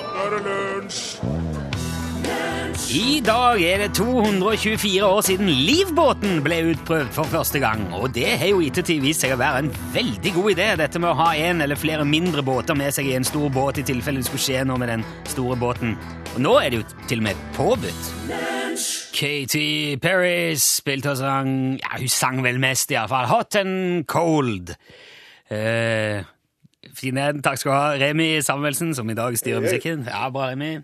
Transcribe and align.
nå 0.00 0.24
er 0.24 0.36
det 0.36 0.42
lunsj! 0.48 1.30
I 2.90 3.20
dag 3.22 3.60
er 3.62 3.82
det 3.84 3.88
224 3.94 5.04
år 5.06 5.20
siden 5.22 5.46
livbåten 5.46 6.40
ble 6.42 6.56
utprøvd 6.72 7.12
for 7.14 7.28
første 7.30 7.60
gang. 7.62 7.82
Og 7.94 8.10
det 8.14 8.26
har 8.40 8.50
jo 8.50 8.62
ettertid 8.64 9.02
vist 9.04 9.22
seg 9.22 9.34
å 9.34 9.38
være 9.38 9.64
en 9.64 9.70
veldig 9.94 10.32
god 10.34 10.48
idé, 10.54 10.66
dette 10.80 11.02
med 11.02 11.12
å 11.12 11.18
ha 11.20 11.28
en 11.38 11.62
eller 11.62 11.78
flere 11.78 12.06
mindre 12.08 12.42
båter 12.46 12.78
med 12.78 12.94
seg 12.96 13.10
i 13.10 13.14
en 13.18 13.26
stor 13.26 13.50
båt 13.54 13.78
i 13.82 13.86
tilfelle 13.86 14.22
det 14.22 14.26
skulle 14.30 14.42
skje 14.42 14.64
noe 14.66 14.80
med 14.82 14.90
den 14.90 15.06
store 15.30 15.58
båten. 15.60 15.94
Og 16.34 16.42
nå 16.42 16.56
er 16.62 16.72
det 16.72 16.80
jo 16.80 16.88
til 17.10 17.22
og 17.22 17.28
med 17.28 17.46
påbudt. 17.58 18.10
Katy 19.14 20.00
Perry 20.02 20.56
spilte 20.58 21.12
og 21.12 21.20
sang 21.20 21.54
Ja, 21.82 21.96
hun 21.98 22.10
sang 22.10 22.42
vel 22.46 22.60
mest, 22.62 22.90
iallfall. 22.94 23.28
Hot 23.30 23.58
and 23.60 24.06
Cold. 24.10 24.74
Eh, 25.50 26.22
fine, 26.96 27.26
takk 27.44 27.60
skal 27.60 27.70
du 27.70 27.76
ha, 27.76 27.90
Remi 28.00 28.30
Samuelsen, 28.44 28.94
som 28.96 29.10
i 29.10 29.16
dag 29.18 29.36
styrer 29.38 29.62
musikken. 29.64 30.06
Ja, 30.08 30.28
bra, 30.32 30.50
Remi. 30.52 30.78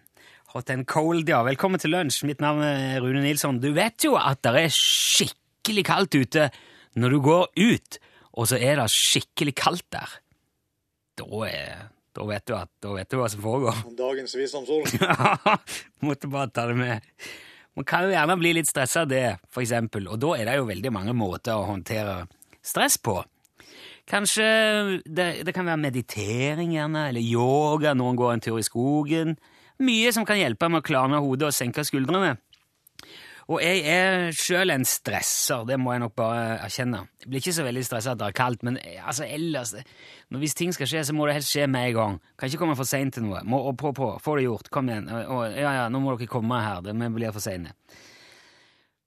Hot 0.53 0.71
and 0.73 0.87
cold, 0.89 1.29
ja. 1.29 1.43
Velkommen 1.47 1.81
til 1.83 1.93
lunsj. 1.93 2.23
Mitt 2.29 2.41
navn 2.45 2.63
er 2.65 3.01
Rune 3.05 3.23
Nilsson. 3.25 3.61
Du 3.61 3.73
vet 3.77 4.05
jo 4.07 4.15
at 4.21 4.43
det 4.47 4.55
er 4.67 4.73
skikkelig 4.73 5.85
kaldt 5.89 6.17
ute 6.17 6.49
når 6.97 7.13
du 7.13 7.19
går 7.25 7.51
ut, 7.61 7.99
og 8.37 8.49
så 8.49 8.61
er 8.61 8.81
det 8.81 8.87
skikkelig 8.93 9.57
kaldt 9.59 9.87
der. 9.93 10.15
Da, 11.17 11.27
er, 11.49 11.89
da, 12.17 12.29
vet, 12.29 12.47
du 12.49 12.55
at, 12.57 12.73
da 12.85 12.95
vet 12.97 13.13
du 13.13 13.19
hva 13.21 13.29
som 13.33 13.45
foregår. 13.45 13.83
Dagens 13.97 14.37
visdomsord. 14.37 14.93
Måtte 16.07 16.33
bare 16.33 16.53
ta 16.53 16.67
det 16.71 16.77
med. 16.79 17.13
Man 17.77 17.85
kan 17.89 18.07
jo 18.07 18.13
gjerne 18.15 18.37
bli 18.41 18.55
litt 18.57 18.69
stressa 18.69 19.05
av 19.05 19.11
det, 19.13 19.25
for 19.53 19.65
eksempel, 19.65 20.09
og 20.09 20.21
da 20.23 20.33
er 20.39 20.49
det 20.49 20.57
jo 20.57 20.69
veldig 20.69 20.93
mange 20.93 21.13
måter 21.17 21.57
å 21.57 21.67
håndtere 21.69 22.23
stress 22.65 22.97
på. 22.97 23.19
Kanskje 24.07 24.47
det, 25.03 25.27
det 25.47 25.55
kan 25.55 25.67
være 25.67 25.83
meditering, 25.83 26.77
gjerne, 26.77 27.09
eller 27.11 27.23
yoga, 27.23 27.95
noen 27.99 28.19
går 28.19 28.37
en 28.37 28.45
tur 28.45 28.59
i 28.61 28.67
skogen. 28.67 29.35
Mye 29.83 30.13
som 30.15 30.27
kan 30.29 30.39
hjelpe 30.39 30.69
med 30.71 30.85
å 30.85 30.87
klarne 30.87 31.19
hodet 31.21 31.51
og 31.51 31.57
senke 31.57 31.85
skuldrene. 31.85 32.37
Og 33.47 33.61
jeg 33.63 33.83
er 33.87 34.33
sjøl 34.35 34.73
en 34.75 34.85
stresser, 34.87 35.63
det 35.69 35.77
må 35.79 35.93
jeg 35.95 36.03
nok 36.03 36.15
bare 36.19 36.57
erkjenne. 36.65 37.05
Jeg 37.23 37.31
blir 37.31 37.43
ikke 37.43 37.55
så 37.55 37.67
veldig 37.67 37.85
stressa 37.87 38.15
at 38.17 38.23
det 38.23 38.27
er 38.27 38.35
kaldt, 38.35 38.65
men 38.67 38.79
altså 38.99 39.27
ellers 39.27 39.77
Hvis 40.35 40.57
ting 40.59 40.75
skal 40.75 40.91
skje, 40.91 41.05
så 41.07 41.15
må 41.15 41.29
det 41.29 41.37
helst 41.37 41.53
skje 41.55 41.69
med 41.71 41.93
en 41.93 41.95
gang. 41.95 42.17
Kan 42.35 42.51
ikke 42.51 42.65
komme 42.65 42.75
for 42.79 42.89
seint 42.91 43.15
til 43.15 43.23
noe. 43.27 43.45
Må 43.47 43.61
på, 43.79 43.93
på, 43.95 44.17
få 44.23 44.35
det 44.39 44.49
gjort. 44.49 44.71
Kom 44.75 44.91
igjen. 44.91 45.07
Og, 45.07 45.45
ja, 45.55 45.77
ja, 45.79 45.85
nå 45.91 46.01
må 46.03 46.17
dere 46.17 46.31
komme 46.31 46.59
her. 46.59 46.83
Det 46.83 46.95
blir 47.15 47.35
for 47.35 47.45
seine. 47.45 47.77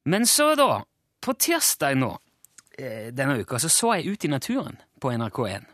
Men 0.07 0.23
så, 0.27 0.53
da, 0.55 0.85
på 1.19 1.35
tirsdag 1.35 1.99
nå, 1.99 2.13
denne 3.11 3.41
uka, 3.41 3.59
så 3.59 3.67
så 3.67 3.97
jeg 3.97 4.15
ut 4.15 4.23
i 4.23 4.31
naturen 4.31 4.79
på 5.01 5.11
NRK1. 5.15 5.65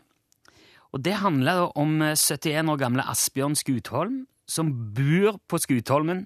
Og 0.94 1.02
det 1.04 1.18
handla 1.20 1.66
om 1.76 1.98
71 2.00 2.70
år 2.72 2.80
gamle 2.80 3.04
Asbjørn 3.10 3.56
Skutholm, 3.58 4.24
som 4.48 4.70
bor 4.94 5.40
på 5.48 5.58
Skutholmen, 5.60 6.24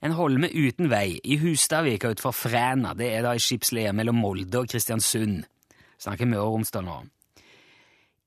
en 0.00 0.16
holme 0.16 0.48
uten 0.48 0.88
vei, 0.92 1.18
i 1.24 1.36
Hustadvika 1.40 2.12
utenfor 2.12 2.32
Fræna. 2.36 2.94
Det 2.96 3.10
er 3.12 3.24
da 3.26 3.34
i 3.36 3.42
skipsleie 3.42 3.92
mellom 3.96 4.20
Molde 4.20 4.62
og 4.62 4.70
Kristiansund. 4.70 5.42
Snakker 6.00 6.28
Møre 6.28 6.46
og 6.46 6.54
Romsdal 6.54 6.86
nå. 6.86 7.00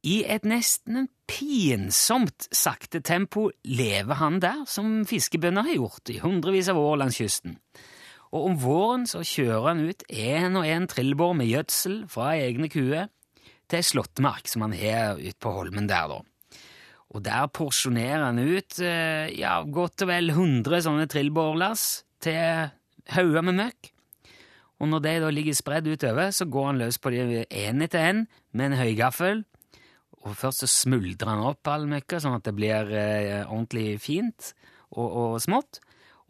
I 0.04 0.20
et 0.28 0.44
nesten 0.44 1.08
pinsomt 1.32 2.50
sakte 2.52 3.00
tempo 3.00 3.48
lever 3.64 4.20
han 4.20 4.42
der, 4.44 4.66
som 4.68 5.06
fiskebønder 5.08 5.64
har 5.70 5.78
gjort 5.80 6.12
i 6.12 6.20
hundrevis 6.20 6.70
av 6.74 6.82
år 6.82 7.00
langs 7.00 7.22
kysten. 7.22 7.56
Og 8.34 8.50
om 8.50 8.58
våren 8.60 9.08
så 9.08 9.22
kjører 9.24 9.70
han 9.70 9.86
ut 9.88 10.04
én 10.12 10.60
og 10.60 10.68
én 10.68 10.90
trillebår 10.92 11.38
med 11.40 11.50
gjødsel 11.54 12.02
fra 12.12 12.34
egne 12.36 12.68
kuer 12.74 13.08
til 13.70 13.80
ei 13.80 13.88
slåttemark 13.88 14.50
som 14.52 14.66
han 14.68 14.76
har 14.78 15.20
ute 15.22 15.40
på 15.42 15.54
holmen 15.56 15.90
der, 15.90 16.12
da. 16.12 16.22
Og 17.14 17.22
der 17.22 17.50
porsjonerer 17.54 18.24
han 18.26 18.42
ut 18.42 18.80
ja, 18.82 19.60
godt 19.70 20.02
og 20.02 20.10
vel 20.10 20.32
100 20.34 20.80
sånne 20.88 21.06
trillbårlass 21.12 21.84
til 22.26 22.72
hauger 23.14 23.46
med 23.46 23.60
møkk. 23.60 23.94
Og 24.82 24.90
når 24.92 25.04
de 25.06 25.14
da 25.24 25.32
ligger 25.32 25.56
spredd 25.56 25.88
utover, 25.88 26.32
så 26.36 26.48
går 26.50 26.70
han 26.72 26.82
løs 26.82 27.00
på 27.00 27.14
de 27.14 27.44
én 27.46 27.84
etter 27.86 28.10
én 28.10 28.26
med 28.52 28.72
en 28.72 28.80
høygaffel. 28.82 29.44
Og 30.24 30.36
først 30.40 30.64
så 30.64 30.70
smuldrer 30.72 31.34
han 31.34 31.44
opp 31.46 31.68
all 31.72 31.86
møkka, 31.92 32.20
sånn 32.20 32.38
at 32.38 32.46
det 32.48 32.56
blir 32.56 32.92
eh, 32.92 33.44
ordentlig 33.44 33.98
fint 34.04 34.54
og, 34.96 35.08
og, 35.08 35.38
smått. 35.44 35.82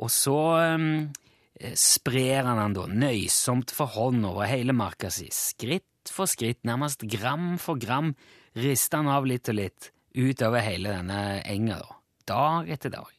Og 0.01 0.09
så 0.13 0.37
eh, 0.61 1.73
sprer 1.77 2.49
han 2.49 2.61
den 2.61 2.77
da 2.77 2.87
nøysomt 2.89 3.73
for 3.73 3.93
hånd 3.97 4.25
over 4.29 4.49
hele 4.49 4.75
marka 4.75 5.11
si. 5.13 5.29
Skritt 5.33 5.87
for 6.11 6.27
skritt, 6.27 6.63
nærmest 6.67 7.05
gram 7.07 7.55
for 7.61 7.79
gram, 7.79 8.13
rister 8.59 8.99
han 8.99 9.11
av 9.13 9.27
litt 9.29 9.49
og 9.51 9.59
litt 9.61 9.91
utover 10.13 10.63
hele 10.65 10.97
denne 10.97 11.41
enga, 11.49 11.79
da. 11.79 11.99
Dag 12.23 12.69
etter 12.71 12.93
dag. 12.93 13.09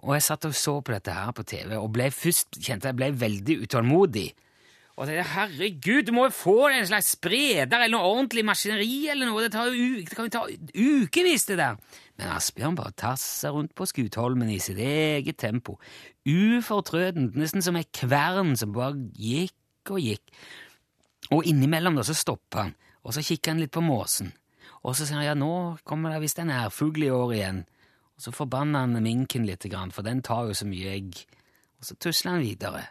Og 0.00 0.14
jeg 0.16 0.24
satt 0.24 0.46
og 0.48 0.54
så 0.56 0.76
på 0.80 0.94
dette 0.94 1.12
her 1.12 1.32
på 1.36 1.44
TV, 1.44 1.74
og 1.76 1.90
ble 1.92 2.08
først 2.14 2.60
kjente 2.62 2.88
jeg 2.88 2.98
ble 2.98 3.10
veldig 3.20 3.58
utålmodig. 3.66 4.28
Og 5.00 5.08
tenkte 5.08 5.24
herregud, 5.32 6.02
du 6.04 6.12
må 6.12 6.26
jo 6.26 6.32
få 6.34 6.54
deg 6.68 6.82
en 6.82 6.88
slags 6.90 7.14
spreder 7.14 7.78
eller 7.78 7.94
noe 7.94 8.08
ordentlig 8.08 8.44
maskineri 8.44 9.08
eller 9.08 9.30
noe, 9.30 9.44
det, 9.46 9.52
tar 9.54 9.70
jo, 9.72 10.00
det 10.04 10.16
kan 10.16 10.28
jo 10.28 10.32
ta 10.34 10.42
ukevis, 10.76 11.46
det 11.48 11.56
der. 11.60 11.78
Men 12.20 12.34
Asbjørn 12.34 12.76
bare 12.76 12.92
tasser 13.00 13.54
rundt 13.56 13.72
på 13.76 13.88
Skutholmen 13.88 14.50
i 14.52 14.58
sitt 14.60 14.80
eget 14.84 15.40
tempo, 15.40 15.78
ufortrødent, 16.28 17.38
nesten 17.40 17.64
som 17.64 17.78
ei 17.80 17.86
kvern 17.96 18.52
som 18.60 18.76
bare 18.76 18.98
gikk 19.16 19.94
og 19.94 20.04
gikk. 20.04 20.36
Og 21.30 21.46
innimellom 21.46 21.98
da 21.98 22.04
så 22.06 22.16
stopper 22.16 22.64
han, 22.64 22.76
og 23.06 23.14
så 23.14 23.22
kikker 23.24 23.54
han 23.54 23.62
litt 23.62 23.74
på 23.74 23.84
måsen. 23.84 24.32
Og 24.82 24.96
så 24.96 25.04
sier 25.04 25.20
han 25.20 25.28
ja, 25.28 25.36
nå 25.38 25.80
kommer 25.86 26.14
det 26.14 26.22
visst 26.24 26.40
en 26.40 26.52
ærfugl 26.52 27.04
i 27.04 27.12
år 27.12 27.34
igjen. 27.36 27.60
Og 28.16 28.24
så 28.24 28.32
forbanner 28.34 28.86
han 28.86 29.04
minken 29.04 29.46
litt, 29.48 29.66
for 29.94 30.06
den 30.06 30.22
tar 30.24 30.48
jo 30.48 30.56
så 30.56 30.66
mye 30.68 30.96
egg. 30.96 31.20
Og 31.80 31.88
så 31.88 31.96
tusler 31.96 32.36
han 32.36 32.44
videre. 32.44 32.84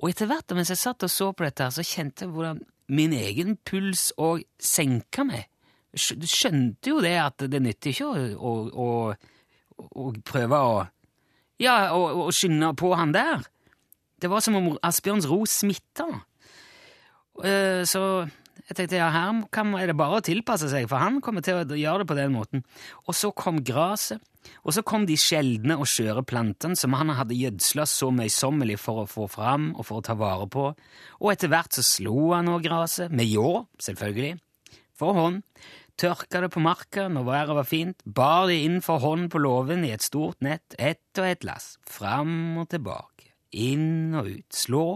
Og 0.00 0.10
etter 0.10 0.28
hvert 0.28 0.52
mens 0.56 0.72
jeg 0.72 0.80
satt 0.80 1.04
og 1.06 1.12
så 1.12 1.30
på 1.32 1.46
dette, 1.46 1.68
så 1.70 1.84
kjente 1.86 2.26
jeg 2.26 2.32
hvordan 2.32 2.62
min 2.92 3.14
egen 3.16 3.56
puls 3.64 4.10
òg 4.20 4.42
senka 4.60 5.24
meg. 5.28 5.46
Du 5.92 6.26
skjønte 6.28 6.92
jo 6.92 7.00
det 7.04 7.14
at 7.20 7.44
det 7.52 7.60
nytter 7.60 7.92
ikke 7.92 8.08
å, 8.08 8.26
å, 8.50 8.52
å, 8.72 9.86
å 10.02 10.10
prøve 10.24 10.58
å 10.58 10.74
Ja, 11.60 11.92
å, 11.94 12.26
skynde 12.34 12.72
på 12.74 12.90
han 12.96 13.12
der. 13.14 13.44
Det 14.18 14.30
var 14.32 14.42
som 14.42 14.56
om 14.58 14.72
Asbjørns 14.82 15.28
ro 15.30 15.42
smitta. 15.46 16.08
Så 17.40 18.02
jeg 18.68 18.76
tenkte 18.76 18.98
ja, 19.00 19.08
her 19.12 19.40
er 19.80 19.90
det 19.90 19.96
bare 19.98 20.20
å 20.20 20.24
tilpasse 20.24 20.68
seg, 20.70 20.86
for 20.88 21.02
han 21.02 21.20
kommer 21.24 21.44
til 21.44 21.58
å 21.60 21.78
gjøre 21.78 22.02
det 22.02 22.08
på 22.08 22.16
den 22.18 22.34
måten. 22.34 22.62
Og 23.04 23.16
så 23.16 23.32
kom 23.34 23.58
gresset, 23.64 24.22
og 24.62 24.74
så 24.74 24.84
kom 24.86 25.04
de 25.06 25.16
sjeldne 25.18 25.76
og 25.78 25.88
skjøre 25.90 26.24
plantene 26.26 26.78
som 26.78 26.94
han 26.98 27.12
hadde 27.14 27.38
gjødsla 27.38 27.86
så 27.90 28.10
møysommelig 28.14 28.78
for 28.82 29.02
å 29.02 29.10
få 29.10 29.28
fram 29.30 29.70
og 29.76 29.86
for 29.88 30.00
å 30.00 30.06
ta 30.06 30.16
vare 30.18 30.48
på, 30.50 30.70
og 30.72 31.28
etter 31.32 31.52
hvert 31.52 31.76
så 31.76 31.84
slo 31.86 32.32
han 32.32 32.50
òg 32.52 32.64
gresset, 32.66 33.12
med 33.12 33.30
ljå, 33.30 33.64
selvfølgelig, 33.82 34.38
for 34.98 35.18
hånd, 35.18 35.42
tørka 36.00 36.42
det 36.42 36.50
på 36.54 36.62
marka 36.64 37.06
når 37.12 37.28
været 37.28 37.58
var 37.60 37.68
fint, 37.68 38.02
bar 38.06 38.48
det 38.50 38.62
inn 38.64 38.80
for 38.84 39.02
hånd 39.02 39.28
på 39.32 39.42
låven 39.42 39.86
i 39.86 39.92
et 39.94 40.06
stort 40.06 40.42
nett, 40.42 40.78
ett 40.78 41.18
og 41.18 41.28
ett 41.28 41.46
lass, 41.46 41.76
fram 41.86 42.62
og 42.62 42.70
tilbake, 42.72 43.30
inn 43.52 44.16
og 44.18 44.32
ut, 44.32 44.48
slå, 44.56 44.86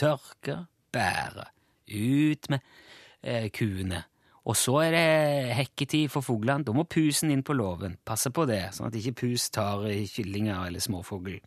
tørke, 0.00 0.62
bære, 0.94 1.50
ut 1.90 2.50
med 2.52 2.62
eh, 3.22 3.48
kuene. 3.54 4.04
Og 4.46 4.54
så 4.54 4.76
er 4.84 4.94
det 4.94 5.56
hekketid 5.58 6.10
for 6.12 6.22
fuglene. 6.22 6.62
Da 6.66 6.74
må 6.74 6.86
pusen 6.86 7.32
inn 7.34 7.42
på 7.46 7.56
låven. 7.58 7.96
Passe 8.06 8.30
på 8.30 8.46
det, 8.46 8.62
sånn 8.76 8.88
at 8.90 8.98
ikke 8.98 9.18
pus 9.24 9.48
tar 9.54 9.82
kyllinger 10.12 10.68
eller 10.68 10.82
småfugl. 10.82 11.40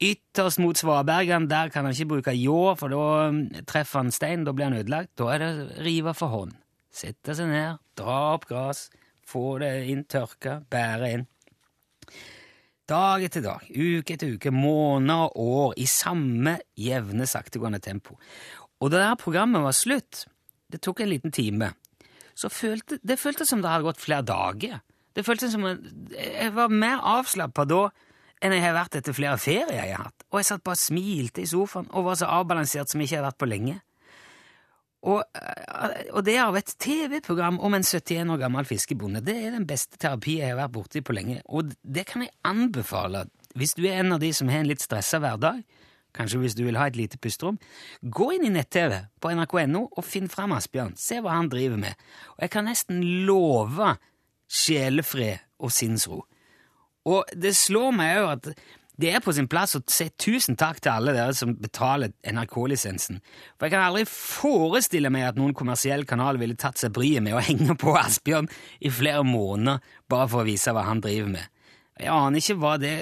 Ytterst 0.00 0.58
mot 0.62 0.78
svabergene, 0.80 1.46
der 1.46 1.70
kan 1.70 1.84
han 1.84 1.94
ikke 1.94 2.16
bruke 2.16 2.34
ljå, 2.34 2.72
for 2.80 2.90
da 2.90 3.62
treffer 3.68 4.00
han 4.00 4.14
stein, 4.14 4.46
da 4.48 4.54
blir 4.56 4.70
han 4.70 4.78
ødelagt. 4.80 5.12
Da 5.20 5.28
er 5.34 5.44
det 5.44 5.84
rive 5.84 6.14
for 6.16 6.32
hånd. 6.32 6.56
Sette 6.90 7.36
seg 7.38 7.52
ned, 7.52 7.78
dra 8.00 8.16
opp 8.32 8.48
gress, 8.48 8.88
få 9.28 9.60
det 9.62 9.74
inn 9.92 10.06
tørka, 10.10 10.58
bære 10.72 11.12
inn. 11.14 11.26
Dag 12.90 13.22
etter 13.22 13.44
dag, 13.44 13.68
uke 13.70 14.16
etter 14.16 14.32
uke, 14.34 14.50
måneder 14.50 15.36
og 15.38 15.58
år 15.60 15.76
i 15.78 15.84
samme 15.86 16.56
jevne, 16.74 17.28
saktegående 17.30 17.78
tempo. 17.84 18.16
Og 18.80 18.92
da 18.92 19.02
det 19.02 19.22
programmet 19.22 19.62
var 19.64 19.76
slutt, 19.76 20.24
det 20.72 20.80
tok 20.84 21.02
en 21.02 21.10
liten 21.10 21.34
time, 21.34 21.72
så 22.34 22.48
følte 22.52 23.00
det 23.04 23.18
føltes 23.20 23.50
som 23.50 23.60
det 23.60 23.70
hadde 23.70 23.88
gått 23.88 24.00
flere 24.00 24.24
dager. 24.24 24.80
Det 25.16 25.26
føltes 25.26 25.52
som 25.52 25.66
Jeg 25.66 26.52
var 26.54 26.70
mer 26.72 27.02
avslappa 27.02 27.66
da 27.68 27.88
enn 28.40 28.54
jeg 28.56 28.64
har 28.64 28.76
vært 28.76 28.96
etter 29.00 29.16
flere 29.16 29.36
ferier 29.40 29.76
jeg 29.76 29.92
har 29.92 30.06
hatt. 30.06 30.24
Og 30.30 30.40
jeg 30.40 30.48
satt 30.48 30.64
bare 30.64 30.78
og 30.78 30.80
smilte 30.80 31.42
i 31.42 31.50
sofaen 31.50 31.90
og 31.92 32.06
var 32.06 32.16
så 32.16 32.30
avbalansert 32.32 32.88
som 32.88 33.02
jeg 33.02 33.10
ikke 33.10 33.18
har 33.18 33.28
vært 33.28 33.40
på 33.42 33.50
lenge. 33.50 33.76
Og, 35.00 35.20
og 36.12 36.24
det 36.26 36.36
av 36.42 36.56
et 36.60 36.72
TV-program 36.84 37.56
om 37.64 37.76
en 37.76 37.84
71 37.84 38.32
år 38.34 38.40
gammel 38.42 38.66
fiskebonde, 38.68 39.22
det 39.24 39.36
er 39.36 39.54
den 39.56 39.66
beste 39.68 39.96
terapi 40.00 40.38
jeg 40.42 40.52
har 40.52 40.60
vært 40.60 40.74
borti 40.76 41.04
på 41.04 41.16
lenge. 41.16 41.38
Og 41.48 41.72
det 41.82 42.04
kan 42.08 42.24
jeg 42.24 42.34
anbefale 42.44 43.26
hvis 43.58 43.74
du 43.74 43.82
er 43.88 44.02
en 44.02 44.14
av 44.14 44.20
de 44.22 44.30
som 44.36 44.50
har 44.52 44.62
en 44.62 44.68
litt 44.68 44.84
stressa 44.84 45.18
hverdag 45.22 45.64
kanskje 46.16 46.40
hvis 46.42 46.56
du 46.58 46.64
vil 46.66 46.78
ha 46.80 46.88
et 46.90 46.98
lite 46.98 47.20
pusterom, 47.22 47.58
gå 48.02 48.30
inn 48.36 48.48
i 48.48 48.52
nett-TV 48.54 48.96
på 49.20 49.32
nrk.no 49.34 49.86
og 49.90 50.06
finn 50.06 50.30
fram 50.32 50.56
Asbjørn. 50.56 50.96
Se 51.00 51.20
hva 51.22 51.36
han 51.38 51.50
driver 51.52 51.80
med. 51.80 51.96
Og 52.36 52.46
jeg 52.46 52.54
kan 52.56 52.68
nesten 52.68 53.04
love 53.28 53.94
sjelefred 54.50 55.46
og 55.62 55.72
sinnsro. 55.74 56.24
Og 57.08 57.24
det 57.32 57.54
slår 57.56 57.96
meg 57.96 58.20
òg 58.20 58.30
at 58.34 58.52
det 59.00 59.14
er 59.14 59.22
på 59.24 59.32
sin 59.32 59.48
plass 59.48 59.72
å 59.78 59.80
si 59.88 60.10
tusen 60.20 60.58
takk 60.60 60.82
til 60.84 60.92
alle 60.92 61.14
dere 61.16 61.32
som 61.36 61.54
betaler 61.56 62.12
NRK-lisensen. 62.28 63.20
For 63.56 63.66
jeg 63.66 63.72
kan 63.72 63.86
aldri 63.86 64.02
forestille 64.08 65.08
meg 65.12 65.30
at 65.30 65.38
noen 65.40 65.54
kommersiell 65.56 66.04
kanal 66.08 66.40
ville 66.40 66.58
tatt 66.60 66.80
seg 66.82 66.92
bryet 66.96 67.24
med 67.24 67.38
å 67.38 67.40
henge 67.46 67.78
på 67.80 67.94
Asbjørn 67.96 68.50
i 68.84 68.92
flere 68.92 69.24
måneder 69.24 69.80
bare 70.10 70.28
for 70.28 70.42
å 70.42 70.48
vise 70.50 70.74
hva 70.76 70.84
han 70.90 71.00
driver 71.04 71.32
med. 71.32 71.48
Jeg 72.00 72.12
aner 72.14 72.40
ikke 72.40 72.56
hva 72.56 72.76
det 72.80 72.96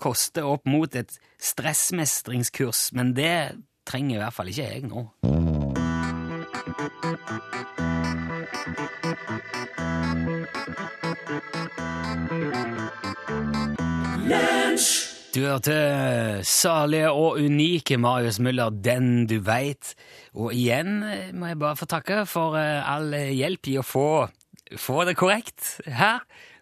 koster 0.00 0.46
opp 0.48 0.64
mot 0.64 0.94
et 0.96 1.12
stressmestringskurs, 1.42 2.88
men 2.96 3.12
det 3.16 3.60
trenger 3.88 4.16
i 4.16 4.22
hvert 4.22 4.36
fall 4.36 4.48
ikke 4.52 4.68
jeg 4.70 4.86
nå. 4.88 5.02
Du 15.32 15.40
hørte 15.46 15.76
salige 16.44 17.08
og 17.12 17.40
unike 17.40 17.96
Marius 17.96 18.38
Müller, 18.40 18.68
'Den 18.68 19.26
du 19.26 19.40
veit'. 19.40 19.94
Og 20.34 20.52
igjen 20.52 21.04
må 21.36 21.46
jeg 21.48 21.58
bare 21.58 21.76
få 21.76 21.88
takke 21.88 22.24
for 22.28 22.56
eh, 22.56 22.80
all 22.84 23.12
hjelp 23.12 23.68
i 23.68 23.78
å 23.80 23.84
få, 23.84 24.28
få 24.76 25.04
det 25.08 25.16
korrekt 25.16 25.80
her. 25.88 26.20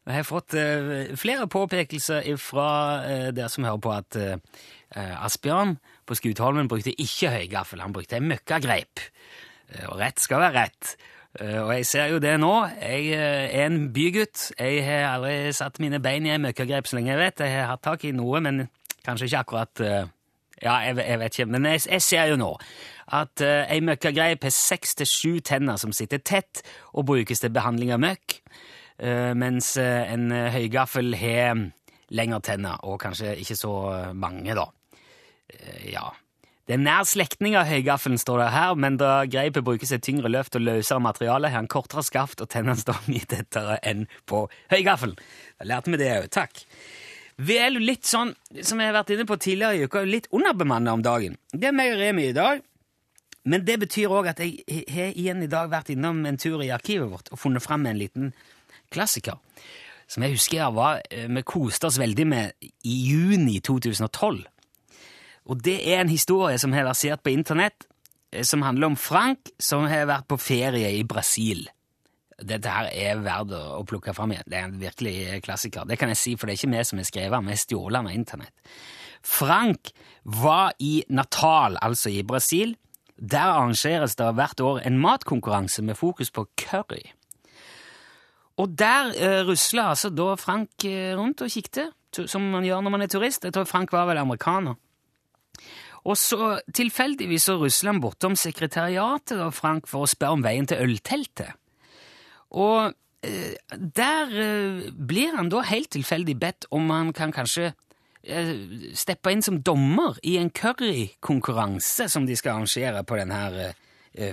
Jeg 0.08 0.16
har 0.16 0.26
fått 0.26 0.56
uh, 0.56 1.12
flere 1.20 1.46
påpekelser 1.50 2.24
fra 2.40 2.70
uh, 3.04 3.28
dere 3.36 3.50
som 3.52 3.66
hører 3.68 3.82
på, 3.84 3.92
at 3.92 4.18
uh, 4.18 5.24
Asbjørn 5.26 5.76
på 6.08 6.16
Skutholmen 6.18 6.68
brukte 6.70 6.94
ikke 6.96 7.30
høygaffel, 7.34 7.82
han 7.84 7.94
brukte 7.94 8.18
en 8.18 8.28
møkkagreip. 8.30 9.02
og 9.86 9.98
rett 10.00 10.18
skal 10.18 10.40
være 10.42 10.64
rett. 10.64 10.96
og 11.38 11.70
jeg 11.76 11.86
ser 11.86 12.06
jo 12.10 12.18
det 12.18 12.40
nå. 12.40 12.54
Jeg 12.80 13.12
er 13.14 13.66
en 13.66 13.92
bygutt. 13.92 14.50
Jeg 14.58 14.82
har 14.82 15.14
aldri 15.14 15.52
satt 15.52 15.78
mine 15.78 16.00
bein 16.02 16.26
i 16.26 16.32
en 16.34 16.42
møkkagreip 16.42 16.88
så 16.90 16.96
lenge 16.96 17.12
jeg 17.12 17.20
vet. 17.20 17.40
Jeg 17.40 17.60
har 17.60 17.70
hatt 17.70 17.82
tak 17.82 18.04
i 18.04 18.10
noe, 18.10 18.40
men 18.40 18.66
kanskje 19.06 19.30
ikke 19.30 19.44
akkurat 19.44 19.84
Ja, 20.60 20.74
jeg, 20.84 21.18
vet 21.20 21.38
ikke. 21.38 21.46
Men 21.46 21.64
jeg 21.64 22.02
ser 22.02 22.26
jo 22.28 22.36
nå 22.36 22.50
at 23.10 23.42
uh, 23.42 23.62
ei 23.70 23.80
møkkagreip 23.82 24.44
har 24.46 24.52
seks 24.54 24.94
til 24.98 25.08
sju 25.08 25.32
tenner 25.44 25.78
som 25.80 25.94
sitter 25.94 26.18
tett 26.22 26.62
og 26.92 27.08
brukes 27.10 27.42
til 27.42 27.54
behandling 27.54 27.94
av 27.94 28.02
møkk. 28.02 28.40
Eh, 29.00 29.34
mens 29.34 29.76
eh, 29.80 30.12
en 30.12 30.28
eh, 30.32 30.50
høygaffel 30.52 31.14
har 31.16 31.68
lengre 32.12 32.40
tenner, 32.44 32.80
og 32.84 32.98
kanskje 33.00 33.36
ikke 33.40 33.56
så 33.56 33.74
mange, 34.18 34.52
da. 34.58 34.66
Ja. 35.86 36.10
Det 36.66 36.76
er 36.76 36.82
nær 36.82 37.06
slektning 37.08 37.56
av 37.58 37.68
høygaffelen, 37.70 38.18
står 38.20 38.42
det 38.42 38.48
her, 38.54 38.74
men 38.78 38.98
da 39.00 39.12
greipet 39.30 39.64
brukes 39.66 39.90
et 39.94 40.04
tyngre 40.06 40.30
løft 40.30 40.58
og 40.58 40.66
løsere 40.66 41.02
materiale, 41.02 41.48
har 41.50 41.62
han 41.62 41.70
kortere 41.70 42.04
skaft, 42.06 42.42
og 42.42 42.50
tennene 42.50 42.78
står 42.78 42.98
mye 43.10 43.30
tettere 43.30 43.78
enn 43.86 44.04
på 44.30 44.44
høygaffelen. 44.74 45.16
Da 45.58 45.70
lærte 45.70 45.94
vi 45.94 46.02
det 46.02 46.10
òg. 46.18 46.28
Takk. 46.34 46.64
Vi 47.40 47.56
er 47.56 47.72
jo 47.72 47.80
litt 47.80 48.04
sånn, 48.04 48.34
som 48.60 48.82
jeg 48.82 48.90
har 48.90 48.98
vært 48.98 49.14
inne 49.14 49.26
på 49.30 49.38
tidligere 49.40 49.78
i 49.78 49.86
uka, 49.88 50.04
litt 50.04 50.28
underbemannet 50.34 50.98
om 50.98 51.06
dagen. 51.06 51.38
Det 51.54 51.70
er 51.70 51.78
meg 51.78 51.94
og 51.94 52.02
Remi 52.02 52.28
i 52.28 52.36
dag. 52.36 52.66
Men 53.48 53.64
det 53.64 53.78
betyr 53.80 54.12
òg 54.12 54.28
at 54.34 54.42
jeg 54.44 54.84
har 54.92 55.14
igjen 55.16 55.46
i 55.46 55.48
dag 55.48 55.70
vært 55.72 55.94
innom 55.94 56.18
en 56.28 56.38
tur 56.38 56.60
i 56.60 56.72
arkivet 56.74 57.08
vårt 57.08 57.30
og 57.32 57.40
funnet 57.40 57.64
fram 57.64 57.86
en 57.88 57.96
liten 57.96 58.34
klassiker 58.90 59.38
som 60.10 60.24
jeg 60.24 60.34
husker 60.34 60.72
var, 60.74 61.02
eh, 61.10 61.28
vi 61.28 61.42
koste 61.46 61.86
oss 61.86 61.98
veldig 61.98 62.26
med 62.26 62.52
i 62.82 62.94
juni 63.10 63.60
2012. 63.60 64.42
Og 65.46 65.62
det 65.62 65.78
er 65.86 66.00
en 66.00 66.10
historie 66.10 66.58
som 66.58 66.72
har 66.72 66.84
versert 66.84 67.22
på 67.22 67.30
internett, 67.30 67.86
eh, 68.32 68.42
som 68.42 68.62
handler 68.62 68.86
om 68.86 68.96
Frank 68.96 69.50
som 69.58 69.86
har 69.86 70.06
vært 70.06 70.26
på 70.26 70.38
ferie 70.38 70.98
i 70.98 71.04
Brasil. 71.04 71.68
Dette 72.42 72.66
her 72.66 72.88
er 72.92 73.22
verdt 73.22 73.52
å 73.52 73.84
plukke 73.86 74.14
fram 74.14 74.32
igjen. 74.32 74.48
Det 74.48 74.58
er 74.58 74.64
en 74.64 74.80
virkelig 74.80 75.42
klassiker. 75.42 75.86
Det 75.86 75.98
kan 75.98 76.08
jeg 76.08 76.16
si, 76.16 76.36
for 76.36 76.46
det 76.46 76.54
er 76.54 76.66
ikke 76.66 76.78
vi 76.78 76.84
som 76.84 76.98
har 76.98 77.04
skrevet 77.04 77.30
den, 77.30 77.46
vi 77.46 77.76
har 77.76 77.96
av 77.98 78.10
internett. 78.10 78.52
Frank 79.22 79.92
var 80.24 80.72
i 80.80 81.04
Natal, 81.10 81.76
altså 81.82 82.08
i 82.08 82.22
Brasil. 82.22 82.76
Der 83.18 83.52
arrangeres 83.52 84.16
det 84.16 84.34
hvert 84.34 84.60
år 84.60 84.80
en 84.86 84.98
matkonkurranse 84.98 85.82
med 85.82 85.96
fokus 85.96 86.30
på 86.30 86.46
curry. 86.56 87.12
Og 88.60 88.76
der 88.76 89.14
eh, 89.16 89.40
rusla 89.48 89.90
altså 89.94 90.10
da 90.12 90.34
Frank 90.40 90.84
eh, 90.84 91.14
rundt 91.16 91.42
og 91.44 91.50
kikket, 91.52 91.96
som 92.28 92.48
man 92.52 92.66
gjør 92.66 92.82
når 92.84 92.94
man 92.96 93.04
er 93.04 93.10
turist. 93.12 93.46
Jeg 93.46 93.54
tror 93.54 93.68
Frank 93.68 93.92
var 93.94 94.08
vel 94.10 94.20
amerikaner. 94.20 94.76
Og 96.08 96.16
så 96.16 96.56
tilfeldigvis 96.74 97.48
så 97.48 97.58
rusla 97.60 97.92
han 97.92 98.00
bortom 98.02 98.36
sekretariatet 98.38 99.36
da, 99.38 99.50
Frank 99.52 99.88
for 99.90 100.04
å 100.04 100.10
spørre 100.10 100.38
om 100.38 100.44
veien 100.44 100.68
til 100.68 100.80
ølteltet. 100.86 101.52
Og 102.56 102.92
eh, 103.26 103.54
der 104.00 104.32
eh, 104.32 104.88
blir 104.96 105.36
han 105.36 105.52
da 105.52 105.62
helt 105.68 105.92
tilfeldig 105.94 106.36
bedt 106.40 106.68
om 106.74 106.90
han 106.90 107.12
kan 107.16 107.34
kanskje 107.36 107.72
eh, 108.24 108.54
steppe 108.96 109.32
inn 109.32 109.44
som 109.44 109.60
dommer 109.62 110.18
i 110.26 110.38
en 110.40 110.50
currykonkurranse 110.50 112.08
som 112.10 112.26
de 112.26 112.38
skal 112.38 112.56
arrangere 112.56 113.04
på 113.04 113.20
denne 113.20 113.44
her 113.44 113.60
eh, 113.68 113.78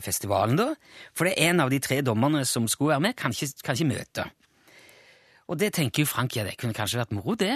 festivalen, 0.02 0.58
da. 0.58 0.72
For 1.14 1.28
det 1.28 1.36
er 1.38 1.52
en 1.52 1.62
av 1.64 1.70
de 1.70 1.78
tre 1.84 2.00
dommerne 2.02 2.42
som 2.50 2.66
skulle 2.72 2.96
være 2.96 3.04
med, 3.06 3.18
kan 3.20 3.36
ikke, 3.36 3.64
kan 3.64 3.78
ikke 3.78 3.92
møte. 3.92 4.26
Og 5.48 5.60
det 5.62 5.72
tenker 5.78 6.04
jo 6.04 6.10
Frank, 6.10 6.36
ja, 6.36 6.44
det 6.48 6.58
kunne 6.60 6.76
kanskje 6.76 7.00
vært 7.00 7.14
moro, 7.16 7.36
det. 7.40 7.54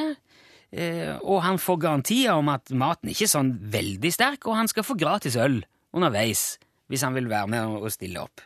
Eh, 0.71 1.17
og 1.27 1.41
han 1.43 1.59
får 1.59 1.81
garantier 1.83 2.37
om 2.39 2.47
at 2.51 2.71
maten 2.71 3.11
ikke 3.11 3.27
er 3.27 3.33
sånn 3.33 3.51
veldig 3.73 4.11
sterk, 4.15 4.47
og 4.47 4.55
han 4.55 4.71
skal 4.71 4.87
få 4.87 4.95
gratis 4.99 5.35
øl 5.35 5.59
underveis 5.91 6.55
hvis 6.91 7.03
han 7.03 7.15
vil 7.15 7.27
være 7.31 7.51
med 7.51 7.75
og 7.79 7.91
stille 7.91 8.19
opp. 8.23 8.43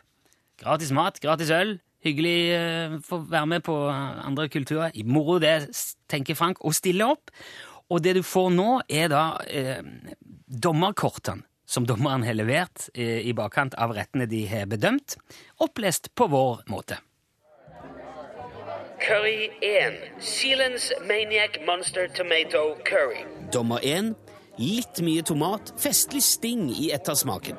Gratis 0.58 0.92
mat, 0.94 1.18
gratis 1.22 1.50
øl. 1.54 1.76
Hyggelig 2.06 2.38
eh, 2.54 2.98
få 3.02 3.20
være 3.30 3.50
med 3.50 3.64
på 3.66 3.74
andre 3.90 4.48
kulturer. 4.50 4.94
Moro 5.06 5.40
det, 5.42 5.66
tenker 6.10 6.38
Frank, 6.38 6.62
å 6.62 6.74
stille 6.74 7.06
opp. 7.06 7.32
Og 7.90 8.02
det 8.02 8.16
du 8.18 8.22
får 8.26 8.52
nå, 8.54 8.70
er 8.90 9.10
da 9.10 9.24
eh, 9.46 9.82
dommerkortene 10.46 11.46
som 11.66 11.86
dommeren 11.86 12.24
har 12.26 12.38
levert 12.38 12.88
eh, 12.94 13.26
i 13.26 13.34
bakkant 13.34 13.74
av 13.74 13.94
rettene 13.96 14.26
de 14.30 14.44
har 14.48 14.68
bedømt, 14.70 15.18
opplest 15.58 16.12
på 16.14 16.28
vår 16.30 16.62
måte. 16.70 17.00
Curry 19.02 19.50
1. 19.60 19.98
Sealands 20.20 20.92
Maniac 21.08 21.60
Monster 21.66 22.08
Tomato 22.08 22.76
Curry. 22.86 23.26
Dommer 23.52 23.80
1. 23.84 24.14
Litt 24.56 25.02
mye 25.04 25.22
tomat, 25.26 25.74
festlig 25.78 26.22
sting 26.24 26.70
i 26.72 26.88
ettersmaken. 26.96 27.58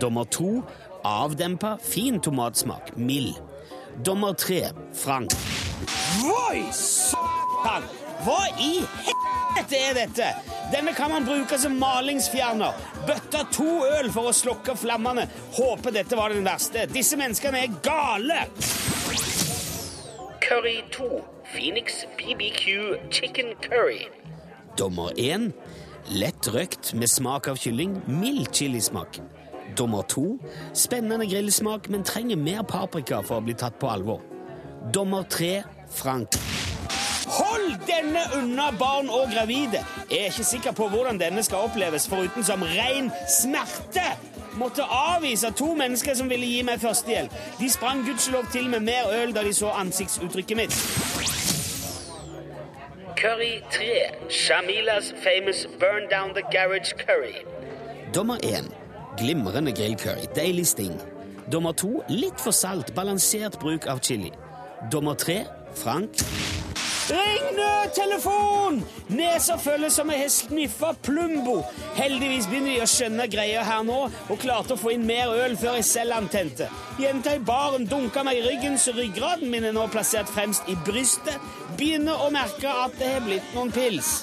Dommer 0.00 0.24
2. 0.24 0.62
Avdempa, 1.06 1.76
fin 1.78 2.20
tomatsmak, 2.20 2.96
mild. 2.96 3.38
Dommer 4.04 4.32
3. 4.34 4.64
Frank. 5.04 5.36
Oi, 6.24 6.64
satan! 6.74 7.86
Hva 8.22 8.40
i 8.58 8.74
helvete 8.82 9.21
er 9.58 9.94
dette? 9.96 10.28
Denne 10.72 10.94
kan 10.96 11.10
man 11.10 11.26
bruke 11.26 11.58
som 11.58 11.74
malingsfjerner. 11.80 12.78
Bøtta 13.08 13.44
to 13.52 13.82
øl 13.98 14.10
for 14.14 14.30
å 14.30 14.36
slokke 14.36 14.76
flammene. 14.78 15.26
Håper 15.56 15.94
dette 15.94 16.18
var 16.18 16.32
den 16.34 16.46
verste. 16.46 16.86
Disse 16.92 17.18
menneskene 17.20 17.64
er 17.66 17.76
gale! 17.84 18.46
Curry 20.42 20.82
2. 20.92 21.22
Phoenix 21.54 22.06
BBQ 22.18 22.66
Chicken 23.10 23.54
Curry. 23.62 24.08
Dommer 24.78 25.12
1. 25.16 25.52
Lett 26.16 26.48
røkt 26.52 26.94
med 26.98 27.10
smak 27.10 27.48
av 27.48 27.60
kylling. 27.60 28.00
Mild 28.06 28.50
chilismak. 28.56 29.20
Dommer 29.76 30.02
2. 30.12 30.26
Spennende 30.76 31.28
grillsmak, 31.30 31.88
men 31.88 32.04
trenger 32.04 32.40
mer 32.40 32.66
paprika 32.68 33.22
for 33.24 33.40
å 33.40 33.46
bli 33.46 33.56
tatt 33.56 33.78
på 33.80 33.88
alvor. 33.92 34.20
Dommer 34.92 35.28
3. 35.30 35.54
Frank. 35.92 36.36
Hold 37.32 37.78
denne 37.86 38.20
unna 38.36 38.70
barn 38.78 39.08
og 39.08 39.30
gravide! 39.34 39.80
Jeg 40.10 40.18
er 40.18 40.24
ikke 40.24 40.44
sikker 40.44 40.72
på 40.72 40.88
hvordan 40.88 41.20
denne 41.20 41.42
skal 41.42 41.64
oppleves, 41.64 42.08
foruten 42.08 42.44
som 42.44 42.62
ren 42.62 43.10
smerte. 43.40 44.04
Måtte 44.60 44.82
avvise 44.82 45.50
to 45.56 45.74
mennesker 45.74 46.14
som 46.14 46.28
ville 46.30 46.46
gi 46.46 46.60
meg 46.62 46.80
førstehjelp. 46.80 47.32
De 47.60 47.70
sprang 47.72 48.04
gudskjelov 48.04 48.50
til 48.52 48.68
med 48.68 48.84
mer 48.84 49.08
øl 49.22 49.32
da 49.34 49.44
de 49.46 49.54
så 49.56 49.72
ansiktsuttrykket 49.80 50.56
mitt. 50.56 50.76
Curry 53.16 53.62
3. 53.70 53.88
Shamilas 54.28 55.14
famous 55.24 55.66
Burn 55.80 56.08
Down 56.10 56.34
the 56.36 56.44
Garage 56.52 56.92
Curry. 57.06 57.34
Dommer 58.14 58.36
1. 58.42 58.68
Glimrende 59.18 59.72
grillcurry. 59.72 60.26
Deilig 60.36 60.66
sting. 60.66 61.00
Dommer 61.52 61.72
2. 61.72 62.02
Litt 62.08 62.40
for 62.40 62.50
salt. 62.50 62.94
Balansert 62.94 63.58
bruk 63.58 63.86
av 63.86 63.98
chili. 63.98 64.32
Dommer 64.92 65.14
3. 65.14 65.44
Frank. 65.74 66.10
Ring 67.12 67.56
nødtelefon! 67.56 68.78
Nesa 69.08 69.56
føles 69.60 69.92
som 69.92 70.10
jeg 70.10 70.20
har 70.22 70.30
sniffa 70.32 70.92
Plumbo. 71.02 71.58
Heldigvis 71.98 72.46
begynner 72.48 72.72
de 72.72 72.84
å 72.84 72.88
skjønne 72.88 73.26
greia 73.32 73.64
her 73.68 73.82
nå, 73.84 73.98
og 74.32 74.40
klarte 74.40 74.72
å 74.76 74.80
få 74.80 74.94
inn 74.94 75.04
mer 75.08 75.32
øl 75.44 75.56
før 75.60 75.76
jeg 75.80 75.88
selv 75.90 76.16
antente. 76.16 76.70
Jenta 77.02 77.34
i 77.36 77.42
baren 77.44 77.84
dunka 77.90 78.24
meg 78.24 78.40
i 78.40 78.46
ryggen, 78.46 78.78
så 78.80 78.94
ryggraden 78.96 79.52
min 79.52 79.68
er 79.68 79.76
nå 79.76 79.84
plassert 79.92 80.30
fremst 80.32 80.68
i 80.72 80.78
brystet. 80.88 81.36
Begynner 81.76 82.24
å 82.24 82.30
merke 82.32 82.72
at 82.86 82.96
det 83.00 83.12
har 83.16 83.26
blitt 83.26 83.52
noen 83.56 83.74
pils. 83.74 84.22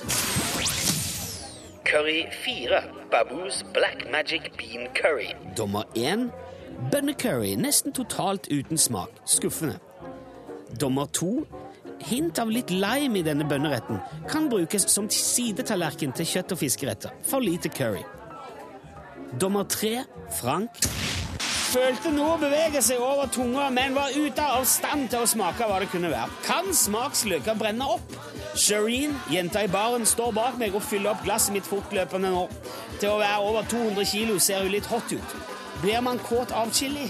Curry 1.89 2.25
4. 2.41 2.81
Baboos 3.11 3.63
Black 3.73 4.09
Magic 4.11 4.51
Bean 4.57 4.89
Curry. 4.97 5.29
Dommer 5.57 5.85
1. 5.93 6.29
Bønnecurry. 6.91 7.53
Nesten 7.57 7.93
totalt 7.93 8.49
uten 8.49 8.77
smak. 8.77 9.13
Skuffende. 9.25 9.77
Dommer 10.81 11.09
2 11.13 11.58
hint 12.05 12.39
av 12.39 12.51
litt 12.51 12.71
lime 12.71 13.19
i 13.19 13.25
denne 13.25 13.47
bønneretten 13.47 13.99
kan 14.29 14.49
brukes 14.51 14.87
som 14.91 15.09
sidetallerken 15.09 16.13
til 16.15 16.25
kjøtt- 16.25 16.55
og 16.55 16.61
fiskeretter. 16.61 17.13
For 17.27 17.43
lite 17.43 17.69
curry. 17.69 18.03
Dommer 19.39 19.63
tre, 19.69 20.05
Frank, 20.39 20.71
følte 21.69 22.11
noe 22.13 22.37
bevege 22.41 22.81
seg 22.81 23.01
over 23.03 23.29
tunga, 23.33 23.67
men 23.73 23.93
var 23.97 24.15
ute 24.15 24.41
av 24.41 24.65
stand 24.65 25.09
til 25.11 25.25
å 25.25 25.29
smake 25.29 25.67
hva 25.69 25.77
det 25.83 25.91
kunne 25.91 26.09
være. 26.09 26.39
Kan 26.47 26.71
smaksløker 26.73 27.57
brenne 27.59 27.85
opp? 27.97 28.15
Shireen, 28.57 29.13
jenta 29.29 29.63
i 29.63 29.69
baren, 29.71 30.07
står 30.09 30.33
bak 30.35 30.57
meg 30.61 30.75
og 30.75 30.83
fyller 30.83 31.13
opp 31.13 31.23
glasset 31.27 31.53
mitt 31.53 31.69
fortløpende 31.69 32.33
nå. 32.33 32.47
Til 32.97 33.13
å 33.13 33.21
være 33.21 33.45
over 33.51 33.69
200 33.69 34.09
kilo 34.09 34.39
ser 34.41 34.65
hun 34.65 34.73
litt 34.73 34.89
hot 34.89 35.13
ut. 35.13 35.37
Blir 35.83 36.01
man 36.03 36.19
kåt 36.25 36.51
av 36.51 36.73
chili? 36.73 37.07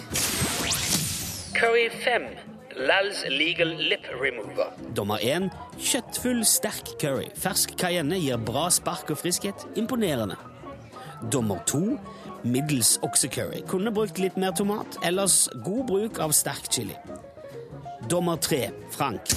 Curry 1.55 1.89
5. 2.03 2.48
Lal's 2.79 3.25
Legal 3.27 3.67
Lip 3.67 4.07
Remover. 4.21 4.71
Dommer 4.95 5.17
1. 5.21 5.49
Kjøttfull, 5.83 6.45
sterk 6.47 6.93
curry. 7.01 7.25
Fersk 7.35 7.73
cayenne 7.75 8.15
gir 8.21 8.39
bra 8.39 8.69
spark 8.71 9.09
og 9.11 9.19
friskhet. 9.19 9.65
Imponerende. 9.75 10.37
Dommer 11.33 11.59
2. 11.67 11.97
Middels 12.47 12.93
oksecurry. 13.03 13.65
Kunne 13.67 13.91
brukt 13.91 14.21
litt 14.23 14.37
mer 14.39 14.55
tomat. 14.55 14.95
Ellers 15.03 15.49
god 15.65 15.83
bruk 15.89 16.21
av 16.23 16.31
sterk 16.31 16.69
chili. 16.71 16.95
Dommer 18.07 18.39
3. 18.39 18.69
Frank. 18.95 19.33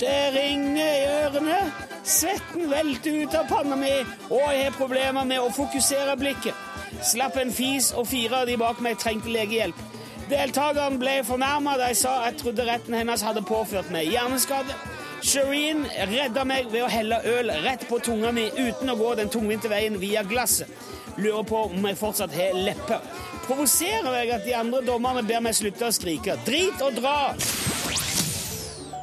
Det 0.00 0.18
ringer 0.34 0.82
i 0.82 1.06
ørene. 1.20 1.60
Svetten 2.02 2.66
velter 2.72 3.20
ut 3.22 3.38
av 3.38 3.46
panna 3.50 3.78
mi, 3.78 3.92
og 4.32 4.42
jeg 4.50 4.64
har 4.64 4.74
problemer 4.74 5.26
med 5.28 5.44
å 5.44 5.52
fokusere 5.54 6.18
blikket. 6.18 6.66
Slapp 7.06 7.38
en 7.38 7.54
fis, 7.54 7.92
og 7.94 8.08
fire 8.10 8.42
av 8.42 8.50
de 8.50 8.58
bak 8.58 8.82
meg 8.82 8.98
trengte 8.98 9.30
legehjelp. 9.30 9.97
Deltakeren 10.28 10.98
ble 11.00 11.22
fornærma 11.24 11.78
da 11.80 11.88
jeg 11.88 12.02
sa 12.02 12.10
jeg 12.26 12.36
trodde 12.42 12.66
retten 12.68 12.96
hennes 12.98 13.22
hadde 13.24 13.40
påført 13.48 13.88
meg 13.94 14.10
hjerneskade. 14.12 14.74
Shireen 15.24 15.86
redda 16.10 16.44
meg 16.46 16.68
ved 16.70 16.84
å 16.84 16.90
helle 16.92 17.18
øl 17.26 17.50
rett 17.64 17.86
på 17.88 17.98
tunga 18.04 18.30
mi 18.36 18.44
uten 18.58 18.92
å 18.92 18.96
gå 18.98 19.14
den 19.18 19.32
tungvinte 19.32 19.70
veien 19.72 19.96
via 19.98 20.22
glasset. 20.28 20.68
Lurer 21.18 21.46
på 21.48 21.62
om 21.70 21.88
jeg 21.88 21.98
fortsatt 21.98 22.36
har 22.36 22.54
lepper. 22.54 23.00
Provoserer 23.46 24.18
jeg 24.20 24.34
at 24.36 24.44
de 24.44 24.54
andre 24.54 24.82
dommerne 24.86 25.24
ber 25.26 25.40
meg 25.42 25.56
slutte 25.56 25.88
å 25.88 25.94
skrike. 25.96 26.36
Drit 26.46 26.84
og 26.84 27.00
dra! 27.00 27.32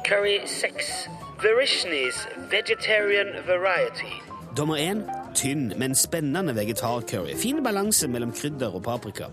Curry 0.06 0.38
6. 0.46 1.10
Verishni's 1.42 2.22
Vegetarian 2.54 3.34
Variety. 3.50 4.14
Dommer 4.56 4.78
1. 4.78 5.02
Tynn, 5.34 5.72
men 5.76 5.98
spennende 5.98 6.54
vegetarcurry. 6.56 7.34
Fin 7.36 7.60
balanse 7.66 8.08
mellom 8.08 8.32
krydder 8.32 8.78
og 8.78 8.86
paprika. 8.86 9.28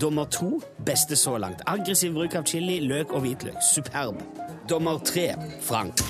Dommer 0.00 0.24
to 0.24 0.60
Beste 0.86 1.16
så 1.16 1.38
langt. 1.38 1.62
Aggressiv 1.66 2.12
bruk 2.12 2.34
av 2.34 2.44
chili, 2.44 2.80
løk 2.80 3.12
og 3.12 3.20
hvitløk. 3.24 3.60
Superb. 3.64 4.20
Dommer 4.68 4.98
tre 4.98 5.34
Frank. 5.62 6.02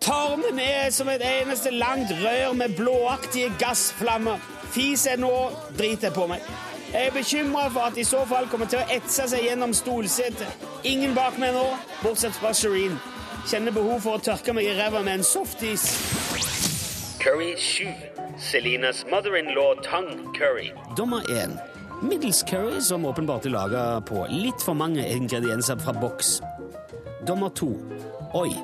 Tarmen 0.00 0.58
er 0.58 0.90
som 0.90 1.08
et 1.08 1.22
eneste 1.24 1.70
langt 1.70 2.12
rør 2.24 2.52
med 2.52 2.76
blåaktige 2.76 3.52
gassflammer. 3.58 4.40
Fis 4.72 5.06
er 5.06 5.20
nå, 5.20 5.32
driter 5.78 6.12
på 6.14 6.26
meg. 6.30 6.44
Jeg 6.92 7.06
er 7.06 7.14
bekymra 7.14 7.68
for 7.70 7.86
at 7.86 7.98
i 7.98 8.04
så 8.04 8.24
fall 8.26 8.48
kommer 8.50 8.66
til 8.66 8.80
å 8.80 8.88
etse 8.90 9.28
seg 9.30 9.44
gjennom 9.46 9.74
stolsetet. 9.76 10.66
Ingen 10.84 11.14
bak 11.14 11.38
meg 11.38 11.54
nå, 11.54 11.64
bortsett 12.02 12.34
fra 12.34 12.52
Shireen. 12.56 12.98
Kjenner 13.46 13.72
behov 13.72 14.02
for 14.04 14.18
å 14.18 14.24
tørke 14.24 14.54
meg 14.56 14.66
i 14.66 14.74
ræva 14.76 15.04
med 15.06 15.20
en 15.20 15.26
softis. 15.26 15.86
Curry 17.22 17.54
7. 17.56 17.86
Selinas 18.40 19.04
mother-in-law 19.10 19.76
Tang 19.86 20.32
curry. 20.34 20.72
Dommer 20.96 21.22
1. 21.30 21.69
Middels 22.02 22.42
curry 22.42 22.80
som 22.80 23.04
åpenbart 23.04 23.44
er 23.44 23.52
laga 23.52 23.80
på 24.08 24.22
litt 24.32 24.62
for 24.64 24.72
mange 24.72 25.02
ingredienser 25.04 25.76
fra 25.82 25.92
boks. 25.92 26.38
Dommer 27.28 27.52
2. 27.52 27.68
Oi. 28.40 28.54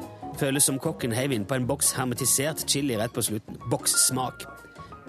Føles 0.41 0.65
som 0.69 0.79
kokken 0.81 1.13
heiv 1.13 1.35
innpå 1.37 1.59
en 1.59 1.67
boks 1.69 1.91
hermetisert 1.97 2.65
chili 2.69 2.97
rett 2.97 3.13
på 3.13 3.25
slutten. 3.25 3.59
Bokssmak. 3.69 4.47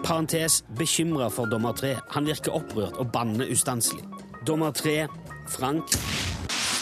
Parentes 0.04 0.60
bekymra 0.80 1.30
for 1.32 1.48
dommer 1.48 1.72
3. 1.80 1.94
Han 2.18 2.28
virker 2.28 2.56
opprørt 2.60 3.00
og 3.00 3.14
banner 3.16 3.48
ustanselig. 3.52 4.04
Dommer 4.48 4.76
3. 4.76 5.08
Frank. 5.48 5.96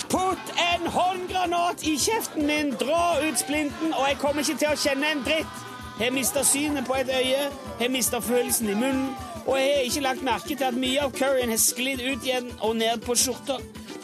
Putt 0.10 0.52
en 0.58 0.90
håndgranat 0.98 1.86
i 1.86 1.94
kjeften 2.02 2.50
min! 2.50 2.74
Dra 2.82 3.20
ut 3.22 3.38
splinten, 3.38 3.94
og 3.94 4.10
jeg 4.10 4.18
kommer 4.22 4.42
ikke 4.42 4.58
til 4.64 4.74
å 4.74 4.82
kjenne 4.82 5.14
en 5.14 5.24
dritt! 5.26 5.64
Jeg 6.02 6.12
mista 6.12 6.42
synet 6.44 6.90
på 6.90 6.98
et 6.98 7.10
øye, 7.14 7.48
jeg 7.80 7.92
mista 7.94 8.20
følelsen 8.20 8.70
i 8.74 8.76
munnen, 8.76 9.14
og 9.46 9.58
jeg 9.60 9.72
har 9.72 9.88
ikke 9.88 10.06
lagt 10.06 10.26
merke 10.26 10.56
til 10.56 10.66
at 10.66 10.78
mye 10.78 11.02
av 11.06 11.14
curryen 11.14 11.54
har 11.54 11.62
sklidd 11.62 12.02
ut 12.02 12.26
igjen 12.26 12.52
og 12.66 12.78
ned 12.80 13.04
på 13.06 13.16
skjorta. 13.20 13.60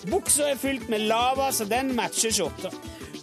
Buksa 0.10 0.52
er 0.52 0.60
fylt 0.62 0.88
med 0.90 1.08
lava, 1.10 1.50
så 1.54 1.66
den 1.70 1.96
matcher 1.98 2.34
skjorta. 2.34 2.72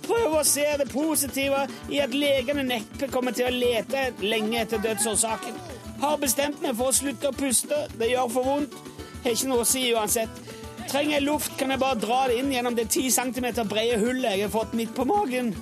Prøv 0.08 0.38
å 0.38 0.44
se 0.46 0.64
det 0.80 0.88
positive 0.90 1.66
i 1.92 2.00
at 2.00 2.14
legene 2.16 2.64
neppe 2.64 3.10
kommer 3.12 3.34
til 3.36 3.50
å 3.50 3.54
lete 3.54 4.08
lenge 4.24 4.62
etter 4.62 4.80
dødsårsaken. 4.82 5.58
Har 6.00 6.20
bestemt 6.22 6.62
meg 6.62 6.78
for 6.78 6.90
å 6.90 6.96
slutte 6.96 7.30
å 7.30 7.36
puste. 7.36 7.82
Det 7.98 8.08
gjør 8.12 8.30
for 8.32 8.46
vondt. 8.46 8.76
Har 9.24 9.34
ikke 9.34 9.50
noe 9.50 9.66
å 9.66 9.68
si 9.68 9.82
uansett. 9.92 10.40
Trenger 10.88 11.18
jeg 11.18 11.26
luft, 11.26 11.52
kan 11.60 11.74
jeg 11.74 11.82
bare 11.82 12.00
dra 12.00 12.22
det 12.30 12.38
inn 12.40 12.54
gjennom 12.54 12.78
det 12.78 12.86
10 12.88 13.10
cm 13.18 13.48
brede 13.68 13.98
hullet 14.00 14.38
jeg 14.38 14.46
har 14.46 14.54
fått 14.54 14.72
midt 14.78 14.94
på 14.96 15.04
magen. 15.04 15.52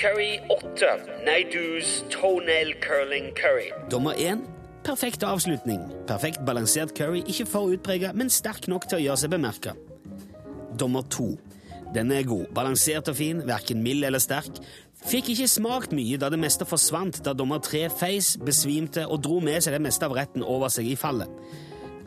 Curry 0.00 0.40
8. 0.50 0.94
Neidus 1.26 2.00
Toenail 2.10 2.72
Curling 2.80 3.30
Curry. 3.36 3.68
Dommer 3.92 4.16
1. 4.16 4.61
Perfekt 4.82 5.22
avslutning. 5.22 5.82
Perfekt 6.08 6.42
balansert 6.46 6.90
curry, 6.98 7.22
ikke 7.30 7.46
for 7.46 7.70
utprega, 7.70 8.10
men 8.18 8.30
sterk 8.32 8.66
nok 8.70 8.88
til 8.90 8.98
å 8.98 9.04
gjøre 9.04 9.20
seg 9.22 9.30
bemerka. 9.30 9.76
Dommer 10.78 11.06
2. 11.12 11.28
Denne 11.94 12.16
er 12.18 12.26
god. 12.26 12.48
Balansert 12.56 13.10
og 13.12 13.18
fin, 13.18 13.44
verken 13.46 13.82
mild 13.84 14.02
eller 14.08 14.22
sterk. 14.22 14.58
Fikk 15.06 15.32
ikke 15.32 15.48
smakt 15.50 15.94
mye 15.94 16.18
da 16.18 16.30
det 16.32 16.40
meste 16.42 16.66
forsvant 16.66 17.20
da 17.26 17.34
dommer 17.34 17.62
3 17.62 17.84
feis, 17.94 18.34
besvimte 18.42 19.06
og 19.06 19.22
dro 19.22 19.38
med 19.44 19.62
seg 19.62 19.76
det 19.76 19.82
meste 19.86 20.06
av 20.06 20.16
retten 20.18 20.46
over 20.46 20.72
seg 20.72 20.90
i 20.90 20.98
fallet. 20.98 21.30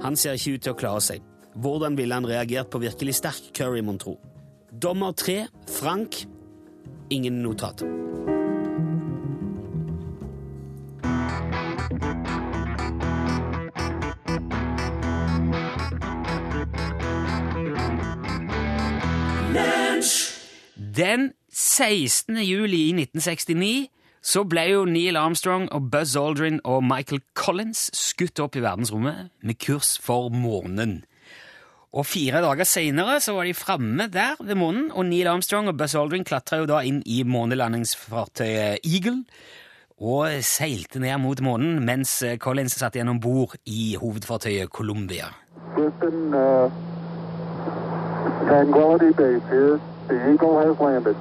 Han 0.03 0.19
ser 0.19 0.35
ikke 0.35 0.55
ut 0.55 0.65
til 0.65 0.75
å 0.75 0.79
klare 0.79 1.03
seg. 1.03 1.25
Hvordan 1.55 1.95
ville 1.95 2.15
han 2.15 2.27
reagert 2.27 2.71
på 2.71 2.83
virkelig 2.83 3.15
sterk 3.21 3.51
curry, 3.55 3.83
mon 3.85 3.99
tro? 4.01 4.17
Dommer 4.71 5.15
tre, 5.15 5.45
Frank. 5.71 6.25
Ingen 7.15 7.39
notat. 7.43 7.85
Den 20.95 21.33
16. 21.51 22.37
juli 22.45 22.77
i 22.87 22.91
1969 22.93 23.89
så 24.23 24.43
ble 24.47 24.61
jo 24.69 24.83
Neil 24.87 25.17
Armstrong 25.19 25.65
og 25.75 25.89
Buzz 25.91 26.13
Aldrin 26.15 26.61
og 26.63 26.85
Michael 26.87 27.19
Collins 27.35 27.89
skutt 27.97 28.39
opp 28.39 28.55
i 28.55 28.61
verdensrommet 28.63 29.33
med 29.43 29.59
kurs 29.59 29.95
for 29.99 30.29
månen. 30.31 31.01
Og 31.91 32.07
fire 32.07 32.39
dager 32.45 32.67
seinere 32.69 33.17
var 33.19 33.43
de 33.43 33.53
framme 33.57 34.07
der 34.13 34.39
ved 34.39 34.55
månen, 34.55 34.87
og 34.91 35.05
Neil 35.09 35.27
Armstrong 35.27 35.67
og 35.67 35.77
Buzz 35.77 35.97
Aldrin 35.99 36.23
klatra 36.23 36.61
jo 36.61 36.69
da 36.69 36.79
inn 36.87 37.01
i 37.05 37.23
månelandingsfartøyet 37.27 38.85
Eagle 38.85 39.25
og 39.99 40.43
seilte 40.47 41.01
ned 41.03 41.17
mot 41.23 41.41
månen, 41.43 41.81
mens 41.83 42.21
Collins 42.39 42.77
satt 42.79 42.95
igjen 42.95 43.11
om 43.11 43.19
bord 43.19 43.57
i 43.65 43.97
hovedfartøyet 43.99 44.71
Columbia. 44.71 45.27
Houston, 45.75 46.31
uh, 46.31 46.71
Tranquility 48.47 49.11
Base. 49.19 49.94
The 50.07 50.33
Eagle 50.33 50.59
has 50.59 50.79
landed. 50.79 51.15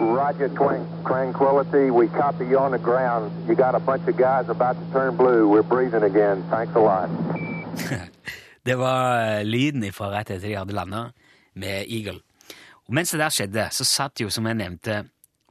Roger, 0.00 0.48
twang, 0.48 0.86
Tranquility. 1.06 1.90
We 1.90 2.08
copy 2.08 2.46
you 2.46 2.58
on 2.58 2.72
the 2.72 2.78
ground. 2.78 3.30
You 3.48 3.54
got 3.54 3.74
a 3.74 3.78
bunch 3.78 4.08
of 4.08 4.16
guys 4.16 4.48
about 4.48 4.76
to 4.80 4.92
turn 4.92 5.16
blue. 5.16 5.48
We're 5.48 5.62
breathing 5.62 6.02
again. 6.02 6.42
Thanks 6.50 6.74
a 6.74 6.80
lot. 6.80 7.08
Det 8.64 8.74
var 8.74 9.44
lyden 9.44 9.84
ifra 9.84 10.08
rett 10.08 10.30
etter 10.30 10.48
de 10.48 10.54
hadde 10.56 10.72
landa 10.72 11.10
med 11.52 11.84
Eagle. 11.88 12.20
Og 12.88 12.94
mens 12.96 13.10
det 13.12 13.20
der 13.20 13.32
skjedde, 13.32 13.68
så 13.70 13.84
satt 13.84 14.20
jo, 14.20 14.30
som 14.32 14.46
jeg 14.46 14.56
nevnte, 14.56 15.02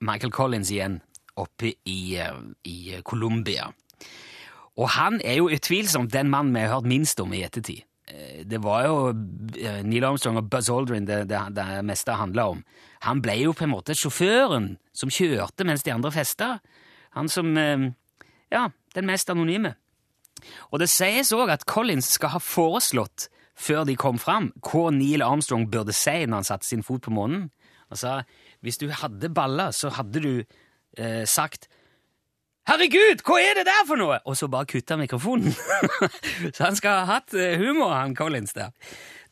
Michael 0.01 0.33
Collins 0.33 0.71
igjen 0.73 0.97
oppe 1.37 1.75
i, 1.85 2.15
eh, 2.17 2.41
i 2.65 3.01
Colombia. 3.05 3.69
Og 4.77 4.89
han 4.89 5.21
er 5.23 5.37
jo 5.37 5.49
utvilsomt 5.53 6.13
den 6.13 6.29
mannen 6.29 6.55
vi 6.55 6.65
har 6.65 6.73
hørt 6.73 6.89
minst 6.89 7.19
om 7.21 7.33
i 7.33 7.43
ettertid. 7.45 7.85
Eh, 8.07 8.43
Det 8.45 8.59
var 8.63 8.85
jo 8.87 8.95
eh, 9.57 9.81
Neil 9.83 10.03
Armstrong 10.03 10.37
og 10.41 10.49
Buzz 10.51 10.69
Aldrin 10.69 11.05
det, 11.07 11.23
det, 11.29 11.39
det 11.55 11.67
meste 11.87 12.15
handla 12.19 12.49
om. 12.55 12.63
Han 13.07 13.21
ble 13.23 13.37
jo 13.43 13.53
på 13.53 13.65
en 13.65 13.73
måte 13.73 13.95
sjåføren 13.95 14.73
som 14.95 15.11
kjørte 15.11 15.65
mens 15.67 15.83
de 15.83 15.93
andre 15.93 16.11
festa. 16.11 16.57
Han 17.17 17.29
som 17.29 17.55
eh, 17.57 17.89
Ja, 18.53 18.67
den 18.93 19.07
mest 19.09 19.29
anonyme. 19.33 19.75
Og 20.71 20.79
det 20.81 20.89
sies 20.91 21.31
òg 21.33 21.49
at 21.53 21.63
Collins 21.65 22.11
skal 22.17 22.35
ha 22.35 22.39
foreslått, 22.43 23.29
før 23.55 23.85
de 23.85 23.95
kom 23.95 24.17
fram, 24.17 24.51
hva 24.65 24.89
Neil 24.91 25.21
Armstrong 25.23 25.67
burde 25.71 25.93
si 25.93 26.25
når 26.25 26.41
han 26.41 26.47
satte 26.47 26.67
sin 26.67 26.83
fot 26.83 27.05
på 27.05 27.13
månen. 27.13 27.47
Han 27.89 27.99
sa 27.99 28.13
hvis 28.65 28.79
du 28.81 28.87
hadde 28.89 29.29
baller, 29.33 29.71
så 29.75 29.91
hadde 29.93 30.21
du 30.23 30.31
eh, 30.97 31.23
sagt 31.29 31.67
Herregud, 32.63 33.19
hva 33.27 33.39
er 33.43 33.57
det 33.59 33.65
der 33.67 33.81
for 33.87 33.99
noe?! 33.99 34.21
Og 34.23 34.37
så 34.39 34.47
bare 34.51 34.69
kutta 34.71 34.95
mikrofonen. 34.95 35.51
så 36.55 36.69
han 36.69 36.77
skal 36.79 37.01
ha 37.01 37.17
hatt 37.17 37.35
eh, 37.35 37.57
humor, 37.59 37.91
han 37.91 38.15
Collins 38.15 38.55
der. 38.55 38.71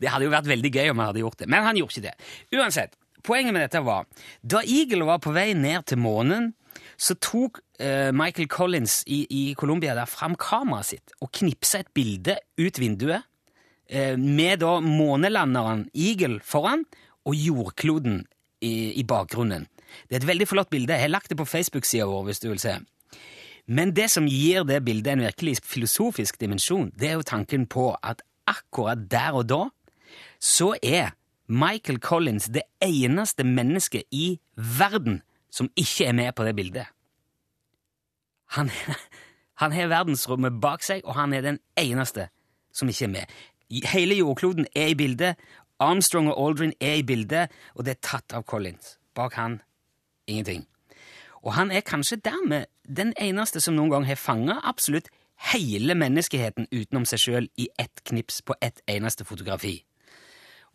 Det 0.01 0.11
hadde 0.11 0.27
jo 0.27 0.33
vært 0.33 0.49
veldig 0.49 0.71
gøy 0.73 0.91
om 0.91 0.99
han 0.99 1.11
hadde 1.13 1.23
gjort 1.23 1.39
det, 1.39 1.47
men 1.51 1.63
han 1.63 1.79
gjorde 1.79 1.95
ikke 1.95 2.09
det. 2.09 2.27
Uansett, 2.57 2.97
poenget 3.23 3.55
med 3.55 3.63
dette 3.63 3.83
var 3.85 4.09
Da 4.41 4.63
Eagle 4.65 5.07
var 5.07 5.21
på 5.23 5.31
vei 5.35 5.53
ned 5.55 5.87
til 5.87 6.01
månen, 6.03 6.51
så 6.99 7.15
tok 7.23 7.61
uh, 7.81 8.11
Michael 8.15 8.49
Collins 8.51 9.01
i, 9.07 9.23
i 9.29 9.43
Colombia 9.57 9.95
der 9.97 10.09
fram 10.09 10.35
kameraet 10.39 10.91
sitt 10.91 11.13
og 11.21 11.31
knipsa 11.33 11.81
et 11.81 11.89
bilde 11.95 12.35
ut 12.59 12.79
vinduet 12.81 13.23
uh, 13.23 14.15
med 14.19 14.61
da 14.61 14.75
månelanderen 14.83 15.87
Eagle 15.95 16.41
foran 16.45 16.83
og 17.25 17.37
jordkloden 17.37 18.23
i, 18.61 18.91
i 18.99 19.05
bakgrunnen. 19.07 19.67
Det 20.07 20.17
er 20.17 20.21
et 20.21 20.29
veldig 20.29 20.47
flott 20.49 20.71
bilde. 20.73 20.95
Jeg 20.95 21.07
har 21.07 21.13
lagt 21.15 21.31
det 21.31 21.39
på 21.39 21.47
Facebook-sida 21.47 22.07
vår 22.09 22.27
hvis 22.29 22.43
du 22.43 22.51
vil 22.51 22.61
se. 22.61 22.77
Men 23.67 23.93
det 23.95 24.09
som 24.11 24.27
gir 24.27 24.65
det 24.67 24.81
bildet 24.85 25.13
en 25.13 25.25
virkelig 25.25 25.57
filosofisk 25.63 26.39
dimensjon, 26.41 26.91
det 26.97 27.09
er 27.09 27.19
jo 27.19 27.27
tanken 27.27 27.67
på 27.69 27.91
at 28.03 28.23
akkurat 28.49 29.05
der 29.11 29.37
og 29.37 29.49
da 29.49 29.61
så 30.41 30.73
er 30.83 31.13
Michael 31.51 31.99
Collins 31.99 32.49
det 32.49 32.63
eneste 32.81 33.43
mennesket 33.43 34.03
i 34.11 34.39
verden 34.55 35.21
som 35.51 35.69
ikke 35.75 36.05
er 36.05 36.15
med 36.15 36.31
på 36.35 36.45
det 36.47 36.55
bildet. 36.55 36.85
Han, 38.55 38.69
han 39.61 39.71
har 39.71 39.91
verdensrommet 39.91 40.61
bak 40.61 40.83
seg, 40.83 41.03
og 41.05 41.15
han 41.15 41.33
er 41.33 41.41
den 41.45 41.59
eneste 41.79 42.29
som 42.73 42.89
ikke 42.89 43.05
er 43.05 43.15
med. 43.15 43.35
Hele 43.91 44.15
jordkloden 44.15 44.67
er 44.75 44.91
i 44.91 44.95
bildet, 44.95 45.35
Armstrong 45.81 46.29
og 46.29 46.37
Aldrin 46.47 46.73
er 46.79 46.99
i 46.99 47.03
bildet, 47.03 47.51
og 47.75 47.85
det 47.85 47.95
er 47.95 48.03
tatt 48.05 48.35
av 48.37 48.45
Collins. 48.45 48.97
Bak 49.15 49.33
han 49.33 49.61
ingenting. 50.27 50.67
Og 51.41 51.55
han 51.57 51.71
er 51.71 51.85
kanskje 51.85 52.21
dermed 52.21 52.69
den 52.85 53.13
eneste 53.19 53.61
som 53.61 53.75
noen 53.77 53.91
gang 53.93 54.05
har 54.05 54.19
fanga 54.19 54.59
absolutt 54.67 55.09
hele 55.51 55.95
menneskeheten 55.97 56.69
utenom 56.69 57.07
seg 57.09 57.23
sjøl 57.23 57.47
i 57.57 57.69
ett 57.81 58.03
knips 58.05 58.43
på 58.45 58.57
ett 58.61 58.83
eneste 58.89 59.25
fotografi. 59.25 59.79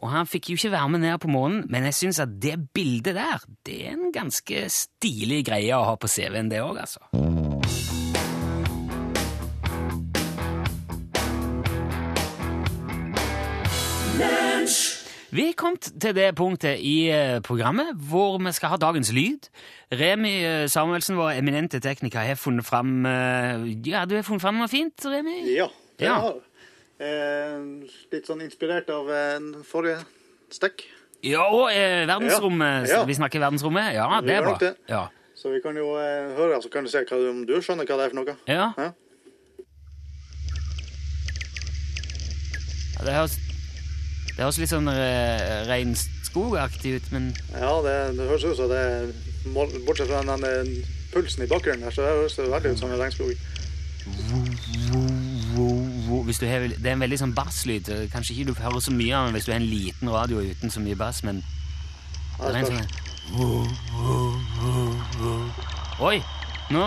Og 0.02 0.11
han 0.12 0.28
fikk 0.28 0.50
jo 0.50 0.58
ikke 0.58 0.75
være 0.75 0.90
med 0.92 1.04
ned 1.06 1.18
på 1.23 1.30
månen, 1.32 1.62
men 1.73 1.87
jeg 1.88 1.96
syns 1.96 2.20
at 2.20 2.35
det 2.42 2.58
bildet 2.76 3.16
der, 3.16 3.46
det 3.64 3.78
er 3.87 3.94
en 3.94 4.12
ganske 4.12 4.66
stilig 4.68 5.40
greie 5.46 5.73
å 5.73 5.87
ha 5.88 5.96
på 5.96 6.11
CV-en, 6.11 6.52
det 6.52 6.61
òg, 6.61 6.82
altså. 6.85 7.00
Vi 15.37 15.45
er 15.50 15.57
kommet 15.59 15.88
til 16.00 16.14
det 16.16 16.31
punktet 16.38 16.78
i 16.81 17.09
eh, 17.12 17.38
programmet 17.45 17.90
hvor 18.09 18.38
vi 18.40 18.52
skal 18.57 18.71
ha 18.73 18.78
dagens 18.81 19.11
lyd. 19.12 19.49
Remi 19.93 20.33
eh, 20.47 20.64
Samuelsen, 20.73 21.19
vår 21.19 21.35
eminente 21.40 21.81
tekniker, 21.85 22.23
har 22.25 22.38
funnet 22.40 22.64
fram 22.64 23.05
eh, 23.11 23.66
Ja, 23.90 24.05
du 24.09 24.14
har 24.16 24.25
funnet 24.26 24.45
fram 24.45 24.57
noe 24.62 24.71
fint, 24.73 24.97
Remi? 25.05 25.37
Ja, 25.52 25.66
det 26.00 26.09
Ja. 26.09 26.19
har. 26.25 26.38
Eh, 26.97 27.59
litt 28.14 28.25
sånn 28.31 28.40
inspirert 28.47 28.88
av 28.95 29.11
en 29.12 29.50
forrige 29.69 29.99
stekk. 30.57 30.87
Ja, 31.26 31.43
og 31.52 31.69
eh, 31.75 32.07
verdensrommet. 32.09 32.87
Ja. 32.88 33.02
Vi 33.09 33.16
snakker 33.19 33.43
verdensrommet? 33.43 33.93
Ja, 33.99 34.07
Vi 34.23 34.28
det 34.31 34.37
er 34.38 34.47
bra. 34.47 34.57
det. 34.62 34.73
Ja. 34.88 35.02
Så 35.37 35.50
vi 35.52 35.61
kan 35.61 35.76
jo 35.76 35.90
eh, 36.00 36.31
høre, 36.38 36.62
så 36.64 36.71
kan 36.73 36.87
du 36.87 36.90
se 36.93 37.02
hva, 37.05 37.19
om 37.35 37.43
du 37.49 37.52
skjønner 37.61 37.85
hva 37.85 37.99
det 38.00 38.07
er 38.09 38.14
for 38.14 38.23
noe. 38.23 38.37
Ja. 38.49 38.71
Ja. 38.81 38.93
Ja, 42.97 43.05
Det 43.05 43.12
høres, 43.19 43.37
det 44.37 44.45
høres 44.45 44.59
litt 44.61 44.69
sånn 44.69 44.88
uh, 44.93 45.64
regnskogaktig 45.69 46.99
ut, 46.99 47.07
men 47.14 47.31
Ja, 47.55 47.73
det, 47.85 47.97
det 48.19 48.28
høres 48.28 48.45
ut 48.45 48.59
som 48.59 48.69
det 48.69 48.85
Bortsett 49.47 50.11
fra 50.11 50.21
den 50.26 50.85
pulsen 51.14 51.47
i 51.47 51.49
bakgrunnen 51.49 51.87
her, 51.87 51.95
så 51.95 52.02
det 52.05 52.11
høres 52.19 52.37
det 52.37 52.50
veldig 52.50 52.75
ut 52.75 52.83
som 52.83 52.90
en 52.93 53.00
regnskog. 53.00 53.33
har, 56.50 56.66
Det 56.69 56.87
er 56.87 56.93
en 56.93 57.00
veldig 57.00 57.19
sånn 57.23 57.35
basslyd. 57.35 57.88
eh, 57.88 58.05
Kanskje 58.12 58.35
ikke 58.35 58.50
du 58.50 58.55
hører 58.61 58.81
så 58.85 58.93
mye 58.93 59.16
av 59.16 59.26
den 59.26 59.38
hvis 59.38 59.47
du 59.49 59.52
har 59.52 59.61
en 59.61 59.71
liten 59.71 60.12
radio 60.12 60.42
uten 60.44 60.70
så 60.70 60.81
mye 60.85 60.99
bass, 60.99 61.22
men 61.25 61.40
det 62.38 62.53
er 62.53 62.61
en 62.61 62.70
sånn. 62.70 62.87
Oi! 66.05 66.20
Nå 66.70 66.83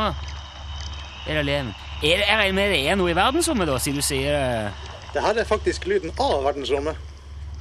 er 1.29 1.33
det 1.39 1.45
leven. 1.45 1.73
Er 2.03 2.21
det, 2.21 2.25
jeg 2.27 2.37
regner 2.37 2.55
med 2.55 2.73
det 2.73 2.79
er 2.87 2.95
noe 2.99 3.11
i 3.11 3.17
verdensrommet, 3.17 3.67
da, 3.67 3.79
siden 3.81 3.99
du 3.99 4.05
sier 4.05 4.35
det? 4.35 4.71
Det 5.13 5.23
her 5.23 5.39
er 5.41 5.47
faktisk 5.47 5.87
lyden 5.89 6.13
av 6.21 6.43
verdensrommet. 6.45 7.08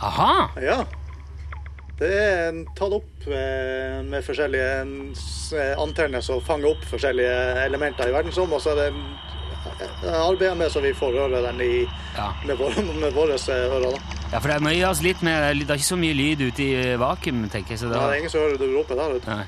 Aha! 0.00 0.48
Ja. 0.62 0.84
Det 1.98 2.08
er 2.14 2.58
tatt 2.78 2.92
opp 2.94 3.24
med 3.26 4.22
forskjellige 4.22 4.74
eh, 5.58 5.72
antenner 5.82 6.22
som 6.22 6.38
fanger 6.46 6.70
opp 6.70 6.84
forskjellige 6.86 7.64
elementer 7.64 8.06
i 8.06 8.14
verdensrommet, 8.14 8.54
og 8.54 8.62
så 8.62 8.70
er 8.76 8.92
det 8.92 10.12
arbeider 10.14 10.54
med 10.54 10.70
så 10.70 10.80
vi 10.84 10.92
får 10.94 11.16
høre 11.18 11.40
den 11.48 11.60
i, 11.64 11.72
Ja. 12.16 12.28
med, 12.46 12.54
våre, 12.60 12.82
med 13.00 13.12
våre 13.16 13.34
eh, 13.34 13.64
ører. 13.66 13.90
Da. 13.98 14.18
ja, 14.32 14.38
for 14.38 14.48
det 14.52 14.60
må 14.62 14.70
gjøres 14.76 15.02
litt 15.02 15.22
med 15.26 15.58
Det 15.64 15.70
er 15.70 15.80
ikke 15.80 15.88
så 15.90 15.98
mye 15.98 16.14
lyd 16.14 16.44
ute 16.46 16.62
i 16.68 16.94
vakuum, 16.98 17.48
tenker 17.50 17.74
jeg. 17.74 17.80
Så 17.82 17.90
Ja, 17.90 17.98
det 18.06 18.14
er 18.14 18.20
ingen 18.22 18.30
som 18.30 18.40
hører 18.46 18.58
du 18.62 18.68
roper 18.76 18.94
der. 19.02 19.16
ute. 19.18 19.34
Nei. 19.34 19.46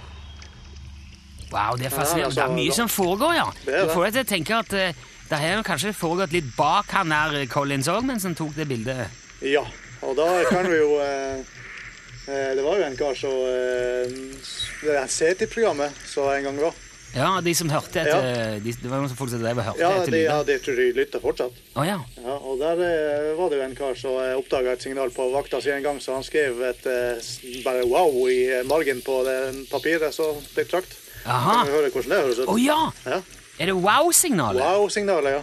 Wow, 1.50 1.76
det 1.78 1.86
er 1.86 1.90
fascinerende. 1.94 2.26
altså, 2.30 2.40
det 2.40 2.48
er 2.50 2.56
mye 2.58 2.68
da- 2.68 2.74
som 2.76 2.88
foregår, 2.88 3.32
ja. 3.34 3.46
Det 3.66 3.78
Du 3.86 3.94
får 3.94 4.04
deg 4.04 4.12
til 4.18 4.22
å 4.26 4.30
tenke 4.34 4.58
at 4.58 4.72
eh, 4.72 4.92
det 5.30 5.38
har 5.38 5.62
kanskje 5.62 5.94
foregått 5.94 6.32
litt 6.34 6.50
bak 6.56 6.90
han 6.98 7.08
der 7.14 7.46
Collins 7.46 7.86
òg, 7.88 8.02
mens 8.06 8.22
han 8.26 8.34
tok 8.34 8.54
det 8.58 8.66
bildet. 8.68 9.06
Ja, 9.42 9.62
og 10.02 10.14
da 10.18 10.28
kan 10.48 10.68
vi 10.70 10.78
jo 10.78 10.94
eh, 11.02 11.40
eh, 12.28 12.52
Det 12.56 12.62
var 12.64 12.78
jo 12.80 12.86
en 12.86 12.96
kar 12.98 13.18
som 13.18 13.34
eh, 13.48 14.14
Det 14.84 14.94
er 14.96 15.10
CT-programmet 15.10 15.98
som 16.08 16.30
en 16.32 16.46
gang 16.48 16.62
var. 16.62 16.78
Ja, 17.10 17.40
de 17.42 17.52
som 17.58 17.70
hørte 17.72 18.04
etter 18.04 18.60
de, 18.62 18.72
Det 18.78 18.86
var 18.86 19.02
noen 19.02 19.16
folk 19.18 19.32
som 19.32 19.42
drev 19.42 19.58
og 19.58 19.66
hørte 19.66 19.82
Ja, 19.82 19.90
etter 19.98 20.14
de, 20.14 20.22
ja, 20.28 20.36
de 20.46 20.56
tror 20.62 20.78
de 20.78 20.86
lytter 20.94 21.22
fortsatt. 21.22 21.56
Oh, 21.74 21.82
ja. 21.86 21.98
Ja, 22.22 22.36
og 22.38 22.60
der 22.62 22.82
eh, 22.86 23.32
var 23.38 23.50
det 23.50 23.58
jo 23.58 23.66
en 23.66 23.76
kar 23.78 23.98
som 23.98 24.18
oppdaga 24.38 24.76
et 24.76 24.86
signal 24.86 25.10
på 25.14 25.26
vakta 25.34 25.58
si 25.64 25.72
en 25.74 25.82
gang, 25.84 25.98
så 26.02 26.14
han 26.16 26.26
skrev 26.26 26.62
et 26.70 26.86
eh, 26.86 27.30
bare 27.66 27.82
wow 27.90 28.22
i 28.30 28.62
margen 28.68 29.02
på 29.02 29.20
det 29.26 29.38
papiret 29.72 30.14
som 30.14 30.38
ble 30.54 30.66
trakt. 30.70 30.94
Aha. 31.26 31.60
Kan 31.60 31.68
vi 31.68 31.76
høre 31.76 31.90
hvordan 31.92 32.14
det 32.14 32.22
høres 32.24 32.42
ut? 32.44 32.48
Å 32.48 32.58
ja! 32.62 32.80
Ja. 33.04 33.20
Er 33.60 33.68
det 33.68 33.76
wow-signalet? 33.76 34.62
Wow-signalet, 34.64 35.40
ja. 35.40 35.42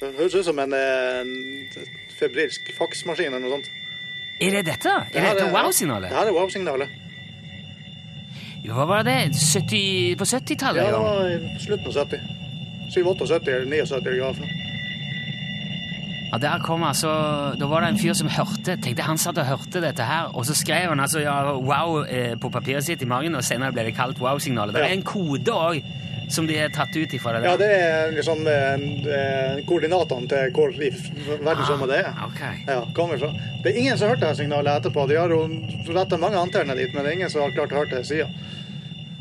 Det 0.00 0.14
høres 0.16 0.34
ut 0.34 0.48
som 0.48 0.58
en, 0.64 0.72
eh, 0.74 1.84
febrilsk 2.18 2.72
faksmaskin 2.76 3.32
eller 3.32 3.44
noe 3.46 3.58
sånt. 3.58 3.70
Er 4.38 4.58
det 4.58 4.64
dette? 4.68 4.94
Er 5.12 5.28
det 5.28 5.36
dette 5.40 5.52
wow-signalet? 5.54 6.10
Det 6.10 6.18
her 6.18 6.30
er 6.30 6.36
wow-signalet. 6.36 6.96
Hva 8.68 8.84
var 8.84 9.04
det? 9.06 9.18
70, 9.34 10.16
på 10.20 10.26
70-tallet? 10.28 10.82
Ja, 10.82 10.92
det 10.92 11.02
var 11.02 11.28
i 11.30 11.62
slutten 11.62 11.88
av 11.88 11.94
70. 12.04 12.34
7-78 12.88 13.52
eller 13.52 13.84
79 13.84 14.08
eller 14.08 14.24
hva 14.24 14.66
ja, 16.28 16.36
der 16.36 16.60
kom 16.60 16.82
altså 16.84 17.08
Da 17.56 17.66
var 17.70 17.80
det 17.80 17.88
en 17.94 17.98
fyr 18.00 18.12
som 18.16 18.28
hørte 18.28 18.76
Tenkte 18.84 19.06
han 19.06 19.20
satt 19.20 19.38
og 19.40 19.48
hørte 19.48 19.80
dette 19.80 20.04
her, 20.04 20.28
og 20.36 20.44
så 20.44 20.56
skrev 20.56 20.90
han 20.92 21.00
altså 21.00 21.22
ja, 21.24 21.38
wow 21.56 22.02
eh, 22.04 22.34
på 22.40 22.50
papiret 22.52 22.84
sitt 22.84 23.02
i 23.02 23.08
margen, 23.08 23.34
og 23.34 23.44
senere 23.44 23.72
ble 23.72 23.86
det 23.88 23.94
kalt 23.96 24.20
wow-signalet. 24.20 24.76
Det 24.76 24.84
er 24.84 24.96
en 24.98 25.06
kode 25.08 25.54
òg 25.54 25.80
som 26.30 26.46
de 26.46 26.58
har 26.58 26.68
tatt 26.74 26.96
ut 26.96 27.14
ifra 27.14 27.32
det 27.32 27.46
Ja, 27.46 27.56
det 27.56 27.68
er 27.72 28.12
liksom 28.12 28.46
eh, 28.46 28.74
eh, 29.14 29.60
koordinatene 29.68 30.28
til 30.28 30.52
hvor 30.56 30.74
i 30.76 30.90
verdensrommet 30.92 31.92
det 31.92 32.00
er. 32.02 32.10
Ah, 32.12 32.26
ok. 32.28 32.42
Ja, 32.68 32.78
kommer 32.96 33.18
fra. 33.20 33.32
Det 33.64 33.72
er 33.72 33.80
ingen 33.80 33.98
som 33.98 34.08
har 34.08 34.16
hørt 34.16 34.24
det 34.26 34.34
signalet 34.36 34.80
etterpå. 34.82 35.06
De 35.08 35.16
har 35.16 35.32
jo 35.32 35.42
retta 35.94 36.20
mange 36.20 36.40
antenner 36.40 36.76
dit, 36.78 36.92
men 36.94 37.04
det 37.04 37.12
er 37.12 37.18
ingen 37.20 37.32
som 37.32 37.44
har 37.46 37.56
klart 37.56 37.72
å 37.72 37.80
høre 37.82 37.94
det 37.96 38.04
siden. 38.08 38.34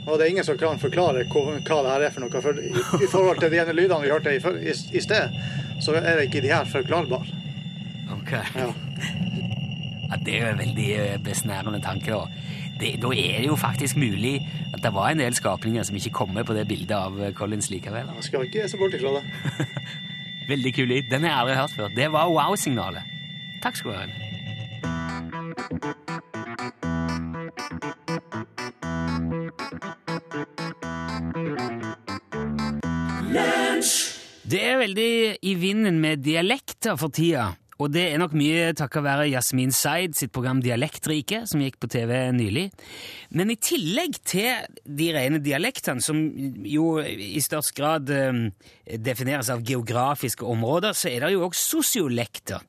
Og 0.08 0.15
det 0.15 0.26
er 0.26 0.32
ingen 0.32 0.46
som 0.48 0.60
kan 0.60 0.80
forklare 0.80 1.26
hva, 1.28 1.41
hva 1.60 1.80
det 1.84 1.93
her 1.93 2.06
er 2.08 2.13
for 2.15 2.24
noe. 2.24 2.41
For 2.43 2.60
i, 2.63 2.72
I 3.04 3.10
forhold 3.12 3.41
til 3.43 3.52
de 3.52 3.60
ene 3.63 3.76
lydene 3.76 4.04
vi 4.06 4.12
hørte 4.13 4.36
i, 4.36 4.39
i, 4.39 4.76
i 4.96 5.04
sted, 5.04 5.36
så 5.84 5.98
er 6.00 6.13
det 6.22 6.30
ikke 6.30 6.43
de 6.46 6.54
her 6.54 6.70
forklarbare. 6.72 7.43
Ok. 8.15 8.36
Ja. 8.56 8.70
Ja, 10.08 10.15
det 10.24 10.38
er 10.38 10.46
jo 10.46 10.52
en 10.54 10.62
veldig 10.62 10.88
eh, 10.96 11.17
besnærende 11.20 11.82
tanke. 11.84 12.15
Da. 12.15 12.46
Det, 12.78 12.94
da 13.02 13.10
er 13.10 13.42
det 13.42 13.48
jo 13.48 13.56
faktisk 13.58 13.98
mulig 13.98 14.36
at 14.74 14.84
det 14.84 14.94
var 14.94 15.10
en 15.10 15.22
del 15.22 15.34
skapninger 15.34 15.84
som 15.88 15.98
ikke 15.98 16.13
kom 16.13 16.34
med 16.36 16.46
på 16.46 16.54
det 16.54 16.68
bildet 16.70 16.94
av 16.94 17.18
eh, 17.22 17.34
Collins 17.34 17.72
likevel. 17.74 18.12
Jeg 18.20 18.30
skal 18.30 18.46
ikke 18.46 18.70
se 18.70 18.78
bort 18.78 18.94
ifra 18.94 19.18
det. 19.18 19.24
Veldig 20.52 20.74
kul 20.78 20.88
lyd. 20.88 21.10
Den 21.12 21.26
har 21.26 21.34
jeg 21.34 21.40
aldri 21.42 21.56
hørt 21.60 21.76
før. 21.76 21.94
Det 21.96 22.12
var 22.13 22.32
wow-signalet. 22.32 23.13
Takk 23.63 23.76
skal 23.76 23.92
du 23.92 23.98
ha. 23.98 24.06
Det 34.48 34.62
er 34.63 34.78
veldig 34.80 35.12
i 35.44 35.54
vinden 35.60 36.00
med 36.00 36.24
dialekter 36.24 36.96
for 36.96 37.12
tida. 37.12 37.50
Og 37.78 37.92
det 37.94 38.08
er 38.10 38.18
nok 38.18 38.34
mye 38.38 38.72
takket 38.78 39.06
være 39.06 39.28
Jasmin 39.30 39.74
Zaid 39.76 40.16
sitt 40.18 40.32
program 40.34 40.63
Dialektrike, 40.66 41.44
som 41.50 41.62
gikk 41.62 41.78
på 41.82 41.90
TV 41.94 42.13
nylig. 42.34 42.66
Men 43.38 43.54
i 43.54 43.58
tillegg 43.62 44.18
til 44.26 44.66
de 44.82 45.12
rene 45.13 45.42
dialektene, 45.44 46.02
som 46.02 46.18
jo 46.66 46.98
i 47.04 47.42
størst 47.44 47.76
grad 47.78 48.10
eh, 48.13 48.42
defineres 48.98 49.52
av 49.54 49.62
geografiske 49.68 50.46
områder, 50.46 50.98
så 50.98 51.12
er 51.12 51.28
det 51.28 51.36
jo 51.36 51.46
også 51.46 51.84
sosiolekter. 51.84 52.66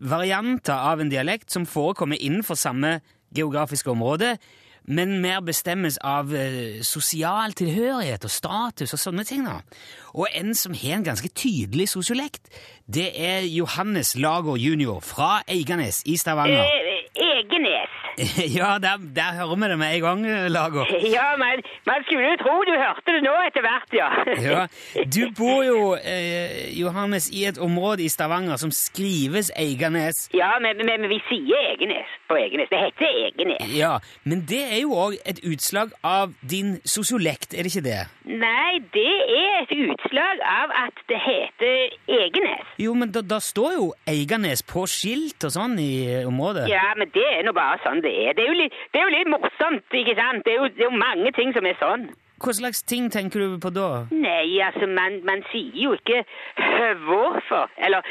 Varianter 0.00 0.80
av 0.80 1.02
en 1.02 1.12
dialekt 1.12 1.52
som 1.52 1.68
forekommer 1.68 2.16
innenfor 2.16 2.56
samme 2.56 3.00
geografiske 3.36 3.92
område, 3.92 4.36
men 4.84 5.20
mer 5.22 5.40
bestemmes 5.44 5.98
av 6.02 6.32
eh, 6.34 6.82
sosial 6.86 7.54
tilhørighet 7.58 8.24
og 8.26 8.32
status 8.32 8.94
og 8.96 9.02
sånne 9.02 9.24
ting. 9.28 9.44
da. 9.46 9.60
Og 10.14 10.28
en 10.34 10.54
som 10.58 10.74
har 10.74 10.98
en 10.98 11.06
ganske 11.06 11.28
tydelig 11.28 11.88
sosiolekt, 11.92 12.48
det 12.86 13.10
er 13.14 13.46
Johannes 13.46 14.14
Lager 14.16 14.58
jr. 14.58 14.98
fra 15.04 15.42
Eiganes 15.48 16.02
i 16.06 16.16
Stavanger. 16.16 16.66
Eh, 16.66 17.02
Egenes. 17.22 17.91
Ja, 18.58 18.78
der, 18.82 18.96
der 19.16 19.30
hører 19.38 19.56
vi 19.56 19.68
det 19.72 19.78
med 19.78 19.94
en 19.96 20.02
gang, 20.02 20.26
Lager. 20.50 20.86
Ja, 21.16 21.28
men 21.40 21.62
man 21.86 22.04
skulle 22.04 22.30
jo 22.30 22.36
tro 22.42 22.54
du 22.68 22.72
hørte 22.76 23.14
det 23.16 23.22
nå 23.24 23.34
etter 23.46 23.64
hvert, 23.66 23.90
ja. 23.96 24.08
Ja. 24.52 24.66
Du 25.16 25.22
bor 25.38 25.62
jo, 25.64 25.94
eh, 25.96 26.72
Johannes, 26.80 27.30
i 27.32 27.44
et 27.48 27.58
område 27.58 28.02
i 28.04 28.08
Stavanger 28.08 28.56
som 28.60 28.70
skrives 28.74 29.50
Eiganes. 29.56 30.28
Ja, 30.34 30.52
men, 30.60 30.76
men, 30.76 31.00
men 31.00 31.10
vi 31.10 31.20
sier 31.28 31.70
Egenes 31.72 32.10
på 32.28 32.36
Egenes. 32.40 32.68
Det 32.72 32.80
heter 32.82 33.20
Egenes. 33.26 33.72
Ja, 33.76 33.96
men 34.24 34.44
det 34.48 34.62
er 34.68 34.82
jo 34.82 34.96
òg 34.98 35.16
et 35.28 35.40
utslag 35.48 35.94
av 36.04 36.34
din 36.50 36.76
sosiolekt, 36.84 37.54
er 37.54 37.64
det 37.64 37.72
ikke 37.72 37.86
det? 37.86 38.00
Nei, 38.28 38.80
det 38.94 39.08
er 39.38 39.62
et 39.64 39.72
utslag 39.86 40.42
av 40.46 40.74
at 40.84 41.02
det 41.10 41.20
heter 41.24 41.96
Egenes. 42.20 42.74
Jo, 42.82 42.94
men 42.98 43.12
da, 43.14 43.22
da 43.24 43.40
står 43.42 43.76
jo 43.78 43.88
Eiganes 44.10 44.62
på 44.66 44.84
skilt 44.90 45.44
og 45.48 45.54
sånn 45.54 45.78
i 45.80 45.92
området. 46.28 46.68
Ja, 46.70 46.92
men 46.98 47.10
det 47.14 47.24
er 47.38 47.46
nå 47.46 47.54
bare 47.56 47.80
sånn 47.84 48.01
det 48.04 48.12
er. 48.26 48.34
Det 48.38 48.44
er 48.44 48.50
jo 48.52 48.58
litt, 48.62 48.76
det 48.92 49.00
er 49.00 49.06
jo 49.08 49.14
litt 49.16 49.30
morsomt, 49.32 49.86
ikke 50.02 50.16
sant? 50.18 50.44
Det 50.46 50.52
er, 50.54 50.60
jo, 50.60 50.68
det 50.76 50.84
er 50.86 50.90
jo 50.90 50.98
mange 51.04 51.32
ting 51.38 51.54
som 51.56 51.66
er 51.70 51.78
sånn. 51.80 52.08
Hva 52.42 52.52
slags 52.58 52.80
ting 52.82 53.06
tenker 53.14 53.38
du 53.44 53.58
på 53.62 53.70
da? 53.70 53.88
Nei, 54.10 54.58
altså, 54.66 54.88
man, 54.90 55.20
man 55.28 55.44
sier 55.52 55.76
jo 55.84 55.92
ikke 55.94 56.24
hvorfor, 57.06 57.70
eller 57.78 58.02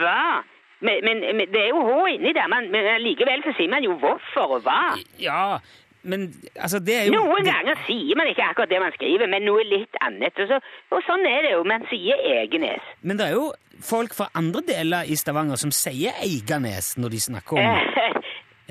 hva. 0.00 0.42
Men, 0.80 1.04
men, 1.04 1.20
men 1.36 1.46
det 1.52 1.60
er 1.66 1.68
jo 1.74 1.82
H 1.84 1.92
inni 2.14 2.32
der, 2.32 2.48
men, 2.48 2.70
men 2.72 2.88
likevel 3.04 3.42
så 3.44 3.52
sier 3.58 3.68
man 3.70 3.84
jo 3.84 3.98
hvorfor 4.00 4.56
og 4.56 4.64
hva. 4.64 4.78
Ja, 5.20 5.58
men 6.02 6.30
altså, 6.56 6.78
det 6.80 6.94
er 6.96 7.08
jo 7.10 7.18
Noen 7.18 7.44
det- 7.44 7.52
ganger 7.52 7.76
sier 7.84 8.16
man 8.16 8.30
ikke 8.30 8.46
akkurat 8.48 8.70
det 8.72 8.80
man 8.80 8.94
skriver, 8.96 9.28
men 9.28 9.44
noe 9.44 9.66
litt 9.68 9.98
annet. 10.00 10.32
Og, 10.40 10.48
så, 10.48 10.60
og 10.96 11.02
sånn 11.04 11.26
er 11.28 11.44
det 11.44 11.50
jo. 11.52 11.62
Man 11.68 11.84
sier 11.92 12.22
Egenes. 12.40 12.86
Men 13.04 13.20
det 13.20 13.28
er 13.28 13.36
jo 13.36 13.50
folk 13.84 14.16
fra 14.16 14.30
andre 14.36 14.64
deler 14.66 15.04
i 15.12 15.16
Stavanger 15.20 15.60
som 15.60 15.70
sier 15.72 16.16
Eiganes 16.24 16.94
når 17.00 17.12
de 17.18 17.20
snakker 17.28 17.60
om 17.60 17.68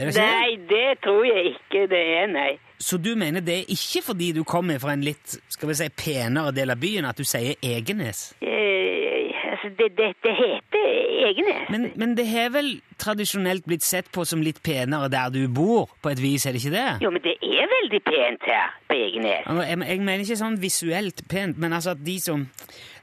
det 0.07 0.15
det? 0.15 0.25
Nei, 0.25 0.55
det 0.69 0.99
tror 1.03 1.25
jeg 1.27 1.55
ikke 1.55 1.87
det 1.91 2.01
er, 2.21 2.27
nei. 2.31 2.51
Så 2.79 2.97
du 2.97 3.15
mener 3.19 3.43
det 3.43 3.57
er 3.59 3.71
ikke 3.75 4.01
fordi 4.05 4.31
du 4.31 4.43
kommer 4.47 4.79
fra 4.79 4.93
en 4.95 5.03
litt 5.03 5.33
skal 5.51 5.67
vi 5.67 5.75
si, 5.75 5.89
penere 5.99 6.53
del 6.55 6.71
av 6.71 6.79
byen 6.79 7.07
at 7.09 7.17
du 7.19 7.25
sier 7.27 7.57
Egenes? 7.65 8.29
Eh, 8.39 9.33
altså, 9.51 9.73
det, 9.75 9.89
det, 9.97 10.13
det 10.23 10.35
heter 10.37 10.87
Egenes. 11.27 11.65
Men, 11.73 11.89
men 11.99 12.15
det 12.15 12.25
har 12.31 12.53
vel 12.55 12.69
tradisjonelt 13.01 13.67
blitt 13.67 13.83
sett 13.83 14.07
på 14.15 14.23
som 14.25 14.39
litt 14.45 14.61
penere 14.63 15.09
der 15.11 15.33
du 15.35 15.41
bor, 15.51 15.91
på 16.01 16.13
et 16.13 16.21
vis, 16.23 16.45
er 16.47 16.55
det 16.55 16.63
ikke 16.63 16.75
det? 16.77 16.87
Jo, 17.03 17.11
men 17.11 17.25
det 17.27 17.35
er 17.43 17.67
veldig 17.75 18.01
pent 18.07 18.47
her 18.47 18.71
på 18.87 18.95
Egenes. 18.95 19.43
Altså, 19.43 19.67
Jeg, 19.67 19.83
jeg 19.91 19.99
mener 20.07 20.23
ikke 20.23 20.39
sånn 20.45 20.57
visuelt 20.63 21.25
pent, 21.29 21.59
men 21.59 21.75
altså 21.75 21.97
at 21.97 22.03
de 22.07 22.15
som, 22.23 22.47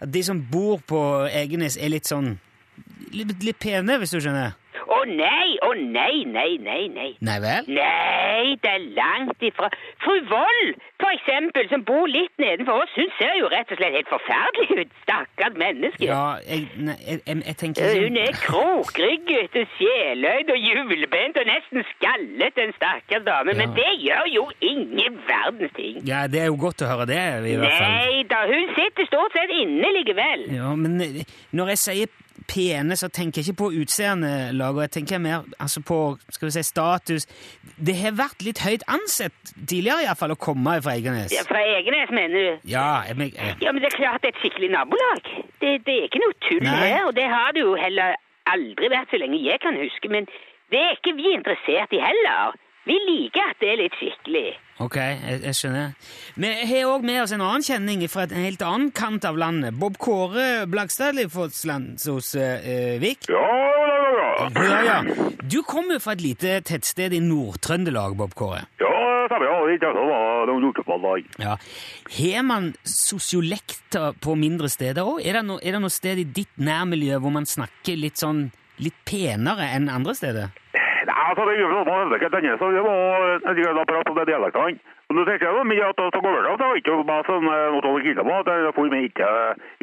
at 0.00 0.12
de 0.16 0.24
som 0.24 0.40
bor 0.52 0.80
på 0.88 1.02
Egenes, 1.28 1.76
er 1.76 1.92
litt 1.92 2.08
sånn 2.08 2.38
Litt, 3.16 3.30
litt 3.40 3.56
pene, 3.62 3.94
hvis 4.02 4.10
du 4.12 4.18
skjønner? 4.20 4.56
Nei, 5.06 5.56
å 5.66 5.72
nei, 5.78 6.24
nei, 6.26 6.56
nei, 6.62 6.88
nei. 6.92 7.10
Nei 7.24 7.38
vel? 7.44 7.68
Nei, 7.70 8.56
det 8.62 8.72
er 8.72 8.84
langt 8.96 9.42
ifra. 9.46 9.70
Fru 10.04 10.16
Vold, 10.30 10.74
for 11.00 11.12
eksempel, 11.14 11.68
som 11.70 11.84
bor 11.86 12.06
litt 12.10 12.32
nedenfor 12.42 12.82
oss, 12.84 12.94
hun 12.98 13.10
ser 13.18 13.34
jo 13.40 13.50
rett 13.52 13.70
og 13.72 13.80
slett 13.80 13.96
helt 14.00 14.10
forferdelig 14.12 14.80
ut. 14.82 14.94
Stakkars 15.06 15.56
menneske. 15.60 16.08
Ja, 16.08 16.22
jeg, 16.46 16.66
nei, 16.76 16.96
jeg, 17.06 17.20
jeg, 17.26 17.42
jeg 17.46 17.56
tenker 17.62 17.86
Eh, 17.86 17.92
ikke 17.92 18.06
Hun 18.08 18.16
er 18.16 18.32
krokrygget 18.42 19.56
og 19.60 19.66
sjeløyd 19.76 20.50
og 20.54 20.58
hjulbent 20.66 21.38
og 21.40 21.48
nesten 21.48 21.84
skallet, 21.94 22.56
den 22.56 22.72
stakkars 22.76 23.24
dame. 23.26 23.54
Men 23.60 23.74
det 23.76 23.92
gjør 24.02 24.26
jo 24.34 24.44
ingen 24.60 25.18
verdens 25.28 25.74
ting. 25.76 26.00
Ja, 26.08 26.26
det 26.30 26.40
er 26.44 26.50
jo 26.50 26.58
godt 26.60 26.82
å 26.82 26.90
høre 26.90 27.06
det, 27.10 27.22
i 27.52 27.56
hvert 27.60 27.76
fall. 27.78 27.96
Nei 27.96 28.22
da, 28.30 28.42
hun 28.50 28.72
sitter 28.78 29.08
stort 29.10 29.36
sett 29.36 29.52
inne 29.60 29.92
likevel. 30.00 30.46
Ja, 30.56 30.72
men 30.78 30.98
eh, 31.04 31.22
når 31.56 31.74
jeg 31.74 31.82
sier 31.84 32.22
pene, 32.48 32.96
så 32.96 33.08
tenker 33.12 33.40
jeg 33.42 33.48
ikke 33.50 33.58
på 33.62 33.68
utseende, 33.82 34.30
Lager. 34.56 34.86
Jeg 34.86 34.90
tenker 34.96 35.18
mer 35.22 35.44
altså 35.60 35.82
på 35.86 35.98
skal 36.30 36.46
vi 36.48 36.52
si, 36.56 36.62
status. 36.68 37.26
Det 37.76 37.96
har 38.00 38.16
vært 38.18 38.42
litt 38.46 38.62
høyt 38.64 38.84
ansett 38.88 39.52
tidligere, 39.66 40.02
i 40.04 40.08
hvert 40.10 40.20
fall, 40.22 40.34
å 40.34 40.38
komme 40.40 40.76
fra 40.84 40.94
Egernes. 40.98 41.32
Ja, 41.34 41.42
fra 41.48 41.62
Egernes, 41.62 42.10
mener 42.10 42.36
du? 42.36 42.68
Ja, 42.72 43.02
jeg, 43.08 43.16
men- 43.16 43.32
jeg, 43.34 43.56
Ja, 43.62 43.72
men 43.72 43.82
det 43.82 43.92
er 43.92 43.96
klart 43.98 44.22
det 44.22 44.32
er 44.32 44.36
et 44.38 44.42
skikkelig 44.44 44.70
nabolag. 44.74 45.22
Det, 45.60 45.72
det 45.86 45.94
er 45.98 46.04
ikke 46.08 46.22
noe 46.24 46.36
tull 46.48 46.62
Nei. 46.66 46.76
her, 46.86 47.06
og 47.06 47.14
det 47.16 47.26
har 47.30 47.52
det 47.56 47.64
jo 47.66 47.74
heller 47.80 48.14
aldri 48.46 48.88
vært 48.92 49.10
så 49.10 49.18
lenge 49.18 49.42
jeg 49.42 49.58
kan 49.60 49.74
huske. 49.80 50.08
Men 50.12 50.26
det 50.70 50.78
er 50.82 50.94
ikke 50.96 51.16
vi 51.18 51.32
interessert 51.34 51.92
i 51.94 52.02
heller. 52.02 52.54
Vi 52.86 52.94
liker 53.02 53.50
at 53.50 53.58
det 53.58 53.72
er 53.72 53.80
litt 53.80 53.96
skikkelig. 53.98 54.44
ok, 54.84 54.96
jeg, 54.96 55.40
jeg 55.42 55.56
skjønner. 55.58 55.94
Vi 56.38 56.50
har 56.70 56.90
òg 56.92 57.06
med 57.08 57.22
oss 57.24 57.32
en 57.34 57.42
annen 57.42 57.64
kjenning 57.66 58.04
fra 58.12 58.28
en 58.28 58.44
helt 58.44 58.62
annen 58.62 58.92
kant 58.94 59.26
av 59.26 59.38
landet. 59.40 59.74
Bob 59.74 59.98
Kåre 59.98 60.66
Blakstad 60.70 61.18
Fosslandsås-Vik. 61.32 63.26
Ja, 63.32 63.42
ja, 63.42 63.88
ja, 63.98 64.12
ja. 64.20 64.50
Ja, 64.54 64.78
ja. 64.86 64.98
Du 65.42 65.62
kommer 65.66 65.96
jo 65.96 66.04
fra 66.04 66.14
et 66.14 66.22
lite 66.22 66.60
tettsted 66.66 67.14
i 67.16 67.20
Nord-Trøndelag, 67.24 68.14
Bob 68.18 68.36
Kåre. 68.38 68.62
Ja, 68.78 68.92
stemmer. 69.26 69.50
Ja, 69.50 69.56
det 70.46 70.54
er 70.54 70.60
lurteballer. 70.62 71.24
Ja. 71.42 71.56
Har 72.18 72.46
man 72.46 72.70
sosiolekter 72.86 74.14
på 74.22 74.36
mindre 74.38 74.70
steder 74.70 75.02
òg? 75.08 75.24
Er, 75.26 75.40
er 75.42 75.74
det 75.74 75.82
noe 75.82 75.90
sted 75.92 76.22
i 76.22 76.28
ditt 76.38 76.54
nærmiljø 76.62 77.18
hvor 77.22 77.34
man 77.34 77.48
snakker 77.50 77.98
litt 77.98 78.22
sånn 78.22 78.46
litt 78.82 78.96
penere 79.08 79.70
enn 79.72 79.90
andre 79.90 80.14
steder? 80.14 80.54
Nei, 81.06 81.14
altså, 81.30 81.44
det 81.46 81.56
gjør 81.60 81.72
noe 81.72 81.96
med 82.10 82.22
denne, 82.34 82.54
så 82.58 82.68
det 82.74 82.82
var 82.82 83.56
del 83.56 83.80
apparat 83.82 84.08
på 84.08 84.14
det 84.16 84.24
dialektene. 84.30 84.78
Men 85.06 85.18
du 85.20 85.22
tenker 85.28 85.46
jeg 85.46 85.54
jo 85.54 85.66
mye 85.70 85.84
at 85.86 86.00
det 86.02 86.22
går 86.24 86.38
det 86.46 86.66
var 86.66 86.78
ikke 86.80 86.94
bare 87.06 87.26
sånn 87.28 87.44
eh, 87.46 87.74
noe 87.76 87.92
å 87.92 88.00
kille 88.02 88.24
på, 88.26 88.38
det 88.48 88.72
får 88.74 88.96
ikke, 88.98 89.28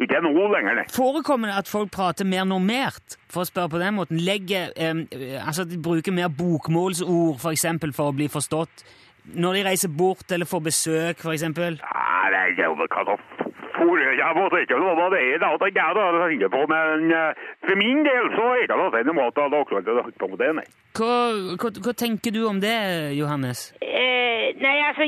ikke 0.04 0.20
noe 0.26 0.48
lenger, 0.52 0.76
nei. 0.80 0.84
Forekommer 0.92 1.48
det 1.48 1.62
at 1.62 1.70
folk 1.70 1.94
prater 1.94 2.28
mer 2.28 2.44
normert, 2.48 3.16
for 3.32 3.44
å 3.44 3.48
spørre 3.48 3.72
på 3.72 3.80
den 3.80 3.96
måten? 3.96 4.20
Legger, 4.20 4.74
eh, 4.76 5.40
altså 5.40 5.64
de 5.64 5.80
bruker 5.80 6.12
mer 6.12 6.28
bokmålsord, 6.28 7.40
for 7.40 7.56
eksempel, 7.56 7.96
for 7.96 8.12
å 8.12 8.16
bli 8.18 8.28
forstått? 8.28 8.84
Når 9.40 9.56
de 9.56 9.64
reiser 9.70 9.96
bort 9.96 10.28
eller 10.36 10.44
får 10.44 10.66
besøk, 10.68 11.24
for 11.24 11.32
eksempel? 11.32 11.80
Nei, 11.80 12.24
det 12.36 12.60
er 12.60 12.68
jo 12.68 12.76
hva 12.76 13.16
da 13.84 13.92
for 13.92 14.16
jeg 14.20 14.36
måtte 14.38 14.62
ikke 14.64 14.78
det 14.80 15.20
er 15.20 15.38
da, 15.42 15.50
det 15.60 15.68
er 15.70 15.96
det 15.96 16.04
jeg 16.04 16.30
tenker 16.32 16.52
på, 16.56 16.62
men 16.72 17.12
eh, 17.12 17.44
for 17.66 17.80
min 17.80 18.00
del 18.06 18.30
så 18.36 18.46
er 18.56 18.66
det 18.70 18.78
da 18.80 19.02
en 19.04 19.16
måte 19.18 19.44
at 19.44 19.58
akkurat 19.60 19.86
det 19.86 20.02
holdt 20.02 20.18
på 20.18 20.30
med 20.32 20.42
det, 20.42 20.50
nei. 20.60 20.66
Hva, 20.94 21.14
hva, 21.58 21.70
hva 21.84 21.92
tenker 21.98 22.34
du 22.34 22.44
om 22.46 22.60
det, 22.62 22.76
Johannes? 23.18 23.72
Eh, 23.82 24.54
nei, 24.62 24.76
altså, 24.88 25.06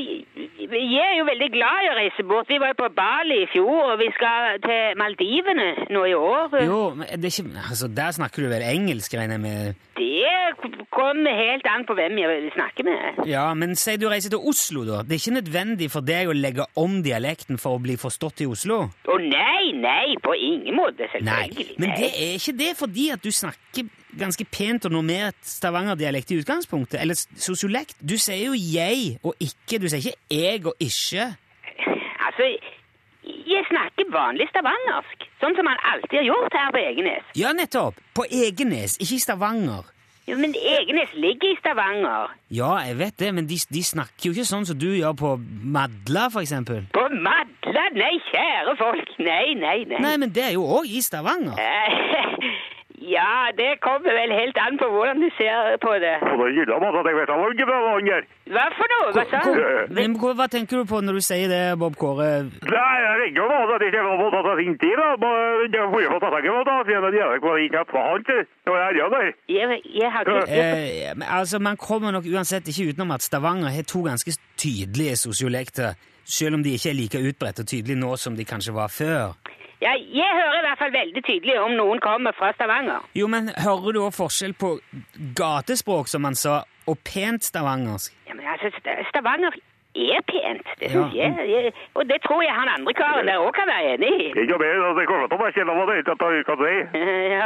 jeg 0.67 1.03
er 1.03 1.15
jo 1.19 1.27
veldig 1.29 1.49
glad 1.53 1.85
i 1.85 1.91
å 1.91 1.97
reise 1.97 2.25
bort. 2.27 2.49
Vi 2.51 2.59
var 2.59 2.73
jo 2.73 2.79
på 2.81 2.89
Bali 2.97 3.41
i 3.45 3.49
fjor, 3.53 3.93
og 3.93 3.97
vi 4.01 4.09
skal 4.17 4.59
til 4.65 4.99
Maldivene 4.99 5.69
nå 5.95 6.03
i 6.11 6.15
år. 6.17 6.57
Jo, 6.67 6.81
men 6.97 7.07
det 7.07 7.31
er 7.31 7.37
ikke, 7.37 7.65
altså 7.69 7.87
der 7.87 8.17
snakker 8.19 8.43
du 8.43 8.51
vel 8.51 8.67
engelsk, 8.67 9.15
regner 9.15 9.39
jeg 9.39 9.45
med? 9.47 9.85
Det 9.97 10.83
kommer 10.91 11.39
helt 11.39 11.67
an 11.71 11.85
på 11.87 11.95
hvem 11.95 12.19
jeg 12.19 12.51
snakker 12.57 12.87
med. 12.87 13.23
Ja, 13.29 13.47
men 13.55 13.79
si 13.79 13.95
du 13.95 14.09
reiser 14.11 14.33
til 14.33 14.43
Oslo, 14.51 14.83
da. 14.87 14.99
Det 15.07 15.15
er 15.15 15.23
ikke 15.23 15.39
nødvendig 15.39 15.87
for 15.93 16.03
deg 16.03 16.27
å 16.27 16.35
legge 16.35 16.67
om 16.83 16.99
dialekten 17.05 17.61
for 17.61 17.77
å 17.77 17.83
bli 17.83 17.95
forstått 18.01 18.43
i 18.43 18.49
Oslo? 18.51 18.66
Å 19.07 19.17
nei, 19.21 19.71
nei, 19.77 20.15
på 20.23 20.35
ingen 20.35 20.75
måte, 20.75 21.07
Nei, 21.21 21.47
men 21.79 21.93
det 21.97 22.11
er 22.11 22.35
ikke 22.37 22.55
det 22.57 22.73
fordi 22.79 23.09
at 23.15 23.23
du 23.23 23.31
snakker 23.31 23.87
ganske 24.17 24.45
pent 24.49 24.87
og 24.87 24.93
normert 24.95 25.37
stavangerdialekt 25.45 26.31
i 26.33 26.39
utgangspunktet, 26.41 26.99
eller 27.01 27.17
sosiolekt. 27.37 27.97
Du 28.01 28.17
sier 28.17 28.49
jo 28.49 28.55
jeg 28.57 29.17
og 29.23 29.35
ikke, 29.39 29.79
du 29.81 29.89
sier 29.91 30.01
ikke 30.01 30.17
jeg 30.33 30.65
og 30.65 30.73
ikke. 30.83 31.27
Altså, 32.27 32.49
jeg 33.27 33.67
snakker 33.69 34.09
vanlig 34.13 34.47
stavangersk, 34.51 35.27
sånn 35.41 35.55
som 35.57 35.67
man 35.67 35.79
alltid 35.91 36.21
har 36.21 36.27
gjort 36.31 36.57
her 36.57 36.73
på 36.73 36.81
Egenes. 36.81 37.29
Ja, 37.37 37.53
nettopp. 37.55 38.01
På 38.17 38.25
Egenes, 38.29 38.97
ikke 39.03 39.19
i 39.19 39.23
Stavanger. 39.23 39.93
Jo, 40.27 40.35
men 40.35 40.55
Egenes 40.59 41.13
ligger 41.15 41.53
i 41.53 41.55
Stavanger. 41.61 42.33
Ja, 42.51 42.73
jeg 42.83 42.97
vet 42.99 43.19
det, 43.19 43.29
men 43.33 43.45
de, 43.47 43.55
de 43.73 43.83
snakker 43.83 44.27
jo 44.27 44.33
ikke 44.35 44.47
sånn 44.49 44.65
som 44.67 44.75
du 44.79 44.89
gjør 44.91 45.13
på 45.15 45.29
Madla, 45.39 46.25
eksempel. 46.41 46.83
På 46.95 47.05
Madla? 47.13 47.85
Nei, 47.95 48.17
kjære 48.27 48.73
folk. 48.79 49.13
Nei, 49.23 49.55
nei, 49.55 49.77
nei. 49.87 50.01
Nei, 50.03 50.15
men 50.19 50.33
det 50.35 50.49
er 50.49 50.57
jo 50.57 50.65
òg 50.81 50.91
i 50.91 50.99
Stavanger. 51.05 51.55
Eh, 53.07 53.11
ja, 53.11 53.51
det 53.57 53.79
kommer 53.81 54.11
vel 54.19 54.31
helt 54.35 54.57
an 54.59 54.77
på 54.77 54.89
hvordan 54.91 55.21
du 55.23 55.29
ser 55.37 55.77
på 55.83 55.93
det. 56.03 56.15
Og 56.27 56.43
det 56.43 56.49
gilder 56.57 56.79
man 56.83 56.97
at 56.99 57.07
jeg 57.09 57.15
vet 57.19 57.29
han 57.31 57.39
fra 57.69 57.77
han. 57.87 58.27
Hva 58.47 58.65
for 58.77 58.91
noe? 58.93 59.11
Hva 59.15 59.23
sa 59.31 59.39
du? 59.47 59.61
hva, 60.21 60.33
hva 60.39 60.47
tenker 60.51 60.81
du 60.81 60.85
på 60.87 60.99
når 61.03 61.19
du 61.19 61.23
sier 61.23 61.47
det, 61.51 61.63
Bob 61.79 61.95
Kåre? 61.99 62.29
Nei, 62.67 62.97
jeg 63.05 63.15
ringer 63.23 63.41
jo 63.41 63.47
nå, 63.51 63.59
at 63.75 63.83
jeg 63.85 63.93
ikke 63.93 64.03
har 64.07 64.21
fått 64.35 64.51
sin 64.61 64.77
tid, 64.83 64.95
da. 64.99 65.07
Men 65.23 65.77
Jeg 65.77 65.89
får 65.93 66.03
jo 66.03 66.11
få 66.13 66.19
tatt 66.23 66.35
seg 66.37 66.49
på 66.51 66.61
det, 66.67 66.77
siden 66.89 67.17
jeg 67.17 67.39
ikke 67.39 67.55
ikke 67.67 67.85
for 67.91 68.09
han 68.11 68.27
til. 68.27 68.43
Det 68.67 68.75
var 68.75 68.79
jeg 68.99 69.09
der. 69.15 69.31
Jeg, 69.57 69.81
jeg 70.01 70.11
har 70.11 70.21
ikke 70.21 70.45
Eh, 70.57 71.39
altså, 71.39 71.59
Man 71.59 71.77
kommer 71.77 72.11
nok 72.11 72.25
uansett 72.33 72.67
ikke 72.67 72.91
utenom 72.91 73.11
at 73.11 73.21
Stavanger 73.21 73.69
har 73.69 73.83
to 73.83 74.03
ganske 74.03 74.31
tydelige 74.57 75.15
sosiolekter, 75.15 75.93
selv 76.25 76.55
om 76.55 76.63
de 76.63 76.75
ikke 76.75 76.89
er 76.89 76.97
like 76.97 77.19
utbredt 77.29 77.59
og 77.59 77.67
tydelige 77.67 77.99
nå 77.99 78.15
som 78.15 78.35
de 78.35 78.45
kanskje 78.45 78.73
var 78.75 78.87
før. 78.91 79.35
Ja, 79.81 79.93
jeg 79.93 80.29
hører 80.39 80.59
i 80.59 80.65
hvert 80.65 80.81
fall 80.81 80.93
veldig 80.95 81.23
tydelig 81.27 81.57
om 81.61 81.75
noen 81.77 82.01
kommer 82.03 82.33
fra 82.37 82.51
Stavanger. 82.55 83.05
Jo, 83.17 83.29
men 83.31 83.51
hører 83.61 83.93
du 83.93 84.01
også 84.03 84.23
forskjell 84.23 84.55
på 84.57 84.73
gatespråk, 85.37 86.09
som 86.09 86.25
man 86.25 86.37
sa, 86.37 86.63
og 86.87 87.01
pent 87.05 87.45
stavangersk? 87.45 88.15
Ja, 88.29 88.37
men 88.37 88.47
altså, 88.53 88.71
Stavanger 89.11 89.57
er 90.15 90.21
pent. 90.31 90.67
Det 90.79 90.91
Ja. 90.93 91.03
jeg. 91.19 91.29
jeg. 91.53 91.73
Og 91.97 92.03
det 92.09 92.17
tror 92.25 92.41
jeg 92.45 92.53
han 92.59 92.69
andre 92.75 92.93
karen 92.93 93.27
der 93.29 93.37
òg 93.45 93.51
kan 93.59 93.67
være 93.73 93.93
enig 93.93 94.11
i. 94.25 94.27
Ikke 94.43 94.57
mer, 94.61 94.73
altså, 94.87 94.99
det 94.99 95.07
kommer 95.09 95.27
til 95.27 95.37
å 95.37 95.75
være 95.79 95.87
det, 95.91 95.97
ikke 96.01 96.13
at 96.15 96.23
jeg 96.37 96.45
kan 96.49 96.57
si. 96.63 96.75
Ja. 97.33 97.45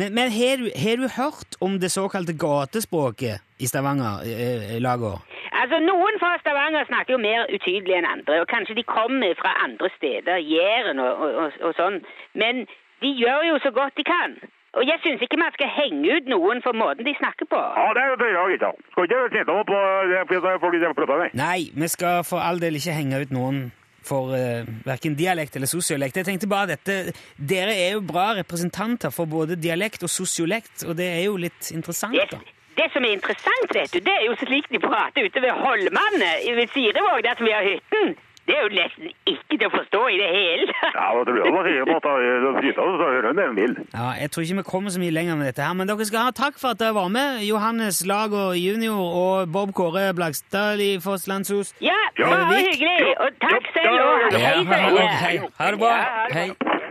Men, 0.00 0.08
men 0.18 0.26
har, 0.38 0.54
du, 0.62 0.66
har 0.84 0.96
du 1.02 1.06
hørt 1.20 1.50
om 1.66 1.72
det 1.82 1.90
såkalte 1.98 2.34
gatespråket 2.46 3.36
i 3.64 3.66
Stavanger, 3.66 4.14
eh, 4.26 4.78
Lager? 4.86 5.18
Altså, 5.60 5.76
Noen 5.90 6.16
fra 6.22 6.32
Stavanger 6.42 6.84
snakker 6.90 7.14
jo 7.16 7.20
mer 7.22 7.46
utydelig 7.56 7.94
enn 7.98 8.08
andre, 8.14 8.40
og 8.42 8.48
kanskje 8.54 8.74
de 8.80 8.84
kommer 8.96 9.34
fra 9.42 9.52
andre 9.66 9.88
steder, 9.98 10.36
Jæren 10.54 10.98
og, 10.98 11.12
og, 11.22 11.34
og, 11.44 11.52
og 11.68 11.74
sånn, 11.78 12.00
men 12.34 12.64
de 13.02 13.10
gjør 13.22 13.40
jo 13.50 13.58
så 13.66 13.70
godt 13.70 13.94
de 13.96 14.04
kan. 14.06 14.38
Og 14.72 14.86
jeg 14.88 14.98
syns 15.04 15.20
ikke 15.24 15.36
man 15.36 15.52
skal 15.52 15.68
henge 15.68 16.16
ut 16.16 16.28
noen 16.32 16.62
for 16.64 16.76
måten 16.76 17.04
de 17.04 17.12
snakker 17.18 17.48
på. 17.50 17.58
Ja, 17.60 17.90
det 17.96 18.02
er 18.06 18.14
det 18.22 18.30
jeg 18.32 18.56
ikke. 18.56 18.70
Skal 18.94 19.08
ikke 19.08 19.20
snitte 19.34 19.52
kjent 19.52 19.68
på 19.68 19.80
det, 20.08 20.22
det 20.32 20.54
folk 20.64 20.78
som 20.84 20.96
prater 20.96 21.20
med. 21.22 21.36
Nei, 21.36 21.60
vi 21.76 21.88
skal 21.92 22.24
for 22.24 22.40
all 22.40 22.62
del 22.62 22.80
ikke 22.80 22.96
henge 22.96 23.20
ut 23.26 23.34
noen 23.36 23.60
for 24.02 24.32
uh, 24.34 24.64
verken 24.88 25.14
dialekt 25.18 25.56
eller 25.60 25.70
sosiolekt. 25.70 26.16
Jeg 26.18 26.26
tenkte 26.26 26.48
bare 26.50 26.72
dette, 26.72 27.12
Dere 27.36 27.76
er 27.84 27.92
jo 27.98 28.02
bra 28.06 28.32
representanter 28.40 29.12
for 29.14 29.30
både 29.30 29.60
dialekt 29.60 30.02
og 30.02 30.10
sosiolekt, 30.10 30.86
og 30.88 30.96
det 30.98 31.06
er 31.20 31.22
jo 31.28 31.36
litt 31.38 31.70
interessant, 31.76 32.16
Det, 32.16 32.26
da. 32.32 32.40
det 32.80 32.88
som 32.96 33.04
er 33.04 33.14
interessant, 33.18 33.76
vet 33.76 33.94
du, 33.94 34.00
det 34.00 34.16
er 34.16 34.26
jo 34.26 34.34
slik 34.40 34.72
de 34.72 34.80
prater 34.82 35.28
ute 35.28 35.44
ved 35.44 35.54
Holmane 35.54 36.32
ved 36.58 36.72
Sirevåg, 36.74 37.22
der 37.28 37.38
som 37.38 37.46
vi 37.46 37.54
har 37.54 37.68
hytten. 37.68 38.16
Det 38.46 38.54
er 38.58 38.62
jo 38.66 38.70
nesten 38.74 39.04
ikke 39.30 39.56
til 39.60 39.66
å 39.68 39.70
forstå 39.70 40.00
i 40.10 40.16
det 40.18 40.30
hele 40.34 40.66
tatt. 40.72 40.96
Ja, 40.98 41.08
men 41.14 41.26
det 41.26 41.32
blir 41.34 41.44
jo 41.46 41.60
sikkert 41.62 41.88
på 41.92 41.96
at 41.96 43.36
det 43.38 43.44
en 43.46 43.56
vil. 43.56 43.74
Ja, 43.94 44.08
Jeg 44.20 44.30
tror 44.34 44.42
ikke 44.46 44.56
vi 44.60 44.64
kommer 44.72 44.90
så 44.94 45.00
mye 45.02 45.14
lenger 45.14 45.36
med 45.38 45.46
dette 45.52 45.62
her, 45.62 45.74
men 45.78 45.88
dere 45.90 46.06
skal 46.08 46.26
ha 46.28 46.34
takk 46.36 46.58
for 46.62 46.74
at 46.74 46.80
dere 46.82 46.94
var 46.98 47.08
med, 47.14 47.42
Johannes 47.46 48.02
Lager 48.06 48.52
junior 48.58 48.98
og 49.22 49.52
Bob 49.54 49.72
Kåre 49.78 50.08
Blakstad 50.18 50.82
i 50.82 50.90
Fosslandsos. 51.04 51.74
Ja, 51.80 51.96
det 52.18 52.26
var 52.26 52.50
hyggelig. 52.58 53.14
Og 53.22 53.38
takk 53.46 53.62
Ja, 53.62 53.74
selv 53.78 53.94
ja, 53.94 54.10
òg. 54.10 54.32
ja, 54.32 54.38
Hei, 54.42 54.64
ha, 54.64 55.08
hei. 55.22 55.36
Ha 55.58 55.70
det 55.70 55.78
bra. 55.78 55.94
Hei. 56.32 56.48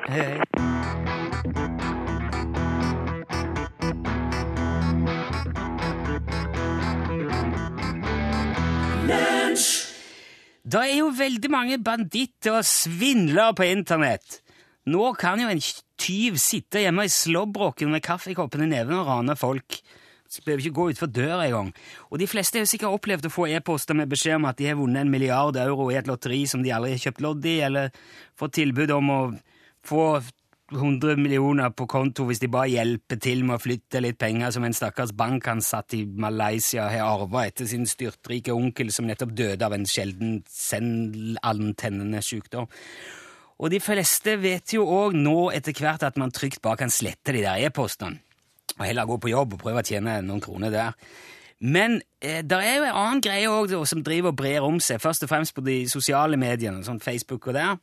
Hei, 0.08 0.22
hei. 0.22 1.42
Det 10.72 10.80
er 10.80 11.02
jo 11.02 11.10
veldig 11.12 11.50
mange 11.52 11.78
banditter 11.84 12.62
og 12.62 12.68
svindlere 12.68 13.52
på 13.58 13.66
internett. 13.68 14.38
Nå 14.88 15.10
kan 15.20 15.42
jo 15.42 15.50
en 15.52 15.60
tyv 16.00 16.38
sitte 16.40 16.80
hjemme 16.80 17.04
i 17.06 17.12
slåbroken 17.12 17.92
med 17.92 18.04
kaffekoppen 18.06 18.64
i 18.64 18.70
neven 18.72 19.02
og 19.02 19.10
rane 19.10 19.36
folk. 19.36 19.82
Så 20.32 20.46
behøver 20.46 20.64
ikke 20.64 20.78
gå 20.78 20.86
utfor 20.94 21.12
døra 21.12 21.44
engang. 21.44 21.74
Og 22.08 22.22
de 22.22 22.30
fleste 22.30 22.56
har 22.56 22.64
jo 22.64 22.72
sikkert 22.72 22.96
opplevd 22.96 23.28
å 23.28 23.34
få 23.34 23.50
e-poster 23.52 23.98
med 24.00 24.14
beskjed 24.14 24.38
om 24.38 24.48
at 24.48 24.62
de 24.62 24.70
har 24.70 24.80
vunnet 24.80 25.04
en 25.04 25.12
milliard 25.12 25.60
euro 25.60 25.90
i 25.92 25.98
et 26.00 26.08
lotteri 26.08 26.46
som 26.48 26.64
de 26.64 26.72
aldri 26.72 26.94
har 26.96 27.04
kjøpt 27.04 27.26
lodd 27.26 27.50
i, 27.52 27.58
eller 27.68 27.92
fått 28.40 28.56
tilbud 28.62 28.96
om 28.96 29.12
å 29.12 29.20
få 29.84 30.06
100 30.72 31.20
millioner 31.20 31.72
på 31.76 31.86
konto 31.90 32.24
hvis 32.28 32.40
de 32.42 32.50
bare 32.52 32.72
hjelper 32.72 33.20
til 33.22 33.44
med 33.48 33.58
å 33.58 33.62
flytte 33.62 34.02
litt 34.04 34.20
penger 34.22 34.54
som 34.56 34.66
en 34.66 34.76
stakkars 34.76 35.12
bankansatt 35.18 35.96
i 35.98 36.06
Malaysia 36.06 36.88
har 36.92 37.08
arva 37.08 37.46
etter 37.48 37.68
sin 37.68 37.88
styrtrike 37.90 38.56
onkel 38.56 38.92
som 38.94 39.10
nettopp 39.10 39.34
døde 39.36 39.68
av 39.68 39.76
en 39.76 39.88
sjelden 39.90 40.40
selvantennende 40.52 42.24
sykdom. 42.24 42.70
Og 43.62 43.70
de 43.74 43.82
fleste 43.84 44.38
vet 44.42 44.74
jo 44.74 44.88
òg 44.90 45.18
nå 45.18 45.52
etter 45.54 45.76
hvert 45.78 46.08
at 46.08 46.18
man 46.18 46.34
trygt 46.34 46.64
bare 46.64 46.82
kan 46.82 46.94
slette 46.94 47.36
de 47.36 47.44
der 47.44 47.68
e-postene, 47.68 48.22
og 48.80 48.88
heller 48.88 49.10
gå 49.10 49.20
på 49.22 49.34
jobb 49.34 49.58
og 49.58 49.62
prøve 49.66 49.84
å 49.84 49.86
tjene 49.86 50.22
noen 50.26 50.42
kroner 50.42 50.74
der. 50.74 50.96
Men 51.62 52.00
eh, 52.24 52.42
det 52.42 52.58
er 52.58 52.80
jo 52.80 52.88
en 52.88 53.02
annen 53.04 53.22
greie 53.22 53.50
òg 53.52 53.76
som 53.86 54.02
driver 54.02 54.32
og 54.32 54.40
brer 54.40 54.66
om 54.66 54.80
seg, 54.82 55.02
først 55.04 55.28
og 55.28 55.30
fremst 55.30 55.54
på 55.54 55.62
de 55.66 55.84
sosiale 55.92 56.40
mediene, 56.42 56.82
sånn 56.88 57.04
Facebook 57.04 57.52
og 57.52 57.60
der. 57.60 57.76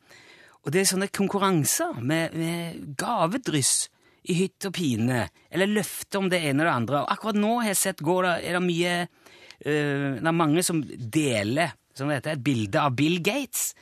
Og 0.65 0.73
det 0.73 0.81
er 0.81 0.89
sånne 0.89 1.09
konkurranser 1.13 2.01
med, 2.03 2.35
med 2.35 2.95
gavedryss 2.99 3.87
i 4.29 4.35
hytt 4.41 4.67
og 4.67 4.75
pine, 4.75 5.23
eller 5.49 5.71
løfter 5.71 6.19
om 6.19 6.29
det 6.31 6.41
ene 6.43 6.63
og 6.63 6.67
det 6.67 6.75
andre. 6.75 7.03
Og 7.03 7.13
akkurat 7.13 7.39
nå 7.39 7.53
har 7.61 7.71
jeg 7.71 7.81
sett 7.81 8.03
går 8.05 8.27
det, 8.27 8.33
er 8.49 8.57
det 8.57 8.65
mye 8.65 8.95
øh, 8.99 10.17
Det 10.19 10.27
er 10.27 10.35
mange 10.35 10.65
som 10.65 10.81
deler 10.83 11.75
som 11.99 12.09
det 12.09 12.19
heter, 12.19 12.37
et 12.37 12.43
bilde 12.43 12.79
av 12.79 12.95
Bill 12.95 13.19
Gates, 13.23 13.73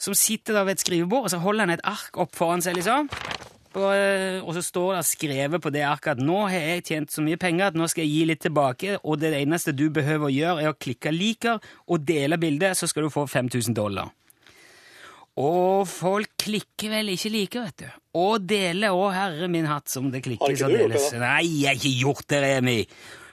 som 0.00 0.16
sitter 0.16 0.56
der 0.56 0.64
ved 0.64 0.78
et 0.78 0.84
skrivebord, 0.84 1.26
og 1.26 1.32
så 1.32 1.40
holder 1.42 1.66
han 1.66 1.74
et 1.74 1.88
ark 1.88 2.16
opp 2.20 2.36
foran 2.36 2.62
seg, 2.64 2.78
liksom. 2.78 3.10
Og, 3.70 3.90
øh, 3.94 4.40
og 4.42 4.54
så 4.56 4.62
står 4.66 4.94
det 4.96 5.02
skrevet 5.06 5.62
på 5.62 5.70
det 5.70 5.84
arket 5.86 6.16
at 6.16 6.22
nå 6.24 6.40
har 6.50 6.56
jeg 6.56 6.86
tjent 6.88 7.12
så 7.14 7.22
mye 7.22 7.38
penger 7.38 7.68
at 7.68 7.76
nå 7.78 7.86
skal 7.90 8.02
jeg 8.02 8.14
gi 8.14 8.24
litt 8.26 8.40
tilbake, 8.42 8.96
og 9.04 9.20
det 9.22 9.30
eneste 9.38 9.76
du 9.76 9.86
behøver 9.94 10.26
å 10.26 10.34
gjøre, 10.34 10.64
er 10.64 10.72
å 10.72 10.78
klikke 10.78 11.12
'liker' 11.14 11.60
og 11.86 12.06
dele 12.06 12.40
bildet, 12.40 12.76
så 12.76 12.88
skal 12.90 13.06
du 13.06 13.12
få 13.14 13.28
5000 13.30 13.76
dollar. 13.76 14.10
Og 15.38 15.86
folk 15.88 16.32
klikker 16.42 16.90
vel 16.90 17.12
ikke 17.14 17.30
like, 17.32 17.62
vet 17.62 17.84
du. 17.84 17.88
Og 18.18 18.42
deler 18.50 18.96
òg, 18.96 19.12
herre 19.14 19.48
min 19.52 19.68
hatt, 19.70 19.88
som 19.88 20.10
det 20.10 20.24
klikkes 20.26 20.42
klikker 20.42 20.56
ikke 20.56 20.64
så 20.64 20.70
du 20.72 20.76
gjort 20.76 20.94
deles. 20.96 21.12
Nei, 21.22 21.44
jeg 21.62 21.68
har 21.70 21.78
ikke 21.78 22.00
gjort 22.02 22.26
det, 22.32 22.40
Remi. 22.44 22.78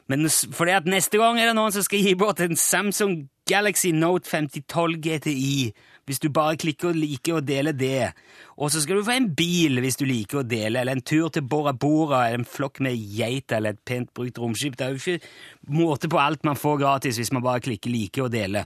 Men 0.07 0.29
fordi 0.29 0.77
at 0.77 0.87
neste 0.87 1.19
gang 1.19 1.39
er 1.41 1.49
det 1.49 1.57
noen 1.57 1.73
som 1.75 1.83
skal 1.83 2.05
gi 2.05 2.13
bort 2.19 2.39
en 2.43 2.55
Samsung 2.55 3.25
Galaxy 3.47 3.91
Note 3.95 4.27
5012 4.29 5.01
GTI, 5.03 5.73
hvis 6.07 6.21
du 6.23 6.29
bare 6.31 6.55
klikker 6.59 6.93
og 6.93 6.99
liker 6.99 7.39
å 7.39 7.43
dele 7.43 7.73
det. 7.75 8.13
Og 8.55 8.71
så 8.71 8.79
skal 8.83 8.99
du 8.99 9.07
få 9.07 9.17
en 9.17 9.27
bil 9.35 9.81
hvis 9.83 9.99
du 9.99 10.05
liker 10.07 10.41
å 10.41 10.45
dele, 10.47 10.79
eller 10.79 10.95
en 10.95 11.03
tur 11.03 11.27
til 11.33 11.43
Bora 11.43 11.73
Bora, 11.75 12.27
eller 12.27 12.43
en 12.43 12.47
flokk 12.47 12.79
med 12.83 12.95
geiter, 12.95 13.57
eller 13.59 13.75
et 13.75 13.83
pent 13.87 14.13
brukt 14.15 14.39
romskip. 14.39 14.77
Det 14.79 14.85
er 14.85 14.95
jo 14.95 15.01
ikke 15.01 15.75
måte 15.75 16.11
på 16.11 16.21
alt 16.21 16.47
man 16.47 16.59
får 16.59 16.79
gratis 16.85 17.19
hvis 17.19 17.33
man 17.35 17.43
bare 17.43 17.65
klikker 17.67 17.91
like 17.91 18.23
og 18.23 18.31
dele. 18.35 18.63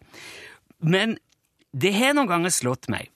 Men 0.86 1.18
det 1.74 1.96
har 1.98 2.14
noen 2.18 2.30
ganger 2.30 2.54
slått 2.54 2.92
meg 2.92 3.10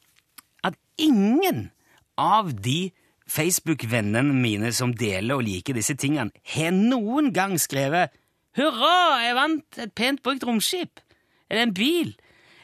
ingen 0.97 1.69
av 2.17 2.53
de 2.53 2.91
Facebook-vennene 3.27 4.35
mine 4.37 4.71
som 4.75 4.93
deler 4.95 5.39
og 5.39 5.45
liker 5.47 5.77
disse 5.77 5.95
tingene, 5.97 6.31
har 6.53 6.71
noen 6.75 7.31
gang 7.33 7.57
skrevet 7.59 8.13
'Hurra, 8.55 9.19
jeg 9.19 9.35
vant 9.35 9.79
et 9.83 9.93
pent 9.95 10.21
brukt 10.23 10.43
romskip', 10.47 11.01
eller 11.49 11.63
en 11.63 11.73
bil, 11.73 12.15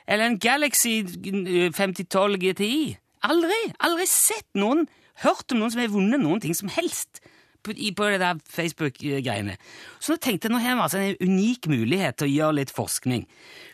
eller 0.08 0.26
en 0.26 0.40
Galaxy 0.40 1.04
5012 1.04 2.38
GTI. 2.40 2.98
Aldri! 3.24 3.60
Aldri 3.80 4.06
sett 4.08 4.48
noen, 4.56 4.88
hørt 5.24 5.52
om 5.52 5.60
noen 5.60 5.72
som 5.72 5.82
har 5.82 5.92
vunnet 5.92 6.22
noen 6.22 6.40
ting 6.42 6.56
som 6.56 6.72
helst 6.72 7.20
på, 7.64 7.74
det 7.74 8.20
der 8.22 8.40
Facebook-greiene. 8.50 9.58
Så 10.00 10.14
nå 10.14 10.22
tenkte 10.22 10.48
jeg, 10.48 10.54
nå 10.54 10.62
har 10.64 10.78
vi 10.78 10.86
altså 10.86 11.02
en 11.02 11.30
unik 11.30 11.68
mulighet 11.72 12.20
til 12.20 12.30
å 12.30 12.34
gjøre 12.36 12.58
litt 12.62 12.74
forskning. 12.76 13.28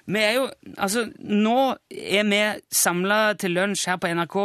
Vi 0.07 0.23
er 0.23 0.35
jo, 0.39 0.49
altså, 0.77 1.07
nå 1.19 1.59
er 1.89 2.27
vi 2.29 2.41
samla 2.73 3.21
til 3.39 3.57
lunsj 3.57 3.87
her 3.91 4.01
på 4.01 4.11
NRK 4.19 4.37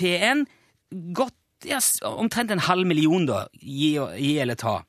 P1. 0.00 0.46
Godt, 1.16 1.38
ja, 1.68 1.80
omtrent 2.12 2.52
en 2.52 2.66
halv 2.68 2.88
million, 2.88 3.28
da, 3.28 3.44
gi, 3.60 3.94
gi 3.96 4.34
eller 4.42 4.58
ta. 4.60 4.80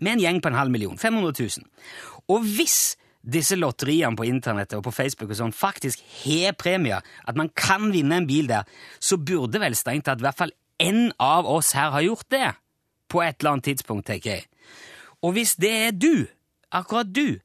Med 0.00 0.16
en 0.16 0.26
gjeng 0.26 0.42
på 0.42 0.50
en 0.50 0.58
halv 0.58 0.74
million. 0.74 0.98
500 0.98 1.34
000. 1.38 1.66
Og 2.34 2.46
hvis 2.56 2.96
disse 3.24 3.56
lotteriene 3.56 4.16
på 4.18 4.26
internettet 4.28 4.76
og 4.78 4.84
på 4.84 4.92
Facebook 4.92 5.32
og 5.32 5.38
sånn 5.38 5.56
faktisk 5.56 6.02
har 6.24 6.56
premier, 6.60 7.04
at 7.24 7.38
man 7.38 7.50
kan 7.56 7.88
vinne 7.94 8.20
en 8.20 8.28
bil 8.28 8.50
der, 8.50 8.68
så 9.00 9.16
burde 9.16 9.62
vel 9.62 9.76
strengt 9.78 10.06
tatt 10.08 10.20
i 10.20 10.26
hvert 10.26 10.40
fall 10.42 10.52
én 10.82 11.08
av 11.22 11.48
oss 11.48 11.72
her 11.76 11.94
ha 11.94 12.02
gjort 12.04 12.28
det. 12.34 12.50
På 13.14 13.22
et 13.22 13.38
eller 13.38 13.56
annet 13.56 13.70
tidspunkt, 13.70 14.08
tenker 14.10 14.40
jeg. 14.40 14.46
Og 15.22 15.36
hvis 15.36 15.54
det 15.62 15.72
er 15.86 15.92
du, 15.94 16.26
akkurat 16.74 17.08
du, 17.14 17.38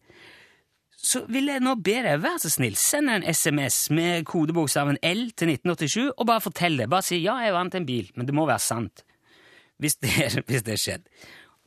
så 1.00 1.22
vil 1.32 1.48
jeg 1.48 1.64
nå 1.64 1.78
be 1.80 1.96
deg, 2.04 2.20
vær 2.20 2.40
så 2.42 2.50
snill, 2.52 2.76
send 2.76 3.12
en 3.12 3.24
SMS 3.24 3.86
med 3.96 4.26
kodebokstaven 4.28 5.00
L 5.06 5.30
til 5.32 5.54
1987, 5.54 6.10
og 6.12 6.26
bare 6.28 6.44
fortell 6.44 6.76
det. 6.82 6.90
Bare 6.92 7.06
si 7.08 7.22
'ja, 7.22 7.38
jeg 7.40 7.54
vant 7.54 7.76
en 7.76 7.86
bil', 7.86 8.12
men 8.16 8.26
det 8.26 8.36
må 8.36 8.46
være 8.46 8.60
sant. 8.60 9.06
Hvis 9.80 9.96
det, 9.96 10.12
hvis 10.48 10.64
det 10.64 10.74
er 10.74 10.84
skjedd. 10.84 11.06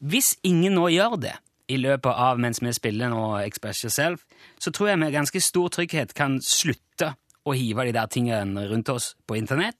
Hvis 0.01 0.37
ingen 0.43 0.75
nå 0.75 0.89
gjør 0.89 1.17
det 1.17 1.37
i 1.69 1.77
løpet 1.77 2.13
av 2.13 2.39
mens 2.39 2.61
vi 2.63 2.73
spiller 2.73 3.09
nå 3.09 3.39
Express 3.47 3.85
Yourself, 3.85 4.25
så 4.61 4.71
tror 4.71 4.89
jeg 4.89 4.99
med 4.99 5.13
ganske 5.13 5.41
stor 5.41 5.69
trygghet 5.69 6.15
kan 6.15 6.41
slutte 6.43 7.15
å 7.45 7.55
hive 7.57 7.87
de 7.87 7.93
der 7.93 8.07
tingene 8.07 8.67
rundt 8.69 8.89
oss 8.89 9.15
på 9.27 9.39
internett. 9.39 9.79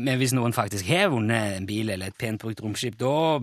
Men 0.00 0.16
hvis 0.16 0.32
noen 0.32 0.54
faktisk 0.56 0.86
har 0.88 1.10
vunnet 1.12 1.58
en 1.58 1.66
bil 1.68 1.90
eller 1.92 2.08
et 2.08 2.18
pent 2.18 2.40
brukt 2.40 2.62
romskip, 2.64 2.96
da 3.00 3.40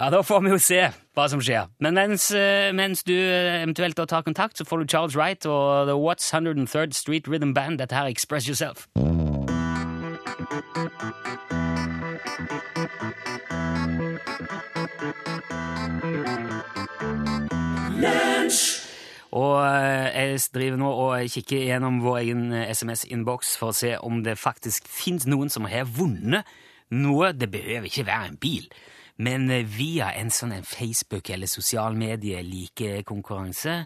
ja, 0.00 0.10
Da 0.10 0.22
får 0.22 0.40
vi 0.40 0.50
jo 0.50 0.58
se 0.58 0.80
hva 1.14 1.26
som 1.28 1.40
skjer. 1.44 1.68
Men 1.80 1.94
mens, 1.94 2.30
eh, 2.34 2.72
mens 2.72 3.04
du 3.04 3.12
eh, 3.12 3.62
eventuelt 3.62 4.00
tar 4.08 4.22
kontakt, 4.22 4.58
så 4.58 4.64
får 4.64 4.82
du 4.82 4.88
Charles 4.88 5.16
Wright 5.16 5.46
og 5.46 5.86
The 5.86 5.94
Watts 5.94 6.32
103rd 6.32 6.92
Street 6.92 7.28
Rhythm 7.28 7.52
Band. 7.54 7.78
Dette 7.78 7.94
her 7.94 8.04
er 8.04 8.14
Express 8.14 8.46
Yourself. 8.46 8.88
Og 19.32 19.62
eh, 19.64 20.12
jeg 20.12 20.40
driver 20.52 20.80
nå 20.80 20.88
og 20.92 21.30
kikker 21.32 21.64
gjennom 21.70 22.02
vår 22.04 22.18
egen 22.20 22.50
SMS-innboks 22.52 23.54
for 23.60 23.72
å 23.72 23.76
se 23.76 23.94
om 24.04 24.20
det 24.24 24.36
faktisk 24.40 24.88
finnes 24.90 25.24
noen 25.30 25.52
som 25.52 25.68
har 25.70 25.88
vunnet 25.88 26.48
noe. 26.92 27.32
Det 27.32 27.48
behøver 27.52 27.88
ikke 27.88 28.06
være 28.10 28.28
en 28.28 28.40
bil, 28.42 28.68
men 29.16 29.48
eh, 29.50 29.64
via 29.64 30.12
en 30.20 30.32
sånn 30.32 30.52
Facebook- 30.68 31.32
eller 31.32 31.48
sosial 31.48 31.96
medie-like-konkurranse. 31.96 33.78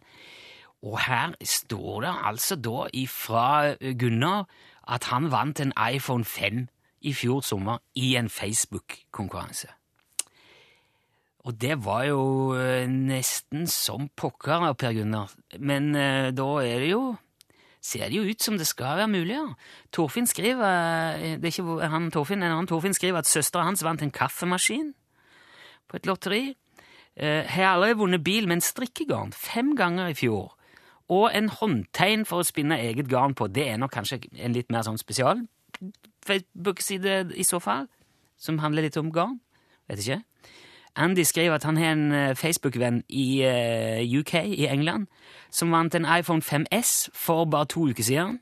Og 0.87 0.99
her 1.07 1.35
står 1.43 2.03
det 2.05 2.15
altså 2.31 2.59
da 2.59 2.87
ifra 2.95 3.75
Gunnar 3.99 4.45
at 4.87 5.09
han 5.11 5.31
vant 5.31 5.63
en 5.63 5.75
iPhone 5.79 6.25
5 6.25 6.67
i 7.07 7.15
fjor 7.15 7.41
sommer 7.47 7.79
i 7.95 8.15
en 8.19 8.29
Facebook-konkurranse. 8.31 9.71
Og 11.47 11.55
det 11.63 11.77
var 11.85 12.03
jo 12.09 12.23
eh, 12.59 12.89
nesten 12.91 13.69
som 13.71 14.09
pokker 14.19 14.73
Per 14.75 14.97
Gunnar. 14.97 15.31
Men 15.59 15.95
eh, 15.95 16.33
da 16.35 16.49
er 16.65 16.83
det 16.83 16.91
jo 16.91 17.05
ser 17.87 18.11
det 18.11 18.19
jo 18.19 18.27
ut 18.27 18.43
som 18.43 18.59
det 18.59 18.67
skal 18.67 18.99
være 18.99 19.13
mulig. 19.13 19.37
Ja. 19.37 19.47
Torfinn 19.95 20.27
skriver 20.27 20.67
eh, 21.21 21.37
det 21.39 21.47
er 21.47 21.55
ikke 21.55 21.91
han 21.93 22.11
Torfinn, 22.11 22.43
en 22.43 22.57
annen 22.57 22.71
Torfinn 22.71 22.97
skriver 22.97 23.23
at 23.23 23.31
søstera 23.31 23.67
hans 23.69 23.85
vant 23.87 24.03
en 24.03 24.11
kaffemaskin 24.11 24.93
på 25.87 26.01
et 26.01 26.07
lotteri. 26.11 26.45
Eh, 27.17 27.47
har 27.47 27.77
aldri 27.77 27.95
vunnet 27.97 28.25
bil 28.25 28.49
med 28.49 28.59
en 28.59 28.67
strikkegarn 28.67 29.33
fem 29.33 29.75
ganger 29.79 30.11
i 30.11 30.19
fjor. 30.19 30.53
Og 31.09 31.31
en 31.31 31.49
håndtegn 31.49 32.27
for 32.27 32.43
å 32.43 32.47
spinne 32.47 32.81
eget 32.83 33.07
garn 33.09 33.37
på. 33.39 33.47
Det 33.47 33.69
er 33.71 33.79
nok 33.79 33.95
kanskje 33.95 34.25
en 34.43 34.57
litt 34.57 34.73
mer 34.75 34.83
sånn 34.83 34.99
spesial 34.99 35.47
Facebook-side 36.27 37.37
i 37.39 37.45
så 37.47 37.61
fall, 37.63 37.85
som 38.41 38.59
handler 38.59 38.89
litt 38.89 38.97
om 38.99 39.13
garn. 39.15 39.39
Vet 39.87 40.03
ikke. 40.03 40.23
Andy 40.97 41.23
skriver 41.23 41.55
at 41.55 41.65
han 41.65 41.77
har 41.77 41.93
en 41.93 42.13
eh, 42.13 42.37
Facebook-venn 42.37 43.03
i 43.09 43.45
uh, 43.45 44.19
UK, 44.21 44.35
i 44.35 44.67
England, 44.67 45.07
som 45.51 45.73
vant 45.73 45.95
en 45.95 46.07
iPhone 46.19 46.43
5S 46.43 47.09
for 47.15 47.45
bare 47.45 47.67
to 47.67 47.89
uker 47.89 48.03
siden. 48.03 48.39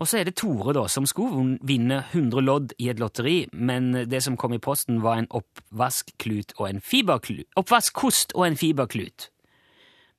Og 0.00 0.08
så 0.08 0.18
er 0.18 0.24
det 0.24 0.34
Tore, 0.40 0.72
da, 0.72 0.86
som 0.88 1.06
skulle 1.06 1.58
vinne 1.62 2.04
100 2.12 2.40
lodd 2.40 2.72
i 2.78 2.88
et 2.88 3.00
lotteri, 3.00 3.48
men 3.52 3.92
det 3.92 4.22
som 4.22 4.36
kom 4.36 4.52
i 4.56 4.58
posten, 4.58 5.02
var 5.02 5.18
en 5.18 5.28
oppvaskklut 5.30 6.54
og 6.56 6.70
en 6.70 6.80
fiberklut. 6.80 7.44
Oppvaskkost 7.56 8.32
og 8.32 8.46
en 8.46 8.56
fiberklut. 8.56 9.28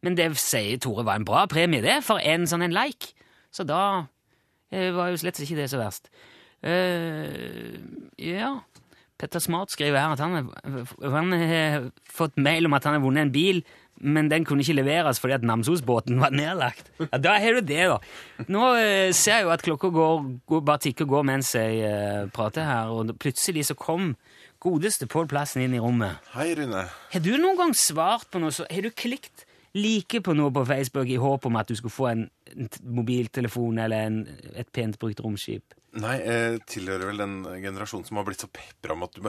Men 0.04 0.18
det 0.18 0.36
sier 0.38 0.78
Tore 0.78 1.06
var 1.06 1.18
en 1.18 1.26
bra 1.26 1.46
premie, 1.50 1.82
det, 1.82 2.04
for 2.06 2.22
en 2.22 2.46
sånn 2.48 2.62
en 2.62 2.76
like. 2.78 3.16
Så 3.52 3.66
da 3.66 3.82
eh, 4.70 4.92
var 4.94 5.10
jo 5.10 5.18
slett 5.18 5.42
ikke 5.42 5.58
det 5.64 5.70
så 5.72 5.82
verst. 5.82 6.12
Uh, 6.62 7.74
ja 8.22 8.60
Petter 9.22 9.44
Smart 9.44 9.70
skriver 9.70 10.02
her 10.02 10.16
at 10.16 10.24
han, 10.24 10.50
han 11.14 11.34
har 11.38 11.88
fått 12.10 12.40
mail 12.42 12.66
om 12.66 12.74
at 12.74 12.88
han 12.88 12.98
har 12.98 13.04
vunnet 13.04 13.28
en 13.28 13.34
bil, 13.34 13.62
men 14.02 14.32
den 14.32 14.48
kunne 14.50 14.64
ikke 14.66 14.80
leveres 14.80 15.20
fordi 15.22 15.36
at 15.36 15.46
Namsos-båten 15.46 16.18
var 16.24 16.34
nedlagt. 16.34 16.90
Ja, 17.04 17.20
Da 17.22 17.36
har 17.38 17.60
du 17.60 17.62
det, 17.62 17.84
da. 17.92 18.00
Nå 18.50 18.64
eh, 18.80 19.12
ser 19.14 19.42
jeg 19.42 19.46
jo 19.46 19.54
at 19.54 19.66
klokka 19.66 19.92
går, 19.94 20.24
går, 20.50 20.64
bare 20.66 20.82
tikker 20.88 21.06
og 21.06 21.14
går 21.16 21.28
mens 21.30 21.54
jeg 21.54 21.84
eh, 21.86 22.26
prater 22.34 22.66
her, 22.66 22.90
og 22.90 23.14
plutselig 23.22 23.68
så 23.70 23.78
kom 23.78 24.16
godeste 24.62 25.08
Pål 25.10 25.30
Plassen 25.30 25.64
inn 25.66 25.78
i 25.78 25.82
rommet. 25.82 26.18
Hei, 26.34 26.52
Rune. 26.58 26.88
Har 27.14 27.26
du 27.26 27.32
noen 27.38 27.60
gang 27.60 27.76
svart 27.78 28.30
på 28.34 28.42
noe 28.42 28.54
så 28.54 28.66
Har 28.70 28.86
du 28.86 28.90
klikt 28.94 29.46
like 29.78 30.20
på 30.26 30.34
noe 30.36 30.52
på 30.54 30.66
Facebook 30.68 31.10
i 31.10 31.20
håp 31.22 31.46
om 31.48 31.62
at 31.62 31.70
du 31.70 31.78
skulle 31.78 31.94
få 31.94 32.10
en, 32.12 32.26
en 32.52 32.72
mobiltelefon 32.98 33.80
eller 33.86 34.10
en, 34.10 34.20
et 34.58 34.74
pent 34.74 34.98
brukt 35.00 35.22
romskip? 35.24 35.78
Nei, 36.00 36.14
jeg 36.24 36.60
tilhører 36.72 37.10
vel 37.10 37.18
den 37.20 37.34
generasjonen 37.60 38.06
som 38.08 38.16
har 38.22 38.24
blitt 38.24 38.40
så 38.46 38.48
pepra 38.48 38.96
om 38.96 39.02
at 39.04 39.18
du 39.18 39.26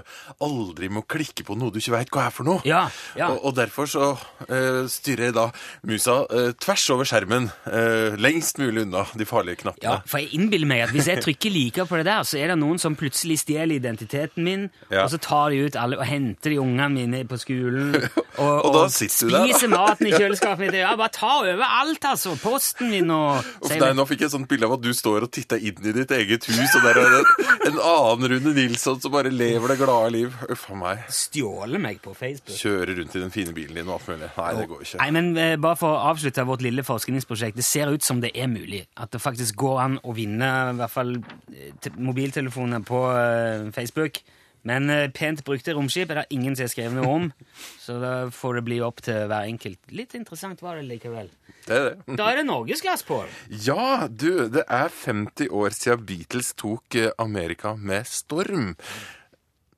aldri 0.46 0.86
må 0.94 1.02
klikke 1.10 1.42
på 1.48 1.56
noe 1.58 1.72
du 1.74 1.80
ikke 1.80 1.96
veit 1.96 2.12
hva 2.14 2.28
er 2.28 2.34
for 2.36 2.46
noe. 2.46 2.62
Ja, 2.68 2.84
ja. 3.18 3.32
Og, 3.32 3.48
og 3.50 3.56
derfor 3.56 3.88
så 3.90 4.12
uh, 4.14 4.84
styrer 4.86 5.30
jeg 5.30 5.34
da 5.34 5.48
musa 5.90 6.20
uh, 6.30 6.52
tvers 6.62 6.84
over 6.94 7.08
skjermen, 7.08 7.48
uh, 7.66 8.14
lengst 8.14 8.60
mulig 8.62 8.84
unna 8.86 9.02
de 9.18 9.26
farlige 9.26 9.64
knappene. 9.64 9.82
Ja, 9.88 9.96
for 10.06 10.22
jeg 10.22 10.30
innbiller 10.38 10.70
meg 10.70 10.84
at 10.86 10.94
hvis 10.94 11.10
jeg 11.10 11.24
trykker 11.24 11.50
'liker' 11.50 11.88
på 11.90 11.98
det 11.98 12.06
der, 12.06 12.22
så 12.28 12.38
er 12.38 12.52
det 12.54 12.58
noen 12.62 12.78
som 12.78 12.94
plutselig 12.98 13.40
stjeler 13.42 13.80
identiteten 13.80 14.46
min, 14.46 14.68
Ja. 14.92 15.02
og 15.04 15.10
så 15.10 15.18
tar 15.18 15.50
de 15.50 15.64
ut 15.66 15.76
alle 15.76 15.98
og 15.98 16.06
henter 16.06 16.54
de 16.54 16.60
ungene 16.62 16.88
mine 16.94 17.24
på 17.26 17.40
skolen, 17.42 17.96
og, 18.38 18.64
Og 18.70 18.78
og 18.84 18.90
spiser 18.94 19.34
der, 19.34 19.68
maten 19.72 20.06
i 20.06 20.14
kjøleskapet 20.20 20.62
mitt. 20.66 20.78
Ja, 20.78 20.94
bare 20.96 21.10
ta 21.10 21.32
over 21.42 21.66
alt, 21.66 22.04
altså! 22.04 22.36
Posten 22.42 22.90
min 22.94 23.10
og 23.10 23.42
Uff, 23.62 23.74
nei, 23.74 23.92
nå 23.96 24.06
fikk 24.06 24.22
jeg 24.24 24.30
et 24.30 24.36
sånt 24.38 24.48
bilde 24.50 24.66
av 24.70 24.78
at 24.78 24.86
du 24.86 24.92
står 24.94 25.26
og 25.26 25.32
titter 25.34 25.58
inn 25.58 25.82
i 25.82 25.92
ditt 25.98 26.10
eget 26.14 26.46
hus, 26.46 26.51
og 26.78 26.84
der 26.84 26.98
er 27.00 27.14
det 27.14 27.46
en 27.70 27.78
annen 27.80 28.28
Rune 28.32 28.52
Nilsson 28.56 29.00
som 29.00 29.12
bare 29.14 29.30
lever 29.32 29.72
det 29.72 29.78
glade 29.80 30.10
liv. 30.14 30.34
Uff 30.52 30.64
a 30.72 30.76
meg. 30.78 31.02
Stjåle 31.12 31.80
meg 31.82 32.00
på 32.04 32.12
Facebook. 32.18 32.56
Kjører 32.58 32.92
rundt 32.98 33.16
i 33.16 33.22
den 33.22 33.32
fine 33.34 33.54
bilen 33.56 33.78
din 33.80 33.88
og 33.88 33.96
alt 34.00 34.08
mulig. 34.12 34.28
Nei, 34.36 34.50
det 34.60 34.66
går 34.70 34.84
ikke. 34.86 35.00
Nei, 35.02 35.10
men 35.18 35.30
eh, 35.40 35.54
bare 35.62 35.78
for 35.80 35.94
å 35.96 36.02
avslutte 36.12 36.44
vårt 36.48 36.64
lille 36.66 36.84
forskningsprosjekt. 36.86 37.56
Det 37.60 37.66
ser 37.66 37.92
ut 37.94 38.04
som 38.04 38.20
det 38.24 38.32
er 38.36 38.50
mulig. 38.52 38.84
At 39.00 39.14
det 39.14 39.22
faktisk 39.22 39.56
går 39.62 39.80
an 39.86 39.98
å 40.02 40.14
vinne 40.16 40.50
i 40.72 40.76
hvert 40.82 40.92
fall 40.94 41.16
eh, 41.18 41.72
te- 41.80 41.94
mobiltelefoner 41.96 42.84
på 42.88 43.04
eh, 43.16 43.68
Facebook. 43.76 44.20
Men 44.68 44.90
eh, 44.90 45.08
pent 45.14 45.42
brukte 45.46 45.74
romskip 45.74 46.12
er 46.12 46.22
det 46.22 46.26
ingen 46.34 46.56
som 46.56 46.66
har 46.66 46.72
skrevet 46.72 46.98
noe 46.98 47.14
om, 47.16 47.30
så 47.84 47.98
da 48.02 48.12
får 48.34 48.60
det 48.60 48.66
bli 48.68 48.80
opp 48.84 49.02
til 49.04 49.26
hver 49.30 49.48
enkelt. 49.50 49.80
Litt 49.94 50.14
interessant 50.18 50.62
var 50.62 50.78
det 50.78 50.86
likevel. 50.90 51.30
Det 51.66 51.78
er 51.78 51.88
det. 51.88 51.96
Da 52.20 52.28
er 52.30 52.40
det 52.42 52.46
norgesglass, 52.48 53.04
Pål. 53.06 53.30
Ja, 53.66 54.06
du, 54.08 54.46
det 54.52 54.66
er 54.68 54.92
50 54.92 55.50
år 55.50 55.74
siden 55.76 56.06
Beatles 56.08 56.52
tok 56.58 56.98
eh, 56.98 57.10
Amerika 57.22 57.74
med 57.78 58.06
storm. 58.10 58.72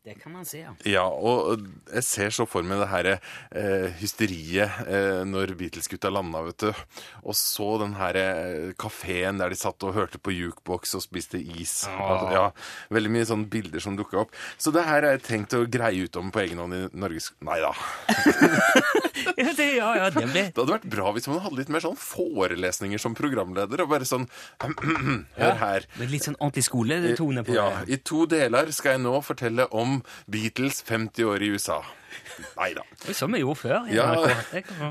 Det 0.05 0.19
kan 0.21 0.35
man 0.35 0.45
se, 0.45 0.59
ja. 0.61 0.73
Ja, 0.85 1.03
og 1.09 1.63
jeg 1.89 2.05
ser 2.05 2.33
så 2.37 2.45
for 2.45 2.67
meg 2.67 2.77
det 2.83 2.91
her 2.91 3.07
eh, 3.15 3.87
hysteriet 4.03 4.83
eh, 4.85 5.23
når 5.25 5.55
Beatles-gutta 5.57 6.11
landa, 6.13 6.43
vet 6.45 6.61
du. 6.61 6.83
Og 7.25 7.33
så 7.39 7.71
den 7.81 7.95
her 7.97 8.19
eh, 8.21 8.75
kafeen 8.77 9.41
der 9.41 9.55
de 9.55 9.57
satt 9.57 9.81
og 9.89 9.95
hørte 9.97 10.21
på 10.21 10.35
jukebox 10.35 10.93
og 10.99 11.07
spiste 11.07 11.41
is. 11.41 11.87
Altså, 11.89 12.29
ja, 12.37 12.45
veldig 12.93 13.15
mye 13.17 13.31
sånne 13.31 13.49
bilder 13.49 13.81
som 13.81 13.97
dukka 13.97 14.27
opp. 14.27 14.37
Så 14.61 14.75
det 14.77 14.85
her 14.85 15.07
har 15.07 15.17
jeg 15.17 15.25
tenkt 15.25 15.57
å 15.57 15.63
greie 15.65 16.05
ut 16.05 16.21
om 16.21 16.29
på 16.35 16.45
egen 16.45 16.61
hånd 16.61 16.77
i 16.77 16.83
Norges 16.93 17.33
Nei 17.41 17.63
da. 17.65 17.73
Ja, 19.35 19.51
det, 19.57 19.65
ja, 19.79 19.89
ja, 19.97 20.09
det 20.13 20.27
ble... 20.29 20.43
Det 20.53 20.61
hadde 20.61 20.75
vært 20.75 20.87
bra 20.91 21.11
hvis 21.17 21.27
man 21.31 21.41
hadde 21.43 21.57
litt 21.57 21.71
mer 21.73 21.81
sånn 21.81 21.97
forelesninger 21.99 23.01
som 23.01 23.15
programleder. 23.17 23.81
Og 23.87 23.89
bare 23.91 24.05
sånn 24.09 24.27
Hør 25.41 25.57
her. 25.63 25.87
Det 25.95 26.03
ble 26.03 26.11
litt 26.13 26.27
sånn 26.29 26.37
ordentlig 26.37 26.67
skoletone 26.69 27.45
på 27.47 27.57
Ja. 27.57 27.71
I 27.89 27.99
to 28.05 28.27
deler 28.29 28.69
skal 28.75 28.99
jeg 28.99 29.05
nå 29.07 29.17
fortelle 29.25 29.67
om 29.73 29.94
Beatles 30.31 30.83
50 30.89 31.25
år 31.31 31.43
i 31.45 31.53
USA. 31.55 31.83
Nei 32.57 32.75
da. 32.75 32.83
Som 33.13 33.33
vi 33.35 33.41
gjorde 33.43 33.61
før. 33.61 33.89
Ja, 33.93 34.27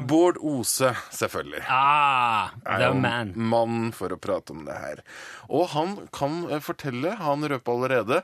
Bård 0.07 0.37
Ose, 0.43 0.93
selvfølgelig. 1.11 1.63
Ah, 1.71 2.49
the 2.65 2.93
man. 2.93 3.33
mannen 3.35 3.91
for 3.95 4.13
å 4.13 4.17
prate 4.21 4.53
om 4.55 4.65
det 4.67 4.75
her. 4.79 5.01
Og 5.49 5.69
han 5.73 5.95
kan 6.15 6.43
eh, 6.49 6.61
fortelle, 6.63 7.15
han 7.19 7.47
røper 7.49 7.71
allerede, 7.75 8.21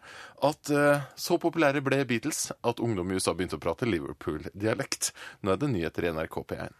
at 0.49 0.71
eh, 0.73 1.07
så 1.19 1.39
populære 1.41 1.83
ble 1.85 2.03
Beatles 2.09 2.51
at 2.59 2.83
ungdom 2.83 3.11
i 3.11 3.19
USA 3.19 3.35
begynte 3.35 3.59
å 3.59 3.63
prate 3.63 3.89
Liverpool-dialekt. 3.89 5.13
Nå 5.43 5.55
er 5.55 5.57
det 5.63 5.73
nyheter 5.75 6.01
i 6.09 6.13
NRK 6.15 6.35
P1. 6.53 6.71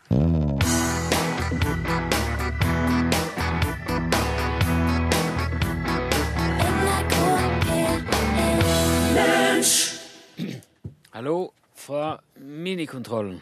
Hallo, 11.12 11.54
fra 11.74 12.20
minikontrollen. 12.36 13.42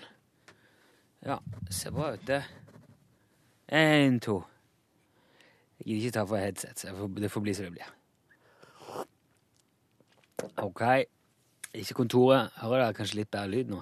Ja, 1.25 1.38
ser 1.69 1.91
bra 1.91 2.13
ut, 2.13 2.27
det. 2.27 2.43
En, 3.67 4.19
to. 4.19 4.43
Jeg 5.80 5.86
gidder 5.86 6.06
ikke 6.06 6.12
ta 6.12 6.23
på 6.25 6.38
headset, 6.39 6.80
så 6.80 7.08
det 7.17 7.32
får 7.32 7.41
bli 7.41 7.53
som 7.53 7.65
det 7.65 7.71
blir. 7.71 7.89
Ok. 10.58 10.82
Ikke 11.73 11.93
kontoret. 11.93 12.56
Hører 12.56 12.86
dere 12.86 12.93
kanskje 12.95 13.19
litt 13.19 13.32
bedre 13.36 13.51
lyd 13.51 13.73
nå? 13.75 13.82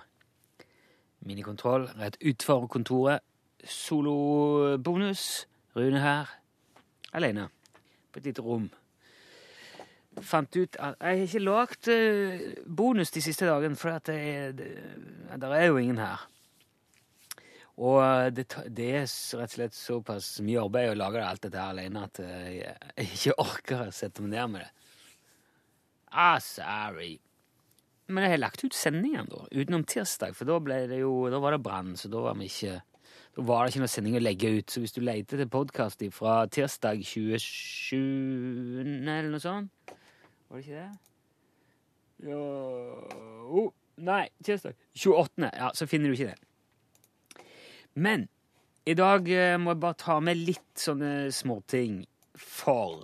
Minikontroll 1.19 1.85
rett 2.01 2.17
utfor 2.25 2.65
kontoret. 2.67 3.21
Solobonus. 3.63 5.45
Rune 5.75 6.01
her. 6.01 6.33
Alene. 7.13 7.51
På 8.11 8.19
et 8.19 8.25
lite 8.31 8.41
rom. 8.41 8.71
Fant 10.23 10.55
ut 10.55 10.77
at 10.79 10.95
jeg 11.01 11.17
har 11.19 11.25
ikke 11.25 11.41
lagd 11.43 11.89
eh, 11.91 12.45
bonus 12.65 13.11
de 13.11 13.23
siste 13.23 13.47
dagene, 13.49 13.75
for 13.75 13.97
det, 14.07 14.15
er- 14.15 14.55
det, 14.55 14.69
det, 15.41 15.49
er 15.51 15.65
jo 15.67 15.81
ingen 15.81 15.99
her. 15.99 16.23
Og 17.75 17.99
eh, 17.99 18.29
det, 18.31 18.45
det 18.71 18.87
er 19.01 19.03
rett 19.03 19.41
og 19.49 19.55
slett 19.57 19.75
såpass 19.75 20.29
mye 20.45 20.63
arbeid 20.63 20.93
å 20.93 20.97
lage 21.01 21.25
alt 21.25 21.43
dette 21.43 21.59
her 21.59 21.75
alene 21.75 22.05
at 22.07 22.23
eh, 22.23 22.49
jeg, 22.61 23.09
ikke 23.09 23.37
orker 23.43 23.85
å 23.89 23.91
sette 23.95 24.23
meg 24.23 24.37
ned 24.37 24.55
med 24.55 24.63
det. 24.63 24.71
Ah, 26.15 26.39
sorry. 26.39 27.17
Men 28.07 28.23
jeg 28.23 28.35
har 28.37 28.43
lagt 28.45 28.63
ut 28.63 28.75
sendingen, 28.77 29.27
da, 29.27 29.43
utenom 29.51 29.83
tirsdag, 29.89 30.35
for 30.37 30.47
da, 30.47 30.77
jo, 30.95 31.25
da 31.33 31.41
var 31.43 31.57
det 31.57 31.63
brann, 31.65 31.95
så 31.99 32.07
da 32.13 32.21
var 32.29 32.39
ikke 32.45 32.79
da 33.35 33.43
var 33.43 33.65
det 33.65 33.73
ikke 33.73 33.81
noe 33.83 33.91
sending 33.91 34.15
å 34.15 34.21
legge 34.23 34.51
ut. 34.61 34.71
Så 34.71 34.79
hvis 34.79 34.93
du 34.95 35.01
leter 35.03 35.41
til 35.41 35.49
podkast 35.51 36.03
fra 36.15 36.45
tirsdag 36.47 37.01
27. 37.03 37.97
eller 39.03 39.27
noe 39.33 39.43
sånt 39.43 39.84
Var 40.55 40.61
det 40.61 40.67
ikke 40.67 40.81
det? 40.81 42.29
Jo 42.29 42.41
oh, 43.43 43.71
Nei, 43.97 44.29
tirsdag 44.43 44.73
28. 44.95 45.49
Ja, 45.53 45.69
så 45.75 45.85
finner 45.85 46.07
du 46.07 46.13
ikke 46.13 46.29
det. 46.31 47.43
Men 47.93 48.29
i 48.87 48.93
dag 48.95 49.27
eh, 49.27 49.57
må 49.59 49.73
jeg 49.73 49.81
bare 49.83 49.97
ta 49.99 50.15
med 50.23 50.39
litt 50.39 50.79
sånne 50.79 51.27
småting. 51.35 51.97
For 52.39 53.03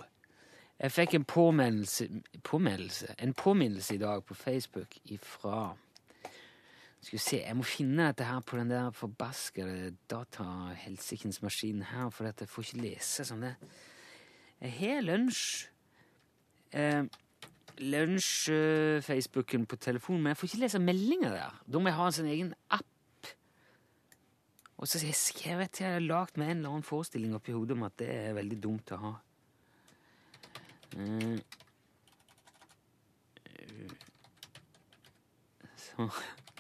jeg 0.80 0.94
fikk 0.96 1.16
en 1.18 1.26
påminnelse, 1.28 2.08
påminnelse 2.44 3.16
En 3.20 3.34
påminnelse 3.34 3.96
i 3.96 4.00
dag 4.00 4.24
på 4.26 4.36
Facebook 4.36 4.96
ifra 5.12 5.74
Skal 7.02 7.18
vi 7.18 7.20
se, 7.24 7.40
jeg 7.42 7.58
må 7.60 7.68
finne 7.68 8.06
dette 8.14 8.30
her 8.30 8.40
på 8.40 8.62
den 8.62 8.72
der 8.72 8.96
forbaskede 8.96 9.92
datahelsikens 10.08 11.42
maskinen 11.44 11.84
her, 11.92 12.08
for 12.16 12.32
jeg 12.32 12.48
får 12.48 12.70
ikke 12.70 12.86
lese 12.86 13.28
sånn 13.28 13.44
det. 13.44 13.54
Jeg 14.62 14.74
har 14.80 15.04
lunsj. 15.04 15.68
Eh, 16.72 17.04
Lunsj-Facebooken 17.82 19.66
på 19.66 19.80
telefonen, 19.82 20.22
men 20.22 20.34
jeg 20.34 20.40
får 20.40 20.50
ikke 20.50 20.62
lese 20.64 20.82
meldinger 20.82 21.36
der. 21.36 21.60
Da 21.66 21.82
må 21.82 21.90
jeg 21.90 21.98
ha 21.98 22.08
en 22.08 22.18
sånn 22.18 22.32
egen 22.32 22.54
app. 22.70 22.88
Og 24.82 24.90
så 24.90 24.98
har 25.02 25.12
jeg 25.12 25.20
skrevet 25.20 25.82
jeg 25.82 25.96
har 25.98 26.06
lagd 26.06 26.40
meg 26.42 26.52
en 26.52 26.62
eller 26.62 26.76
annen 26.76 26.86
forestilling 26.86 27.36
oppi 27.38 27.54
hodet 27.54 27.78
om 27.78 27.86
at 27.86 27.98
det 28.02 28.10
er 28.10 28.38
veldig 28.38 28.60
dumt 28.62 28.94
å 28.96 29.02
ha. 29.02 29.14
Eh, 30.98 31.38
så, 35.78 36.10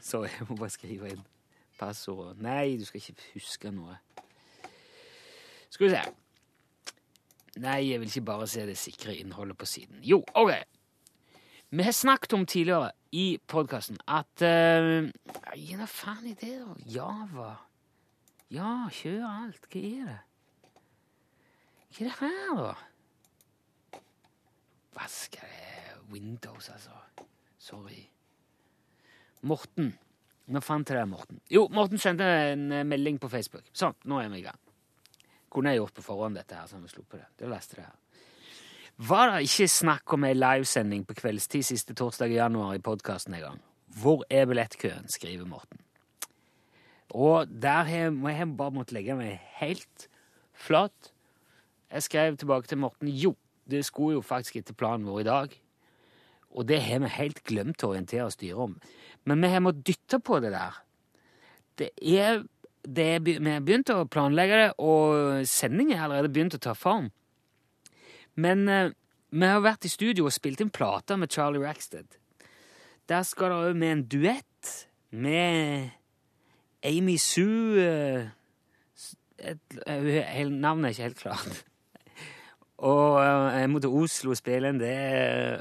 så 0.02 0.24
jeg 0.28 0.50
må 0.50 0.58
bare 0.58 0.74
skrive 0.74 1.14
inn 1.16 1.26
passordet. 1.82 2.38
Nei, 2.46 2.78
du 2.78 2.86
skal 2.86 3.02
ikke 3.02 3.18
huske 3.34 3.72
noe. 3.74 3.98
Skal 5.72 5.88
vi 5.88 5.96
se. 5.96 6.04
Nei, 7.62 7.80
jeg 7.90 8.00
vil 8.00 8.12
ikke 8.12 8.28
bare 8.30 8.48
se 8.48 8.68
det 8.70 8.78
sikre 8.80 9.16
innholdet 9.18 9.58
på 9.60 9.68
siden. 9.68 10.00
Jo, 10.06 10.22
OK. 10.38 10.54
Vi 11.74 11.84
har 11.84 11.92
snakket 11.92 12.34
om 12.34 12.46
tidligere 12.46 12.92
i 13.12 13.40
podkasten 13.48 13.96
at 14.12 14.44
uh, 14.44 15.08
Gi 15.56 15.78
nå 15.80 15.86
faen 15.88 16.26
i 16.28 16.34
det, 16.36 16.58
da. 16.60 16.74
Java. 16.92 17.52
Ja, 18.52 18.90
kjør 18.92 19.24
alt. 19.30 19.70
Hva 19.72 19.84
er 19.88 20.10
det? 20.10 20.18
Hva 21.96 22.04
er 22.04 22.10
det 22.10 22.18
her, 22.20 22.60
da? 22.60 24.02
Vasker 25.00 25.48
det 25.48 25.96
Windows, 26.12 26.68
altså. 26.76 27.00
Sorry. 27.56 28.04
Morten. 29.48 29.94
Nå 30.52 30.60
fant 30.60 30.92
jeg 30.92 31.00
det, 31.00 31.08
Morten. 31.08 31.40
Jo, 31.48 31.70
Morten 31.72 32.04
sendte 32.04 32.28
en 32.52 32.68
eh, 32.76 32.84
melding 32.84 33.16
på 33.24 33.32
Facebook. 33.32 33.72
Sånn, 33.72 33.96
nå 34.12 34.20
er 34.20 34.28
vi 34.34 34.44
i 34.44 34.48
gang. 34.50 34.60
Kunne 35.48 35.72
jeg 35.72 35.80
gjort 35.80 35.96
på 36.02 36.10
forhånd 36.10 36.36
dette 36.36 36.60
her, 36.60 36.68
så 36.68 36.84
vi 36.84 36.92
sluppet 36.92 37.22
det. 37.22 37.32
Det 37.40 37.56
leste 37.56 37.80
det 37.80 37.88
her. 37.88 38.01
Var 38.98 39.32
det 39.32 39.46
ikke 39.48 39.68
snakk 39.72 40.14
om 40.14 40.26
ei 40.28 40.34
livesending 40.36 41.06
på 41.08 41.16
kveldstid 41.18 41.64
siste 41.66 41.96
torsdag 41.98 42.34
i 42.34 42.40
januar 42.40 42.76
i 42.76 42.84
podkasten 42.84 43.34
en 43.38 43.46
gang? 43.46 43.62
Hvor 44.02 44.24
er 44.30 44.46
billettkøen? 44.46 45.10
skriver 45.10 45.46
Morten. 45.46 45.80
Og 47.10 47.48
der 47.48 47.84
har 47.84 47.98
jeg 47.98 48.58
bare 48.58 48.72
måttet 48.72 48.94
legge 48.96 49.16
meg 49.16 49.40
helt 49.60 50.08
flat. 50.54 51.12
Jeg 51.92 52.04
skrev 52.04 52.38
tilbake 52.38 52.68
til 52.68 52.78
Morten 52.78 53.08
jo, 53.08 53.36
det 53.70 53.86
skulle 53.86 54.20
jo 54.20 54.22
faktisk 54.22 54.56
etter 54.62 54.78
planen 54.78 55.08
vår 55.08 55.20
i 55.20 55.28
dag. 55.28 55.58
Og 56.52 56.68
det 56.68 56.82
har 56.84 57.00
vi 57.04 57.12
helt 57.16 57.44
glemt 57.48 57.84
å 57.84 57.92
orientere 57.94 58.28
og 58.28 58.36
styre 58.36 58.68
om. 58.68 58.76
Men 59.26 59.44
vi 59.44 59.52
har 59.52 59.64
måttet 59.64 59.88
dytte 59.88 60.20
på 60.20 60.40
det 60.44 60.52
der. 60.52 60.78
Det 61.80 61.90
er, 62.02 62.44
det 62.84 63.08
er, 63.16 63.20
vi 63.24 63.40
har 63.40 63.64
begynt 63.64 63.92
å 63.94 64.04
planlegge 64.06 64.60
det, 64.60 64.70
og 64.78 65.48
sendingen 65.48 65.98
har 65.98 66.10
allerede 66.10 66.34
begynt 66.34 66.58
å 66.58 66.62
ta 66.62 66.76
form. 66.78 67.10
Men 68.42 68.68
eh, 68.72 68.92
vi 69.32 69.48
har 69.48 69.64
vært 69.64 69.88
i 69.88 69.92
studio 69.92 70.28
og 70.28 70.36
spilt 70.36 70.64
inn 70.64 70.74
plater 70.74 71.20
med 71.20 71.32
Charlie 71.32 71.64
Rackstead. 71.64 72.18
Der 73.10 73.26
skal 73.28 73.52
det 73.52 73.60
òg 73.70 73.80
med 73.80 73.92
en 73.96 74.06
duett 74.12 74.72
med 75.12 75.92
Amy 76.84 77.18
Sue 77.18 77.84
eh, 79.38 79.56
eh, 79.86 80.48
Navnet 80.50 80.90
er 80.90 80.96
ikke 80.96 81.10
helt 81.10 81.22
klart. 81.22 81.62
Og 82.82 83.20
eh, 83.22 83.60
jeg 83.62 83.70
må 83.70 83.82
til 83.82 83.98
Oslo 84.02 84.34
og 84.34 84.40
spille 84.40 84.72
inn 84.72 84.82
det. 84.82 84.96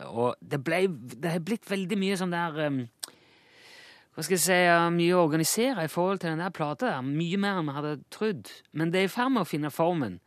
Og 0.09 0.35
det, 0.41 0.63
ble, 0.65 0.87
det 0.89 1.35
har 1.35 1.45
blitt 1.45 1.69
veldig 1.71 1.99
mye 2.01 2.17
sånn 2.21 2.33
der 2.33 2.57
um, 2.71 2.81
Hva 4.15 4.25
skal 4.25 4.39
jeg 4.39 4.47
si 4.47 4.61
Mye 4.97 5.19
å 5.19 5.27
organisere 5.27 5.85
i 5.85 5.93
forhold 5.93 6.23
til 6.23 6.33
den 6.33 6.45
der 6.45 6.55
plata. 6.55 6.97
Mye 7.05 7.41
mer 7.41 7.61
enn 7.61 7.69
vi 7.69 7.77
hadde 7.77 7.95
trodd. 8.15 8.51
Men 8.73 8.95
det 8.95 9.03
er 9.03 9.11
i 9.11 9.13
ferd 9.13 9.35
med 9.37 9.45
å 9.45 9.51
finne 9.51 9.75
formen. 9.75 10.21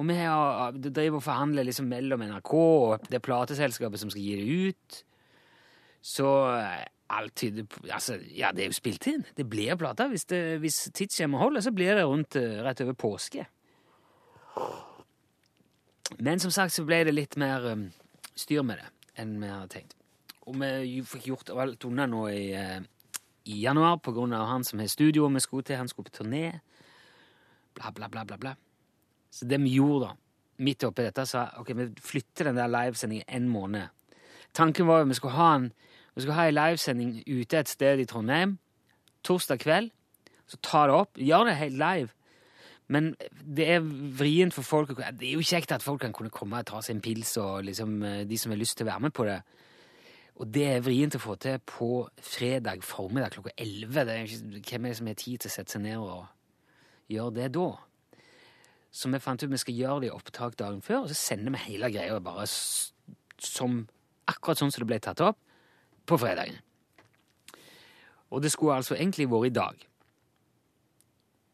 Og 0.00 0.08
vi 0.08 0.16
har, 0.16 0.72
driver 0.72 1.18
og 1.18 1.24
forhandler 1.26 1.66
liksom 1.68 1.90
mellom 1.90 2.22
NRK 2.24 2.52
og 2.56 3.08
det 3.12 3.20
plateselskapet 3.24 4.00
som 4.00 4.12
skal 4.12 4.24
gi 4.24 4.36
det 4.40 4.70
ut. 4.70 5.02
Så 6.02 6.28
alt 7.12 7.34
tyder 7.36 7.66
på 7.68 7.82
Altså, 7.92 8.16
ja, 8.36 8.50
det 8.56 8.64
er 8.64 8.70
jo 8.70 8.78
spilt 8.78 9.06
inn. 9.10 9.24
Det 9.36 9.44
blir 9.48 9.76
plata. 9.76 10.08
Hvis, 10.08 10.24
det, 10.32 10.58
hvis 10.64 10.88
tidsskjemaet 10.94 11.42
holder, 11.44 11.60
så 11.60 11.74
blir 11.76 11.94
det 11.94 12.06
rundt 12.08 12.36
rett 12.36 12.80
over 12.80 12.96
påske. 12.96 13.46
Men 16.18 16.40
som 16.40 16.50
sagt 16.50 16.74
så 16.74 16.84
ble 16.84 17.02
det 17.06 17.14
litt 17.14 17.36
mer 17.40 17.64
um, 17.72 17.86
styr 18.36 18.64
med 18.66 18.80
det 18.80 18.88
enn 19.22 19.36
vi 19.40 19.48
hadde 19.48 19.70
tenkt. 19.72 19.96
Og 20.48 20.56
vi 20.58 21.00
fikk 21.06 21.28
gjort 21.28 21.52
alt 21.52 21.84
unna 21.86 22.08
nå 22.08 22.26
i, 22.32 22.44
uh, 22.56 22.80
i 23.44 23.62
januar 23.62 24.00
av 24.00 24.48
han 24.48 24.64
som 24.64 24.80
har 24.80 24.88
studio 24.88 25.28
vi 25.28 25.40
skulle 25.40 25.62
til. 25.68 25.76
Han 25.76 25.88
skulle 25.88 26.10
på 26.10 26.22
turné. 26.22 26.60
Bla, 27.74 27.92
bla, 27.92 28.08
bla, 28.08 28.24
bla, 28.24 28.36
bla. 28.36 28.56
Så 29.32 29.48
vi 29.48 29.74
gjorde 29.74 30.10
da, 30.10 30.16
midt 30.62 30.84
oppi 30.84 31.06
dette, 31.06 31.24
sa 31.26 31.46
ok, 31.60 31.72
vi 31.78 31.88
flytter 32.04 32.50
den 32.50 32.60
der 32.60 32.70
livesendingen 32.70 33.28
en 33.28 33.48
måned. 33.48 34.16
Tanken 34.52 34.86
var 34.86 35.00
jo 35.00 35.08
vi 35.08 35.16
skulle 35.16 35.38
ha 35.38 35.54
en 35.56 35.72
vi 36.12 36.20
skulle 36.20 36.36
ha 36.36 36.44
en 36.50 36.58
livesending 36.58 37.12
ute 37.24 37.56
et 37.56 37.70
sted 37.72 38.02
i 38.02 38.04
Trondheim 38.04 38.58
torsdag 39.24 39.62
kveld. 39.62 39.92
Så 40.46 40.58
ta 40.62 40.86
det 40.88 40.96
opp. 40.96 41.16
Gjør 41.16 41.48
det 41.48 41.56
helt 41.56 41.78
live. 41.80 42.08
Men 42.92 43.14
det 43.56 43.68
er 43.76 43.84
vrient 44.18 44.52
for 44.52 44.66
folk 44.66 44.90
Det 44.96 45.28
er 45.28 45.36
jo 45.38 45.46
kjekt 45.46 45.72
at 45.72 45.84
folk 45.84 46.02
kan 46.02 46.12
kunne 46.12 46.30
komme 46.34 46.58
og 46.58 46.66
ta 46.68 46.82
seg 46.82 46.96
en 46.96 47.04
pils, 47.04 47.36
og 47.40 47.64
liksom, 47.64 48.02
de 48.28 48.38
som 48.38 48.52
har 48.52 48.60
lyst 48.60 48.76
til 48.76 48.86
å 48.86 48.90
være 48.90 49.06
med 49.06 49.14
på 49.16 49.24
det. 49.28 49.38
Og 50.42 50.50
det 50.52 50.66
er 50.66 50.84
vrient 50.84 51.16
å 51.16 51.22
få 51.22 51.36
til 51.40 51.60
på 51.68 51.88
fredag 52.20 52.84
formiddag 52.84 53.32
klokka 53.36 53.54
11. 53.56 53.94
Det 53.94 54.16
er 54.16 54.26
ikke, 54.26 54.74
hvem 54.74 54.84
er 54.84 54.92
det 54.92 54.98
som 54.98 55.10
har 55.12 55.18
tid 55.22 55.40
til 55.40 55.52
å 55.52 55.54
sette 55.54 55.76
seg 55.76 55.84
ned 55.86 56.02
og 56.02 57.12
gjøre 57.12 57.34
det 57.38 57.48
da? 57.56 57.68
Så 58.92 59.08
vi 59.08 59.20
fant 59.24 59.40
ut 59.40 59.50
vi 59.50 59.60
skal 59.60 59.78
gjøre 59.78 60.00
det 60.02 60.10
i 60.10 60.12
opptak 60.14 60.58
dagen 60.60 60.82
før, 60.84 61.06
og 61.06 61.12
så 61.12 61.16
sender 61.16 61.54
vi 61.54 61.64
hele 61.70 61.88
greia 61.94 62.18
bare 62.20 62.44
som, 62.48 63.78
akkurat 64.28 64.60
sånn 64.60 64.72
som 64.74 64.84
det 64.84 64.90
ble 64.90 65.00
tatt 65.00 65.22
opp, 65.24 65.38
på 66.04 66.18
fredagen. 66.20 66.58
Og 68.32 68.42
det 68.44 68.52
skulle 68.52 68.76
altså 68.80 68.96
egentlig 68.98 69.30
vært 69.30 69.48
i 69.48 69.56
dag. 69.56 69.88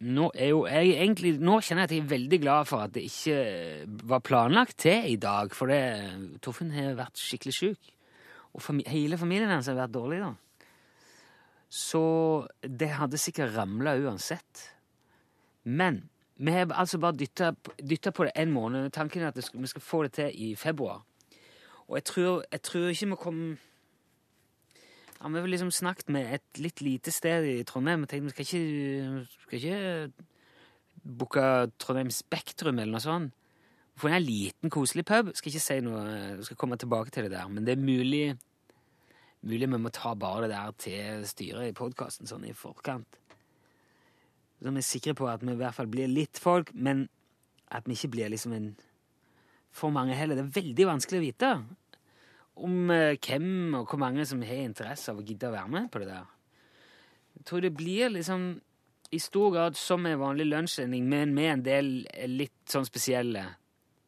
Nå, 0.08 0.28
jo 0.30 0.60
jeg 0.70 0.92
egentlig, 0.94 1.32
nå 1.42 1.56
kjenner 1.58 1.84
jeg 1.84 1.88
at 1.88 1.94
jeg 1.96 2.02
er 2.04 2.10
veldig 2.12 2.38
glad 2.42 2.68
for 2.70 2.84
at 2.86 2.92
det 2.94 3.02
ikke 3.08 3.38
var 4.12 4.22
planlagt 4.22 4.76
til 4.84 5.08
i 5.10 5.16
dag, 5.18 5.54
for 5.54 5.70
det, 5.70 5.80
Torfinn 6.42 6.74
har 6.74 6.98
vært 6.98 7.18
skikkelig 7.18 7.54
syk. 7.54 7.88
Og 8.54 8.62
fami 8.62 8.86
hele 8.90 9.18
familien 9.18 9.50
hans 9.50 9.70
har 9.70 9.78
vært 9.78 9.94
dårlig, 9.94 10.20
da. 10.22 10.34
Så 11.68 12.02
det 12.62 12.94
hadde 12.96 13.20
sikkert 13.20 13.56
ramla 13.56 13.96
uansett. 13.98 14.62
Men 15.68 16.06
vi 16.38 16.50
har 16.50 16.72
altså 16.72 16.98
bare 16.98 17.16
dytta, 17.18 18.10
på 18.10 18.24
det 18.24 18.32
en 18.36 18.52
måned. 18.52 18.90
Tanken 18.90 19.22
er 19.22 19.28
at 19.28 19.36
vi 19.54 19.66
skal 19.66 19.82
få 19.82 20.02
det 20.02 20.12
til 20.12 20.30
i 20.34 20.54
februar. 20.54 21.02
Og 21.88 21.96
jeg 21.96 22.04
tror, 22.04 22.44
jeg 22.52 22.62
tror 22.62 22.88
ikke 22.88 23.06
vi 23.06 23.16
kom 23.16 23.58
ja, 25.20 25.28
Vi 25.28 25.38
har 25.38 25.46
liksom 25.46 25.70
snakket 25.70 26.08
med 26.08 26.34
et 26.34 26.60
litt 26.62 26.80
lite 26.80 27.10
sted 27.10 27.44
i 27.44 27.62
Trondheim 27.64 28.02
og 28.02 28.08
tenkte 28.08 28.24
vi 28.24 28.30
skal 28.30 28.44
ikke, 28.44 29.26
skal 29.42 29.58
ikke 29.58 30.12
booke 31.02 31.70
Trondheim 31.78 32.10
Spektrum 32.10 32.78
eller 32.78 32.92
noe 32.92 33.02
sånt. 33.02 33.34
Få 33.98 34.12
en 34.12 34.22
liten, 34.22 34.70
koselig 34.70 35.02
pub. 35.04 35.32
Skal 35.34 35.50
ikke 35.50 35.64
si 35.64 35.80
noe, 35.82 36.38
skal 36.46 36.56
komme 36.56 36.78
tilbake 36.78 37.10
til 37.10 37.26
det 37.26 37.32
der. 37.32 37.48
Men 37.50 37.66
det 37.66 37.74
er 37.74 37.82
mulig, 37.82 38.36
mulig 39.42 39.70
vi 39.72 39.80
må 39.82 39.90
ta 39.90 40.14
bare 40.14 40.46
det 40.46 40.52
der 40.54 40.76
til 40.78 41.26
styret 41.26 41.72
i 41.72 41.74
podkasten 41.74 42.30
sånn 42.30 42.46
i 42.46 42.54
forkant. 42.54 43.18
Så 44.58 44.70
vi 44.70 44.80
er 44.80 44.86
sikre 44.86 45.14
på 45.14 45.28
at 45.30 45.44
vi 45.44 45.52
i 45.54 45.58
hvert 45.58 45.76
fall 45.76 45.90
blir 45.90 46.10
litt 46.10 46.38
folk, 46.42 46.72
men 46.74 47.06
at 47.70 47.86
vi 47.86 47.94
ikke 47.94 48.14
blir 48.16 48.32
liksom 48.32 48.54
en 48.56 48.72
for 49.70 49.92
mange 49.94 50.16
heller. 50.16 50.34
Det 50.34 50.46
er 50.46 50.62
veldig 50.62 50.86
vanskelig 50.88 51.20
å 51.20 51.26
vite 51.26 51.52
om 52.58 52.90
eh, 52.90 53.18
hvem 53.22 53.76
og 53.78 53.90
hvor 53.90 54.00
mange 54.02 54.24
som 54.26 54.42
har 54.42 54.64
interesse 54.64 55.12
av 55.12 55.20
å 55.20 55.26
gidde 55.26 55.50
å 55.50 55.54
være 55.54 55.70
med 55.70 55.90
på 55.92 56.02
det 56.02 56.08
der. 56.10 56.26
Jeg 57.38 57.46
tror 57.46 57.62
det 57.62 57.76
blir 57.76 58.10
liksom 58.10 58.48
i 59.14 59.20
stor 59.22 59.52
grad 59.54 59.78
som 59.78 60.04
en 60.06 60.20
vanlig 60.20 60.48
lunsjsending, 60.48 61.06
men 61.08 61.32
med 61.34 61.52
en 61.52 61.64
del 61.64 61.90
litt 62.28 62.56
sånn 62.68 62.88
spesielle 62.88 63.44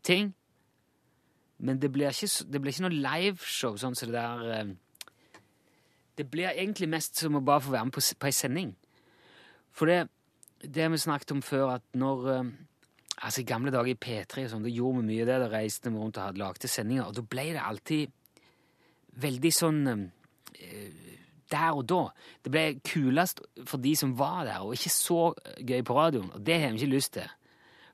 ting. 0.04 0.32
Men 1.60 1.80
det 1.80 1.92
blir 1.92 2.10
ikke, 2.10 2.48
det 2.50 2.60
blir 2.60 2.74
ikke 2.74 2.86
noe 2.88 3.02
liveshow 3.04 3.76
sånn 3.80 3.96
som 3.96 4.10
det 4.10 4.16
der 4.18 4.54
eh, 4.58 4.76
Det 6.18 6.26
blir 6.28 6.50
egentlig 6.50 6.88
mest 6.88 7.16
som 7.16 7.36
å 7.38 7.40
bare 7.40 7.62
få 7.64 7.72
være 7.72 7.88
med 7.88 7.94
på, 7.96 8.02
på 8.02 8.28
ei 8.28 8.34
sending. 8.34 8.74
For 9.72 9.88
det, 9.88 10.08
det 10.62 10.90
vi 10.92 11.00
snakket 11.00 11.32
om 11.36 11.42
før, 11.42 11.76
at 11.78 11.86
når 11.94 12.28
eh, 12.34 12.50
Altså 13.20 13.42
I 13.42 13.44
gamle 13.44 13.68
dager 13.68 13.92
i 13.92 13.98
P3 14.00 14.46
og 14.46 14.48
sånn, 14.48 14.62
da 14.64 14.70
gjorde 14.72 15.02
vi 15.02 15.08
mye 15.10 15.24
det. 15.28 15.34
Da 15.42 15.48
reiste 15.52 15.90
vi 15.92 15.98
rundt 16.00 16.16
og 16.16 16.22
hadde 16.24 16.40
lagde 16.40 16.68
sendinger, 16.72 17.04
og 17.04 17.18
da 17.18 17.24
ble 17.28 17.42
det 17.52 17.60
alltid 17.60 18.14
veldig 19.20 19.50
sånn 19.52 19.80
eh, 19.90 21.10
der 21.52 21.76
og 21.76 21.84
da. 21.90 21.98
Det 22.40 22.52
ble 22.54 22.62
kulest 22.86 23.42
for 23.68 23.82
de 23.82 23.92
som 23.98 24.14
var 24.16 24.46
der, 24.48 24.64
og 24.64 24.72
ikke 24.72 24.94
så 24.94 25.18
gøy 25.58 25.84
på 25.84 25.98
radioen. 25.98 26.30
Og 26.32 26.46
det 26.46 26.60
har 26.62 26.72
vi 26.72 26.80
ikke 26.80 26.94
lyst 26.94 27.12
til. 27.18 27.28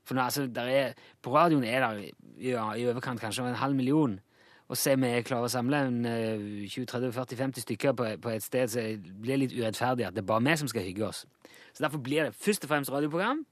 For 0.07 0.14
nå, 0.14 0.29
altså, 0.29 0.47
er, 0.62 0.95
På 1.23 1.35
radioen 1.35 1.64
er 1.67 1.83
det 1.83 2.12
ja, 2.53 2.69
i 2.79 2.87
overkant 2.87 3.21
kanskje 3.21 3.49
en 3.49 3.59
halv 3.59 3.75
million. 3.75 4.21
Og 4.67 4.79
se 4.79 4.97
om 4.97 5.05
jeg 5.07 5.25
klarer 5.29 5.47
å 5.47 5.53
samle 5.53 5.81
en 5.87 5.99
eh, 6.11 6.67
20-30-40-50 6.67 7.62
stykker 7.62 7.95
på, 7.99 8.09
på 8.23 8.33
et 8.35 8.43
sted, 8.43 8.71
så 8.73 8.83
blir 8.99 9.37
det 9.37 9.43
litt 9.45 9.57
urettferdig 9.61 10.09
at 10.09 10.17
det 10.17 10.25
er 10.25 10.31
bare 10.33 10.43
vi 10.43 10.57
som 10.59 10.71
skal 10.71 10.87
hygge 10.89 11.07
oss. 11.07 11.25
Så 11.73 11.85
derfor 11.85 12.03
blir 12.03 12.27
det 12.27 12.35
først 12.35 12.67
og 12.67 12.73
fremst 12.73 12.93
radioprogram, 12.93 13.45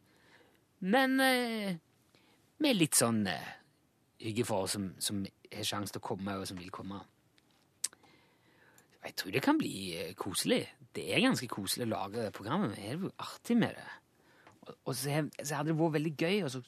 men 0.91 1.21
eh, 1.23 1.77
med 2.65 2.79
litt 2.81 2.99
sånn 2.99 3.23
eh, 3.31 3.51
hygge 4.25 4.47
for 4.49 4.67
oss 4.67 4.75
som, 4.75 4.91
som 4.99 5.23
har 5.25 5.67
sjanse 5.69 5.95
til 5.95 6.03
å 6.03 6.09
komme, 6.09 6.39
og 6.41 6.49
som 6.51 6.59
vil 6.59 6.73
komme. 6.75 7.03
Jeg 9.05 9.15
tror 9.21 9.35
det 9.37 9.45
kan 9.45 9.61
bli 9.61 9.75
eh, 10.01 10.15
koselig. 10.19 10.65
Det 10.95 11.05
er 11.13 11.23
ganske 11.23 11.49
koselig 11.51 11.87
å 11.87 11.93
lage 11.93 12.25
det 12.25 12.35
programmet. 12.35 12.75
Det 12.75 12.89
er 12.89 12.99
jo 12.99 13.13
artig 13.23 13.57
med 13.61 13.77
det. 13.77 13.87
Og, 14.65 14.75
og 14.75 14.97
så, 14.97 15.21
så 15.43 15.61
hadde 15.61 15.71
det 15.71 15.79
vært 15.79 15.99
veldig 15.99 16.15
gøy 16.19 16.43
og 16.47 16.53
så 16.55 16.63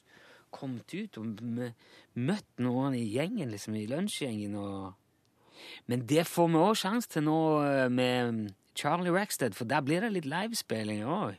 kommet 0.57 0.93
ut 0.93 1.17
og 1.21 1.41
møtt 2.17 2.63
noen 2.63 2.95
i 2.97 3.05
gjengen, 3.13 3.51
liksom 3.53 3.77
i 3.77 3.87
lunsjgjengen. 3.89 4.57
Men 5.85 6.05
det 6.09 6.27
får 6.27 6.49
vi 6.53 6.61
òg 6.61 6.77
sjanse 6.79 7.11
til 7.13 7.27
nå 7.27 7.39
eh, 7.65 7.87
med 7.93 8.47
Charlie 8.77 9.13
Rackstead, 9.13 9.55
for 9.57 9.69
der 9.69 9.81
blir 9.85 10.03
det 10.03 10.13
litt 10.13 10.29
livespilling 10.29 11.03
òg. 11.05 11.37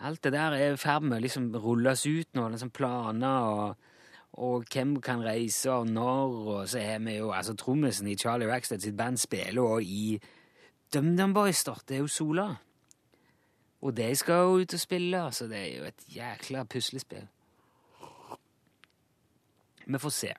Alt 0.00 0.24
det 0.24 0.32
der 0.32 0.56
er 0.56 0.72
i 0.72 0.80
ferd 0.80 1.04
med 1.04 1.18
å 1.18 1.22
liksom 1.22 1.50
rulles 1.60 2.06
ut 2.08 2.30
nå, 2.34 2.48
liksom 2.48 2.72
planer 2.72 3.50
og, 3.50 3.90
og 4.40 4.64
hvem 4.72 4.96
kan 5.04 5.20
reise 5.22 5.70
og 5.74 5.90
når, 5.92 6.38
og 6.54 6.62
så 6.72 6.80
er 6.80 7.02
vi 7.04 7.18
jo 7.18 7.34
altså 7.36 7.54
Trommisen 7.58 8.08
i 8.08 8.16
Charlie 8.18 8.48
Rackstead 8.48 8.80
sitt 8.80 8.96
band 8.96 9.20
spiller 9.20 9.76
òg 9.76 9.84
i 9.84 10.16
DumDum 10.90 11.34
Boys, 11.36 11.62
da. 11.68 11.76
Det 11.86 11.98
er 11.98 12.02
jo 12.02 12.10
Sola. 12.10 12.48
Og 13.80 13.94
de 13.96 14.08
skal 14.16 14.40
jo 14.42 14.64
ut 14.64 14.74
og 14.74 14.80
spille, 14.80 15.20
så 15.32 15.46
det 15.48 15.60
er 15.60 15.76
jo 15.76 15.84
et 15.88 16.08
jækla 16.16 16.64
puslespill. 16.64 17.28
Vi 19.90 20.02
får 20.02 20.14
se 20.14 20.34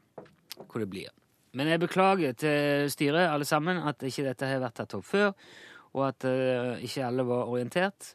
hvor 0.62 0.80
det 0.80 0.90
blir. 0.92 1.12
Men 1.58 1.68
jeg 1.68 1.82
beklager 1.84 2.36
til 2.40 2.90
styret, 2.92 3.28
alle 3.28 3.46
sammen, 3.48 3.82
at 3.84 4.04
ikke 4.08 4.24
dette 4.30 4.48
har 4.48 4.62
vært 4.64 4.78
tatt 4.80 4.96
opp 4.96 5.08
før, 5.08 5.34
og 5.92 6.06
at 6.08 6.28
uh, 6.28 6.80
ikke 6.80 7.04
alle 7.04 7.26
var 7.28 7.52
orientert. 7.52 8.14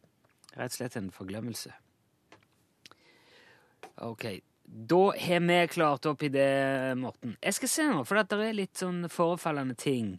Rett 0.57 0.73
og 0.73 0.79
slett 0.79 0.97
en 0.97 1.11
forglemmelse. 1.13 1.75
Ok, 4.07 4.25
da 4.65 5.03
har 5.21 5.45
vi 5.45 5.59
klart 5.73 6.09
opp 6.09 6.23
i 6.25 6.33
det, 6.33 6.97
Morten. 7.01 7.37
Jeg 7.43 7.59
skal 7.59 7.73
se 7.73 7.89
nå, 7.91 8.05
for 8.09 8.21
det 8.21 8.41
er 8.41 8.57
litt 8.57 8.81
sånn 8.81 9.05
forefallende 9.13 9.77
ting 9.77 10.15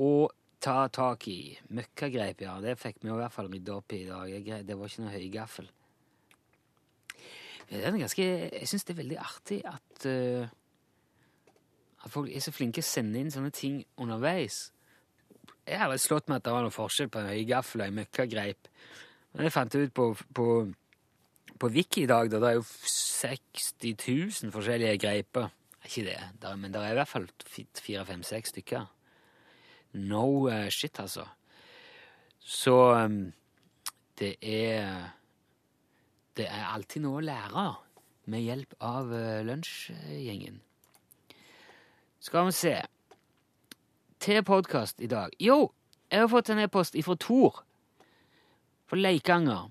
å 0.00 0.30
ta 0.62 0.86
tak 0.88 1.28
i. 1.28 1.52
Møkkagreip, 1.74 2.44
ja. 2.46 2.56
Det 2.64 2.78
fikk 2.80 3.02
vi 3.02 3.12
i 3.12 3.20
hvert 3.20 3.34
fall 3.34 3.52
rydda 3.52 3.76
opp 3.76 3.92
i 3.92 4.02
i 4.04 4.08
dag. 4.08 4.64
Det 4.64 4.76
var 4.78 4.88
ikke 4.88 5.04
noe 5.04 5.14
høygaffel. 5.16 5.70
Ganske, 7.70 8.26
jeg 8.52 8.68
syns 8.68 8.84
det 8.84 8.94
er 8.94 9.00
veldig 9.00 9.18
artig 9.22 9.60
at, 9.68 10.06
uh, 10.06 10.48
at 12.04 12.12
folk 12.12 12.28
er 12.32 12.44
så 12.44 12.52
flinke 12.52 12.82
å 12.82 12.86
sende 12.86 13.20
inn 13.20 13.32
sånne 13.32 13.52
ting 13.54 13.80
underveis. 13.96 14.66
Jeg 15.66 15.78
har 15.78 15.94
slått 16.02 16.28
meg 16.28 16.40
at 16.40 16.46
det 16.46 16.54
var 16.54 16.66
noen 16.66 16.74
forskjell 16.74 17.10
på 17.12 17.22
en 17.22 17.30
høygaffel 17.30 17.84
og 17.84 17.88
en 17.88 17.98
møkkagreip. 18.00 18.70
Men 19.32 19.46
jeg 19.46 19.54
fant 19.54 19.76
ut 19.78 19.94
på, 19.94 20.08
på, 20.34 20.46
på 21.62 21.70
Wiki 21.72 22.04
i 22.04 22.10
dag, 22.10 22.30
da 22.32 22.40
det 22.42 22.50
er 22.50 22.58
jo 22.58 22.64
60 22.66 23.94
000 24.42 24.54
forskjellige 24.54 24.98
greiper. 25.04 25.52
Ikke 25.86 26.04
det, 26.06 26.18
der, 26.42 26.58
men 26.58 26.74
det 26.74 26.82
er 26.82 26.94
i 26.94 26.98
hvert 26.98 27.10
fall 27.10 27.28
fire-fem-seks 27.46 28.52
stykker. 28.54 28.84
No 30.02 30.48
eh, 30.50 30.68
shit, 30.70 30.98
altså. 31.00 31.24
Så 32.38 32.76
um, 32.94 33.32
det 34.18 34.36
er 34.42 35.12
Det 36.36 36.46
er 36.48 36.68
alltid 36.72 37.02
noe 37.04 37.20
å 37.20 37.24
lære 37.26 37.66
med 38.32 38.40
hjelp 38.40 38.72
av 38.80 39.10
uh, 39.12 39.42
lunsjgjengen. 39.44 40.62
Skal 42.22 42.48
vi 42.48 42.54
se 42.56 42.74
Til 44.22 44.44
podkast 44.46 45.02
i 45.02 45.10
dag. 45.10 45.34
Jo, 45.42 45.72
jeg 46.08 46.22
har 46.22 46.30
fått 46.30 46.52
en 46.54 46.62
e-post 46.62 46.94
ifra 46.96 47.16
Tor. 47.18 47.64
For 48.86 48.96
Leikanger. 48.96 49.68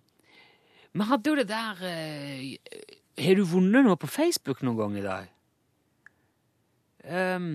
Vi 0.91 1.07
hadde 1.07 1.31
jo 1.31 1.37
det 1.39 1.47
der 1.47 1.81
eh, 1.87 2.57
Har 3.23 3.37
du 3.39 3.45
vunnet 3.47 3.85
noe 3.85 3.95
på 3.95 4.09
Facebook 4.11 4.61
noen 4.61 4.77
gang 4.77 4.97
i 4.99 5.05
dag? 5.05 5.29
Um, 7.07 7.53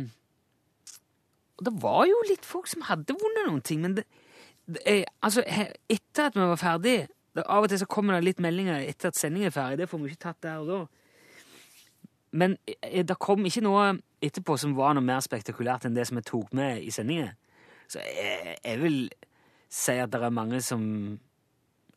det 1.63 1.75
var 1.83 2.07
jo 2.09 2.17
litt 2.31 2.49
folk 2.49 2.67
som 2.67 2.87
hadde 2.89 3.15
vunnet 3.15 3.47
noen 3.47 3.63
ting, 3.63 3.85
men 3.85 3.99
det, 4.01 4.07
det 4.67 4.83
er, 4.89 5.05
altså, 5.23 5.45
etter 5.47 6.31
at 6.31 6.35
vi 6.35 6.49
var 6.49 6.59
ferdig 6.59 6.97
det, 7.05 7.16
Av 7.45 7.65
og 7.65 7.69
til 7.69 7.81
så 7.83 7.89
kommer 7.91 8.17
det 8.17 8.29
litt 8.31 8.41
meldinger 8.43 8.87
etter 8.87 9.13
at 9.13 9.19
sendingen 9.19 9.51
er 9.51 9.55
ferdig. 9.55 9.83
Det 9.83 9.91
får 9.91 10.01
vi 10.03 10.13
ikke 10.13 10.25
tatt 10.29 10.43
der 10.47 10.63
og 10.63 10.71
da. 10.71 10.79
Men 12.37 12.57
eh, 12.67 13.05
det 13.07 13.19
kom 13.23 13.45
ikke 13.49 13.65
noe 13.65 13.91
etterpå 14.25 14.57
som 14.61 14.77
var 14.77 14.97
noe 14.97 15.05
mer 15.05 15.23
spektakulært 15.25 15.87
enn 15.87 15.97
det 15.97 16.07
som 16.09 16.21
jeg 16.21 16.29
tok 16.31 16.55
med 16.57 16.83
i 16.85 16.93
sendingen. 16.95 17.35
Så 17.89 18.01
jeg, 18.03 18.57
jeg 18.65 18.81
vil 18.83 18.99
si 19.73 19.97
at 20.01 20.13
det 20.13 20.23
er 20.23 20.35
mange 20.35 20.61
som 20.65 20.83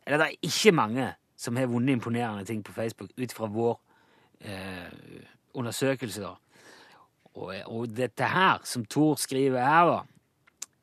Eller 0.05 0.17
det 0.17 0.25
er 0.25 0.47
ikke 0.49 0.71
mange 0.73 1.05
som 1.39 1.55
har 1.55 1.69
vunnet 1.69 1.93
imponerende 1.93 2.45
ting 2.45 2.63
på 2.65 2.73
Facebook 2.73 3.11
ut 3.15 3.33
fra 3.33 3.47
vår 3.47 3.75
eh, 4.41 5.21
undersøkelse, 5.53 6.21
da. 6.21 6.33
Og, 7.39 7.53
og 7.65 7.91
dette 7.95 8.27
her, 8.27 8.59
som 8.67 8.85
Tor 8.85 9.15
skriver 9.21 9.61
her, 9.63 9.85
da, 9.85 9.99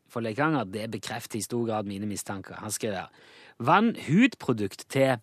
for 0.09 0.25
Leikanger, 0.25 0.65
det 0.65 0.87
bekrefter 0.91 1.39
i 1.39 1.43
stor 1.45 1.67
grad 1.67 1.85
mine 1.85 2.07
mistanker. 2.07 2.55
Han 2.63 2.73
skriver 2.73 3.03
her 3.03 3.09
Vann 3.59 3.95
hudprodukt 4.09 4.85
til 4.93 5.17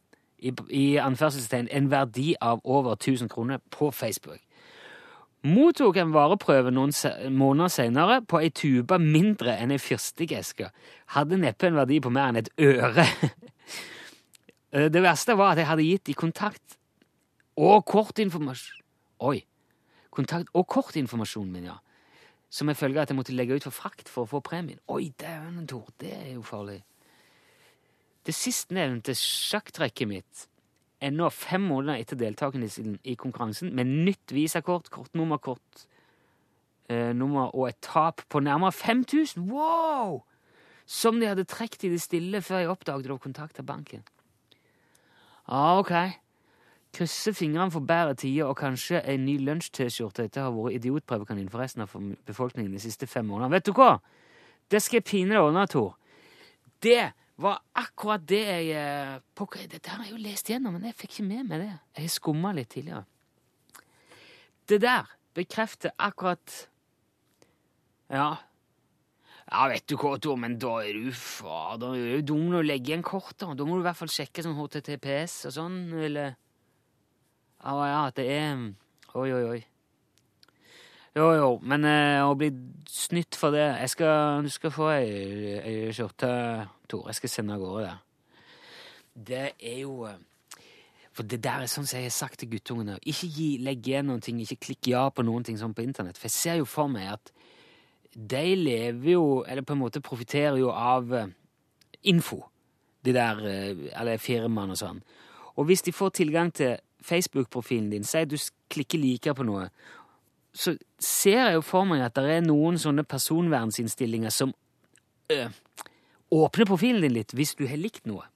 i, 0.43 0.51
i 0.69 0.85
anførselstegn 0.99 1.69
en 1.71 1.91
verdi 1.91 2.33
av 2.41 2.61
over 2.63 2.97
1000 2.97 3.29
kroner 3.29 3.61
på 3.71 3.91
Facebook. 3.91 4.41
Mottok 5.43 5.97
en 5.99 6.13
vareprøve 6.15 6.71
noen 6.71 6.93
se 6.95 7.09
måneder 7.29 7.71
senere 7.71 8.21
på 8.23 8.39
ei 8.39 8.49
tube 8.55 8.95
mindre 8.99 9.57
enn 9.59 9.73
ei 9.75 9.79
fyrstikkeske. 9.81 10.69
Hadde 11.15 11.39
neppe 11.39 11.67
en 11.67 11.75
verdi 11.75 11.99
på 11.99 12.11
mer 12.15 12.31
enn 12.31 12.43
et 12.43 12.53
øre. 12.59 13.07
Eh, 14.73 14.89
Det 14.89 15.03
verste 15.05 15.35
var 15.37 15.51
at 15.51 15.59
jeg 15.61 15.67
hadde 15.69 15.83
gitt 15.85 16.09
i 16.09 16.15
kontakt 16.17 16.79
og 17.61 17.83
kortinformasjon 17.85 18.81
Oi. 19.21 19.43
Kontakt 20.09 20.49
og 20.57 20.65
kortinformasjonen 20.65 21.51
min, 21.53 21.67
ja. 21.69 21.75
Som 22.49 22.71
jeg 22.71 22.79
følge 22.79 23.01
at 23.01 23.13
jeg 23.13 23.15
måtte 23.19 23.35
legge 23.37 23.53
ut 23.53 23.67
for 23.67 23.75
frakt 23.75 24.09
for 24.09 24.25
å 24.25 24.31
få 24.31 24.41
premien. 24.41 24.81
Oi, 24.89 25.11
dæven, 25.21 25.67
Tor, 25.69 25.85
det 26.01 26.09
er 26.17 26.31
jo 26.33 26.41
farlig. 26.41 26.79
Det 28.23 28.35
sistnevnte 28.35 29.15
sjakktrekket 29.17 30.07
mitt 30.07 30.45
er 31.03 31.11
nå 31.11 31.27
fem 31.35 31.65
måneder 31.67 31.99
etter 31.99 32.19
deltakelsen 32.19 32.97
i 33.03 33.17
konkurransen 33.19 33.73
med 33.75 33.89
nytt 34.07 34.31
visakort, 34.31 34.87
kortnummer, 34.93 35.41
kort, 35.43 35.87
eh, 36.89 37.11
og 37.11 37.67
et 37.67 37.81
tap 37.81 38.23
på 38.29 38.39
nærmere 38.39 38.71
5000. 38.71 39.49
Wow! 39.51 40.23
Som 40.85 41.19
de 41.19 41.27
hadde 41.27 41.43
trukket 41.43 41.83
i 41.83 41.89
det 41.89 42.01
stille 42.01 42.41
før 42.41 42.57
jeg 42.57 42.69
oppdaget 42.69 43.03
det 43.03 43.11
og 43.11 43.21
kontakta 43.21 43.63
banken. 43.63 44.03
Ah, 45.47 45.79
ok. 45.79 45.91
Krysser 46.93 47.33
fingrene 47.33 47.71
for 47.71 47.79
bedre 47.79 48.13
tider 48.13 48.45
og 48.45 48.57
kanskje 48.57 49.01
en 49.09 49.25
ny 49.25 49.37
lunsj-T-skjorte 49.41 50.27
etter 50.27 50.43
å 50.43 50.45
ha 50.45 50.53
vært 50.55 50.77
idiotprøvekanin 50.77 51.49
for 51.49 51.63
resten 51.63 51.83
av 51.83 51.95
befolkningen 52.27 52.71
de 52.71 52.79
siste 52.79 53.07
fem 53.07 53.25
månedene. 53.25 53.55
Vet 53.57 53.65
du 53.65 53.73
hva? 53.73 53.97
Det 54.71 54.81
skal 54.81 55.01
jeg 55.01 55.07
pine 55.09 55.35
deg 55.35 55.41
ordne, 55.41 55.65
Tor. 55.67 55.95
Det 56.83 57.11
var 57.41 57.61
akkurat 57.73 58.23
det 58.29 58.43
jeg 58.43 58.69
eh, 58.77 59.17
Pokker, 59.33 59.65
dette 59.69 59.89
har 59.89 60.03
jeg 60.05 60.13
jo 60.13 60.21
lest 60.21 60.49
gjennom, 60.51 60.75
men 60.77 60.85
jeg 60.89 60.97
fikk 60.99 61.17
ikke 61.17 61.27
med 61.27 61.49
meg 61.49 61.63
det. 61.63 61.73
Jeg 61.97 62.05
har 62.05 62.13
skumma 62.13 62.53
litt 62.53 62.69
tidligere. 62.73 63.05
Det 64.69 64.79
der 64.83 65.09
bekrefter 65.35 65.95
akkurat 65.97 66.67
Ja. 68.13 68.37
Ja, 69.43 69.65
vet 69.67 69.85
du 69.89 69.97
hva, 69.99 70.15
Tor, 70.21 70.37
men 70.39 70.55
da 70.61 70.77
er 70.85 70.95
du 70.95 71.11
fader, 71.11 71.97
du 71.97 71.99
er 71.99 72.15
jo 72.21 72.27
dum 72.31 72.45
når 72.51 72.63
du 72.63 72.69
legger 72.69 72.93
igjen 72.93 73.03
kort, 73.05 73.35
da. 73.41 73.51
Da 73.57 73.65
må 73.67 73.75
du 73.75 73.83
i 73.83 73.87
hvert 73.89 73.99
fall 73.99 74.13
sjekke 74.13 74.45
sånn 74.45 74.55
HTTPS 74.55 75.43
og 75.49 75.57
sånn, 75.57 75.77
eller 75.99 76.37
Ja, 77.63 77.73
ja, 77.87 77.99
at 78.07 78.17
det 78.19 78.29
er 78.31 78.63
Oi, 79.13 79.29
oi, 79.29 79.43
oi. 79.51 79.59
Jo, 81.13 81.27
jo, 81.37 81.49
men 81.61 81.83
eh, 81.85 82.25
å 82.25 82.33
bli 82.33 82.47
snytt 82.89 83.37
for 83.37 83.53
det 83.53 83.61
jeg 83.67 83.89
skal, 83.93 84.41
Du 84.41 84.49
skal 84.49 84.71
få 84.73 84.87
ei, 84.95 85.59
ei 85.61 85.91
skjorte, 85.93 86.29
Tor. 86.89 87.05
Jeg 87.11 87.19
skal 87.19 87.29
sende 87.29 87.53
av 87.53 87.61
gårde 87.61 87.83
det. 87.85 87.97
Det 89.29 89.43
er 89.61 89.83
jo 89.83 90.07
eh, 90.09 90.17
For 91.13 91.29
det 91.29 91.43
der 91.45 91.61
er 91.61 91.69
sånn 91.69 91.85
som 91.85 91.99
jeg 91.99 92.09
har 92.09 92.15
sagt 92.15 92.41
til 92.41 92.49
guttungene. 92.55 92.97
Ikke 93.05 93.29
gi, 93.29 93.51
legg 93.61 93.85
igjen 93.85 94.09
noen 94.09 94.25
ting, 94.25 94.41
ikke 94.41 94.57
klikk 94.65 94.89
ja 94.89 95.05
på 95.13 95.21
noen 95.21 95.45
ting 95.45 95.59
sånn 95.61 95.77
på 95.77 95.85
internett. 95.85 96.17
For 96.17 96.31
jeg 96.31 96.37
ser 96.39 96.61
jo 96.63 96.65
for 96.65 96.89
meg 96.89 97.11
at 97.13 97.29
de 98.17 98.45
lever 98.57 99.13
jo, 99.13 99.43
eller 99.45 99.65
på 99.65 99.77
en 99.77 99.83
måte 99.83 100.01
profitterer 100.01 100.57
jo 100.57 100.73
av 100.73 101.13
eh, 101.13 101.29
info. 102.09 102.41
De 103.05 103.13
der, 103.13 103.37
eller 103.99 104.17
firmaene 104.17 104.73
og 104.73 104.79
sånn. 104.79 105.01
Og 105.59 105.67
hvis 105.67 105.83
de 105.85 105.91
får 105.93 106.13
tilgang 106.17 106.49
til 106.55 106.77
Facebook-profilen 107.03 107.89
din, 107.91 108.05
si 108.07 108.23
du 108.25 108.37
klikker 108.71 109.01
like 109.01 109.33
på 109.35 109.45
noe, 109.45 109.67
så 110.53 110.75
ser 111.01 111.39
jeg 111.39 111.55
jo 111.57 111.63
for 111.65 111.87
meg 111.89 112.03
at 112.05 112.15
det 112.17 112.29
er 112.29 112.45
noen 112.45 112.77
sånne 112.81 113.05
personvernsinnstillinger 113.09 114.33
som 114.33 114.53
øh, 115.33 115.55
åpner 116.33 116.69
profilen 116.69 117.01
din 117.01 117.15
litt 117.15 117.33
hvis 117.33 117.55
du 117.57 117.65
har 117.69 117.81
likt 117.81 118.05
noe. 118.09 118.27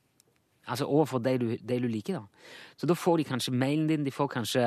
Altså 0.68 0.88
overfor 0.90 1.22
de 1.24 1.36
du, 1.40 1.48
de 1.62 1.80
du 1.84 1.88
liker, 1.88 2.18
da. 2.18 2.48
Så 2.76 2.90
da 2.90 2.98
får 2.98 3.22
de 3.22 3.28
kanskje 3.30 3.54
mailen 3.56 3.86
din, 3.88 4.04
de 4.04 4.12
får 4.12 4.32
kanskje 4.34 4.66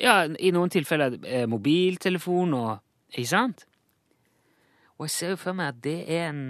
ja, 0.00 0.16
i 0.26 0.50
noen 0.54 0.72
tilfeller 0.72 1.16
eh, 1.22 1.46
mobiltelefon 1.50 2.56
og 2.56 2.72
Ikke 3.12 3.28
sant? 3.28 3.66
Og 4.96 5.04
jeg 5.04 5.12
ser 5.12 5.32
jo 5.34 5.40
for 5.40 5.56
meg 5.56 5.74
at 5.74 5.80
det 5.84 5.98
er 6.08 6.30
en 6.30 6.44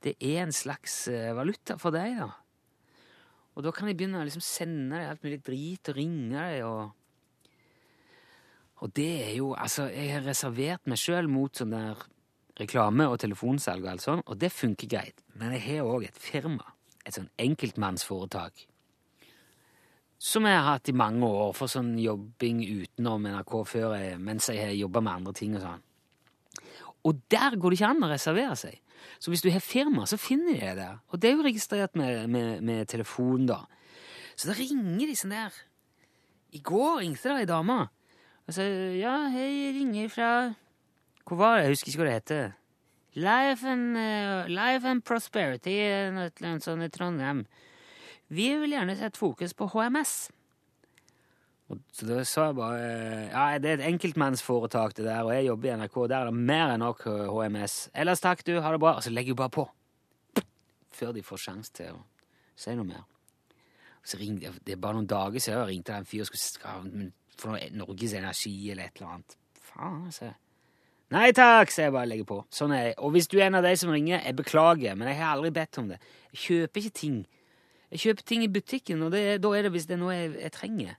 Det 0.00 0.14
er 0.16 0.46
en 0.46 0.52
slags 0.52 1.10
valuta 1.36 1.76
for 1.76 1.92
deg, 1.92 2.16
da. 2.16 2.30
Og 3.52 3.66
da 3.66 3.72
kan 3.76 3.90
jeg 3.90 3.98
begynne 3.98 4.22
å 4.22 4.24
liksom 4.24 4.40
sende 4.40 4.96
deg 4.96 5.10
alt 5.10 5.26
mulig 5.26 5.42
drit 5.44 5.90
og 5.92 5.98
ringe 5.98 6.32
deg 6.38 6.64
og 6.64 6.94
Og 8.80 8.92
det 8.96 9.10
er 9.28 9.34
jo 9.36 9.52
Altså, 9.54 9.88
jeg 9.92 10.12
har 10.14 10.26
reservert 10.26 10.88
meg 10.88 10.98
sjøl 11.00 11.28
mot 11.28 11.56
sånn 11.56 11.74
der 11.74 12.00
reklame 12.60 13.06
og 13.08 13.20
telefonsalg 13.22 13.84
og 13.84 13.92
alt 13.94 14.04
sånt, 14.04 14.26
og 14.28 14.36
det 14.40 14.52
funker 14.52 14.88
greit. 14.90 15.22
Men 15.34 15.54
jeg 15.56 15.62
har 15.64 15.88
òg 15.88 16.04
et 16.08 16.18
firma. 16.20 16.74
Et 17.06 17.16
sånn 17.16 17.30
enkeltmannsforetak. 17.40 18.66
Som 20.20 20.44
jeg 20.44 20.58
har 20.58 20.66
hatt 20.74 20.90
i 20.92 20.96
mange 20.96 21.24
år 21.24 21.54
for 21.56 21.72
sånn 21.72 21.94
jobbing 21.96 22.60
utenom 22.60 23.24
NRK 23.24 23.54
før 23.64 23.94
jeg, 23.96 24.18
mens 24.20 24.50
jeg 24.52 24.60
har 24.60 24.74
jobba 24.76 25.00
med 25.00 25.14
andre 25.14 25.32
ting 25.38 25.56
og 25.56 25.64
sånn. 25.64 25.86
Og 27.08 27.22
der 27.32 27.56
går 27.56 27.72
det 27.72 27.78
ikke 27.78 27.92
an 27.94 28.04
å 28.04 28.10
reservere 28.10 28.56
seg. 28.60 28.76
Så 29.16 29.32
hvis 29.32 29.40
du 29.40 29.48
har 29.48 29.64
firma, 29.64 30.04
så 30.04 30.18
finner 30.20 30.52
de 30.52 30.60
det 30.60 30.74
der. 30.82 30.98
Og 31.08 31.22
det 31.22 31.30
er 31.30 31.38
jo 31.38 31.46
registrert 31.46 31.96
med, 31.96 32.26
med, 32.28 32.60
med 32.60 32.90
telefon, 32.92 33.46
da. 33.48 33.62
Så 34.36 34.50
da 34.50 34.56
ringer 34.58 35.08
de 35.08 35.16
sånn 35.16 35.32
der. 35.32 35.56
I 36.52 36.60
går 36.60 37.00
ringte 37.00 37.32
det 37.32 37.46
ei 37.46 37.48
dame. 37.48 37.78
Og 38.50 38.54
så 38.56 38.64
ja, 38.98 39.28
jeg 39.30 39.74
ringer 39.76 40.08
fra 40.10 40.28
Hvor 41.22 41.36
var 41.38 41.56
det? 41.56 41.62
Jeg 41.68 41.70
husker 41.76 41.90
ikke 41.92 42.00
hva 42.00 42.06
det 42.08 42.14
heter. 42.16 42.48
Life 43.14 43.68
and, 43.68 43.94
uh, 43.94 44.48
Life 44.50 44.88
and 44.90 45.04
Prosperity, 45.06 45.76
eh, 45.78 46.08
noe 46.10 46.32
eller 46.32 46.58
sånt 46.58 46.82
i 46.82 46.88
Trondheim. 46.90 47.44
Vi 48.26 48.48
vil 48.58 48.74
gjerne 48.74 48.96
sette 48.98 49.18
fokus 49.22 49.54
på 49.54 49.68
HMS. 49.70 50.14
Og 51.70 51.78
så 51.94 52.08
da 52.08 52.24
sa 52.26 52.48
jeg 52.48 52.56
bare 52.58 52.88
Ja, 53.28 53.44
det 53.62 53.70
er 53.70 53.78
et 53.78 53.86
enkeltmannsforetak, 53.92 54.96
det 54.98 55.06
der, 55.06 55.22
og 55.22 55.30
jeg 55.36 55.46
jobber 55.46 55.70
i 55.70 55.76
NRK. 55.76 56.00
Der 56.08 56.16
er 56.18 56.32
det 56.32 56.34
mer 56.50 56.74
enn 56.74 56.82
nok 56.82 57.06
eh, 57.06 57.30
HMS. 57.30 57.78
Ellers 57.94 58.26
takk, 58.26 58.42
du. 58.46 58.56
Ha 58.58 58.74
det 58.74 58.82
bra. 58.82 58.96
Og 58.98 59.06
så 59.06 59.14
legger 59.14 59.36
hun 59.36 59.42
bare 59.44 59.54
på. 59.60 59.68
Før 60.90 61.14
de 61.14 61.22
får 61.22 61.44
sjanse 61.46 61.70
til 61.78 61.94
å 61.94 62.02
si 62.58 62.74
noe 62.74 62.90
mer. 62.90 63.06
Og 64.02 64.10
Så 64.10 64.18
ringte 64.18 64.48
jeg, 64.48 64.58
Det 64.66 64.74
er 64.74 64.82
bare 64.82 64.98
noen 64.98 65.06
dager 65.06 65.38
siden 65.38 65.60
jeg 65.60 65.68
ringte 65.76 65.94
en 65.94 66.10
fyr 66.10 66.26
og 66.26 66.32
skulle 66.34 67.12
få 67.40 67.50
noe 67.52 67.72
Norges 67.76 68.14
Energi 68.18 68.54
eller 68.72 68.88
et 68.88 69.00
eller 69.00 69.16
annet. 69.16 69.36
Faen, 69.70 70.06
altså. 70.10 70.30
Nei 71.10 71.32
takk, 71.34 71.72
så 71.74 71.88
jeg 71.88 71.94
bare 71.94 72.06
legger 72.06 72.26
på. 72.28 72.38
Sånn 72.54 72.72
er 72.76 72.90
det. 72.90 72.94
Og 73.02 73.10
hvis 73.16 73.26
du 73.30 73.40
er 73.40 73.48
en 73.48 73.58
av 73.58 73.66
de 73.66 73.72
som 73.78 73.90
ringer, 73.90 74.20
jeg 74.22 74.36
beklager, 74.38 74.94
men 74.94 75.10
jeg 75.10 75.18
har 75.18 75.34
aldri 75.34 75.50
bedt 75.56 75.80
om 75.82 75.88
det. 75.90 75.98
Jeg 76.30 76.42
kjøper 76.44 76.84
ikke 76.84 76.98
ting. 77.00 77.16
Jeg 77.90 78.02
kjøper 78.04 78.26
ting 78.30 78.44
i 78.46 78.50
butikken, 78.54 79.02
og 79.02 79.10
det, 79.16 79.24
da 79.42 79.50
er 79.58 79.66
det 79.66 79.72
hvis 79.74 79.88
det 79.90 79.96
er 79.96 80.02
noe 80.04 80.14
jeg, 80.14 80.36
jeg 80.38 80.54
trenger. 80.54 80.92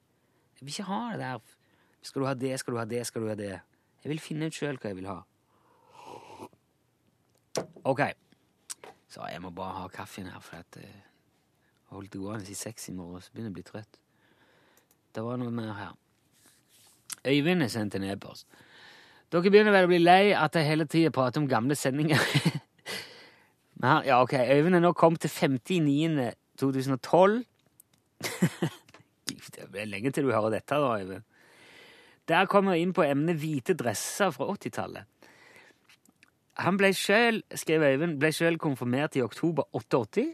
Jeg 0.60 0.68
vil 0.68 0.74
ikke 0.76 0.90
ha 0.90 1.04
det 1.14 1.22
der 1.22 1.58
Skal 2.02 2.22
du 2.22 2.28
ha 2.28 2.34
det, 2.34 2.60
skal 2.60 2.74
du 2.74 2.80
ha 2.80 2.86
det, 2.86 3.06
skal 3.08 3.24
du 3.24 3.30
ha 3.30 3.38
det. 3.38 3.54
Jeg 4.04 4.10
vil 4.12 4.20
finne 4.20 4.50
ut 4.50 4.58
sjøl 4.58 4.82
hva 4.82 4.92
jeg 4.92 4.98
vil 4.98 5.08
ha. 5.08 5.20
Ok. 7.88 8.02
Så 9.12 9.24
jeg 9.32 9.42
må 9.44 9.52
bare 9.56 9.80
ha 9.80 9.88
kaffen 9.94 10.28
her, 10.32 10.40
for 10.44 10.60
at 10.60 10.78
eh, 10.82 10.92
jeg 10.92 11.96
holdt 11.96 12.14
det 12.14 12.22
gående 12.22 12.52
i 12.52 12.58
seks 12.58 12.90
i 12.90 12.96
morgen, 12.98 13.22
så 13.22 13.32
begynner 13.32 13.52
jeg 13.52 13.56
å 13.56 13.60
bli 13.60 13.68
trøtt. 13.68 14.00
Det 15.16 15.24
var 15.24 15.40
noe 15.40 15.52
mer 15.54 15.74
her. 15.78 15.96
Øyvind 17.28 17.62
har 17.62 17.70
sendt 17.70 17.96
en 17.96 18.04
e-post. 18.04 18.48
Dere 19.32 19.52
begynner 19.52 19.72
vel 19.72 19.86
å 19.88 19.92
bli 19.92 20.00
lei 20.02 20.34
at 20.36 20.56
jeg 20.58 20.68
hele 20.68 20.86
tida 20.90 21.10
prater 21.14 21.42
om 21.42 21.50
gamle 21.50 21.76
sendinger. 21.76 22.20
Ja, 23.82 24.22
ok, 24.22 24.34
Øyvind 24.38 24.78
er 24.78 24.84
nå 24.84 24.92
kommet 24.94 25.24
til 25.24 25.32
50.9.2012. 25.34 27.40
det 29.74 29.80
er 29.82 29.90
lenge 29.90 30.12
til 30.14 30.28
du 30.28 30.32
hører 30.32 30.54
dette, 30.54 30.76
da, 30.76 31.00
Øyvind. 31.02 31.24
Der 32.30 32.46
kommer 32.46 32.76
jeg 32.76 32.82
inn 32.86 32.94
på 32.94 33.02
emnet 33.02 33.42
hvite 33.42 33.74
dresser 33.74 34.30
fra 34.36 34.46
80-tallet. 34.54 35.04
Han 36.62 36.78
ble 36.78 36.94
sjøl, 36.94 37.42
skrev 37.58 37.82
Øyvind, 37.88 38.20
ble 38.22 38.30
selv 38.36 38.62
konfirmert 38.62 39.18
i 39.18 39.26
oktober 39.26 39.64
88, 39.74 40.30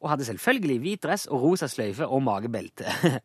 og 0.00 0.10
hadde 0.10 0.26
selvfølgelig 0.26 0.78
hvit 0.82 1.02
dress 1.04 1.26
og 1.30 1.42
rosa 1.42 1.66
sløyfe 1.70 2.06
og 2.06 2.22
magebelte. 2.26 2.86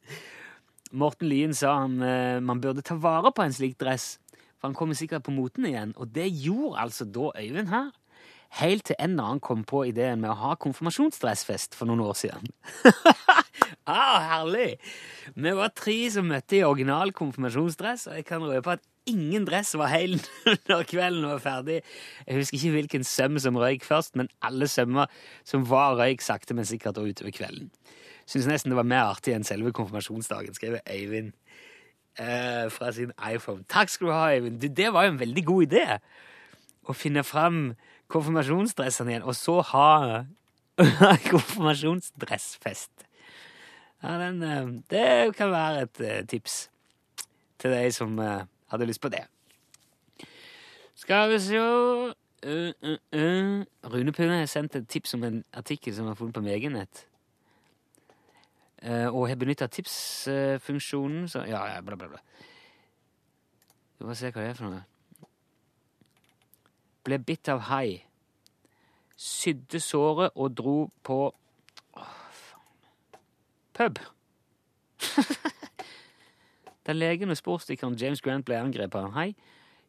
Morten 0.96 1.28
Lyen 1.28 1.54
sa 1.56 1.76
han 1.82 2.00
eh, 2.04 2.39
man 2.39 2.62
burde 2.64 2.84
ta 2.86 2.96
vare 2.96 3.34
på 3.36 3.43
en 3.43 3.54
slik 3.54 3.76
dress, 3.82 4.16
for 4.56 4.70
han 4.70 4.78
kommer 4.78 4.98
sikkert 4.98 5.26
på 5.28 5.36
moten 5.36 5.68
igjen. 5.68 5.93
Og 6.00 6.14
det 6.16 6.30
gjorde 6.32 6.80
altså 6.86 7.08
da 7.08 7.32
Øyvind 7.36 7.72
her. 7.74 7.91
Helt 8.56 8.86
til 8.88 8.96
en 9.02 9.18
annen 9.20 9.41
kom 9.43 9.66
på 9.68 9.82
ideen 9.89 10.22
med 10.24 10.32
å 10.32 10.39
ha 10.39 10.54
konfirmasjonsdressfest 10.64 11.76
for 11.76 11.89
noen 11.89 12.06
år 12.06 12.16
siden. 12.16 12.48
ah, 13.91 14.22
herlig! 14.24 14.78
Vi 15.36 15.56
var 15.58 15.74
tre 15.76 15.98
som 16.14 16.30
møtte 16.32 16.62
i 16.62 16.64
original 16.64 17.12
konfirmasjonsdress, 17.18 18.08
og 18.08 18.22
jeg 18.22 18.28
kan 18.30 18.46
røpe 18.46 18.78
at 18.78 18.86
ingen 19.12 19.43
dress 19.46 19.74
var 19.78 19.91
heil 19.91 20.16
når 20.70 20.88
kvelden 20.88 21.28
var 21.28 21.43
ferdig. 21.43 21.82
Jeg 22.24 22.39
husker 22.39 22.62
ikke 22.62 22.76
hvilken 22.78 23.08
søm 23.08 23.41
som 23.43 23.60
røyk 23.60 23.84
først, 23.86 24.16
men 24.16 24.32
alle 24.46 24.70
sømmer 24.72 25.12
som 25.43 25.68
var 25.68 26.00
røyk 26.00 26.24
sakte, 26.24 26.56
men 26.56 26.70
sikkert 26.70 27.02
utover 27.02 27.36
kvelden. 27.36 27.74
Syns 28.26 28.47
nesten 28.49 28.73
det 28.73 28.80
var 28.80 28.88
mer 28.89 29.11
artig 29.11 29.36
enn 29.36 29.45
selve 29.45 29.73
konfirmasjonsdagen, 29.76 30.55
skrev 30.57 30.80
Eivind 30.82 31.34
eh, 32.17 32.65
fra 32.73 32.91
sin 32.95 33.13
iPhone. 33.21 33.65
Takk 33.69 33.91
skal 33.93 34.09
du 34.09 34.13
ha, 34.13 34.23
Eivind. 34.34 34.59
Du, 34.61 34.67
det 34.67 34.93
var 34.93 35.05
jo 35.05 35.15
en 35.15 35.21
veldig 35.21 35.45
god 35.45 35.67
idé! 35.67 35.86
Å 36.86 36.93
finne 36.93 37.26
fram 37.26 37.76
konfirmasjonsdressene 38.13 39.13
igjen, 39.13 39.26
og 39.26 39.38
så 39.38 39.59
ha 39.73 39.89
konfirmasjonsdressfest. 41.34 43.05
Ja, 44.03 44.17
den, 44.21 44.41
eh, 44.43 44.73
det 44.91 45.36
kan 45.38 45.53
være 45.53 45.86
et 45.86 46.01
eh, 46.01 46.26
tips 46.30 46.65
til 47.61 47.73
deg 47.73 47.93
som 47.95 48.19
eh, 48.19 48.43
hadde 48.73 48.89
lyst 48.89 49.01
på 49.01 49.09
det. 49.13 49.23
Skal 50.95 51.30
vi 51.32 51.39
se 51.43 51.59
uh, 51.59 52.11
uh, 52.47 52.97
uh. 53.15 53.65
Rune 53.93 54.11
Pune 54.15 54.38
har 54.39 54.45
sendt 54.45 54.76
et 54.76 54.88
tips 54.88 55.13
om 55.13 55.23
en 55.28 55.43
artikkel 55.53 55.95
som 55.95 56.07
er 56.07 56.15
funnet 56.15 56.38
på 56.38 56.43
VG-nett. 56.45 57.05
Uh, 58.84 59.07
og 59.15 59.28
har 59.30 59.38
benytta 59.39 59.67
tipsfunksjonen, 59.71 61.30
så 61.32 61.45
Ja, 61.47 61.63
ja, 61.73 61.82
bla, 61.82 61.95
bla, 61.95 62.07
bla. 62.07 62.19
Vi 63.99 64.05
får 64.05 64.13
se 64.19 64.32
hva 64.32 64.41
det 64.41 64.49
er 64.49 64.59
for 64.59 64.69
noe. 64.69 64.84
Ble 67.05 67.19
bitt 67.19 67.49
av 67.49 67.63
hai. 67.69 68.03
Sydde 69.15 69.80
såret 69.80 70.36
og 70.36 70.57
dro 70.57 70.78
på 71.03 71.19
Åh, 71.95 72.15
faen. 72.41 73.21
Pub. 73.73 73.99
Da 76.86 76.93
legen 76.93 77.34
og 77.34 77.38
sportsdykkeren 77.38 77.97
James 77.97 78.21
Grant 78.21 78.45
ble 78.45 78.59
angrepet 78.61 78.99
av 78.99 79.07
en 79.07 79.15
hai, 79.15 79.32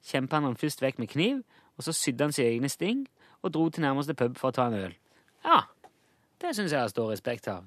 kjempa 0.06 0.38
han 0.38 0.46
han 0.48 0.56
først 0.56 0.80
vekk 0.80 0.98
med 1.02 1.10
kniv, 1.12 1.42
og 1.76 1.84
så 1.84 1.92
sydde 1.92 2.24
han 2.24 2.32
sine 2.32 2.54
egne 2.54 2.70
sting 2.72 3.02
og 3.42 3.52
dro 3.52 3.68
til 3.68 3.84
nærmeste 3.84 4.14
pub 4.16 4.38
for 4.40 4.48
å 4.48 4.56
ta 4.56 4.70
en 4.70 4.78
øl. 4.78 4.94
Ja, 5.44 5.58
det 6.40 6.54
syns 6.56 6.72
jeg 6.72 6.80
det 6.80 6.94
stor 6.94 7.10
respekt 7.12 7.48
av. 7.52 7.66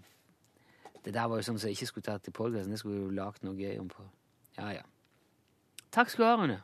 Det 1.05 1.13
der 1.15 1.27
var 1.29 1.39
jo 1.39 1.45
sånn 1.47 1.59
som 1.59 1.69
jeg 1.69 1.77
ikke 1.77 1.89
skulle 1.89 2.07
tatt 2.09 2.25
til 2.27 2.35
podkasten. 2.35 2.73
Det 2.73 2.81
skulle 2.81 3.03
jo 3.03 3.13
lagd 3.15 3.45
noe 3.47 3.57
gøy 3.57 3.77
om 3.79 3.87
på. 3.91 4.03
Ja, 4.57 4.71
ja. 4.79 4.83
Takk 5.95 6.11
skal 6.11 6.25
du 6.25 6.29
ha, 6.29 6.35
Rune. 6.41 6.59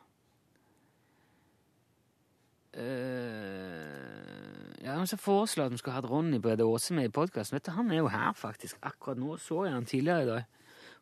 Uh, 2.76 4.66
ja, 4.84 4.98
han 4.98 5.08
som 5.08 5.18
foreslo 5.18 5.64
at 5.64 5.72
vi 5.72 5.80
skulle 5.80 5.96
hatt 5.96 6.08
Ronny 6.10 6.38
Brede 6.42 6.66
Aase 6.66 6.94
med 6.94 7.08
i 7.08 7.14
podkasten. 7.14 7.60
Han 7.78 7.90
er 7.90 8.02
jo 8.02 8.12
her, 8.12 8.32
faktisk. 8.36 8.76
Akkurat 8.82 9.18
nå 9.18 9.38
så 9.40 9.64
jeg 9.64 9.74
han 9.74 9.88
tidligere 9.88 10.22
i 10.22 10.30
dag. 10.30 10.44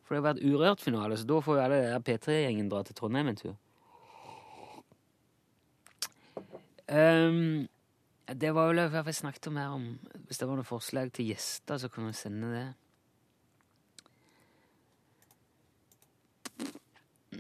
For 0.05 0.15
det 0.15 0.21
har 0.21 0.35
vært 0.35 0.45
Urørt-finale, 0.45 1.17
så 1.17 1.27
da 1.27 1.41
får 1.41 1.59
jo 1.59 1.65
alle 1.65 1.83
der 1.89 2.03
P3-gjengen 2.05 2.69
dra 2.71 2.83
til 2.85 2.97
Trondheim 2.97 3.33
en 3.33 3.41
tur. 3.41 3.55
Um, 6.85 7.65
det 8.29 8.51
var 8.55 8.69
vel 8.71 8.83
hva 8.93 9.03
jeg 9.09 9.17
snakket 9.17 9.47
om 9.49 9.57
her 9.57 9.73
om 9.73 9.85
Hvis 10.29 10.37
det 10.37 10.47
var 10.49 10.59
noen 10.59 10.69
forslag 10.69 11.09
til 11.17 11.31
gjester, 11.33 11.81
så 11.81 11.89
kunne 11.89 12.13
vi 12.13 12.19
sende 12.19 12.51
det. 12.53 12.67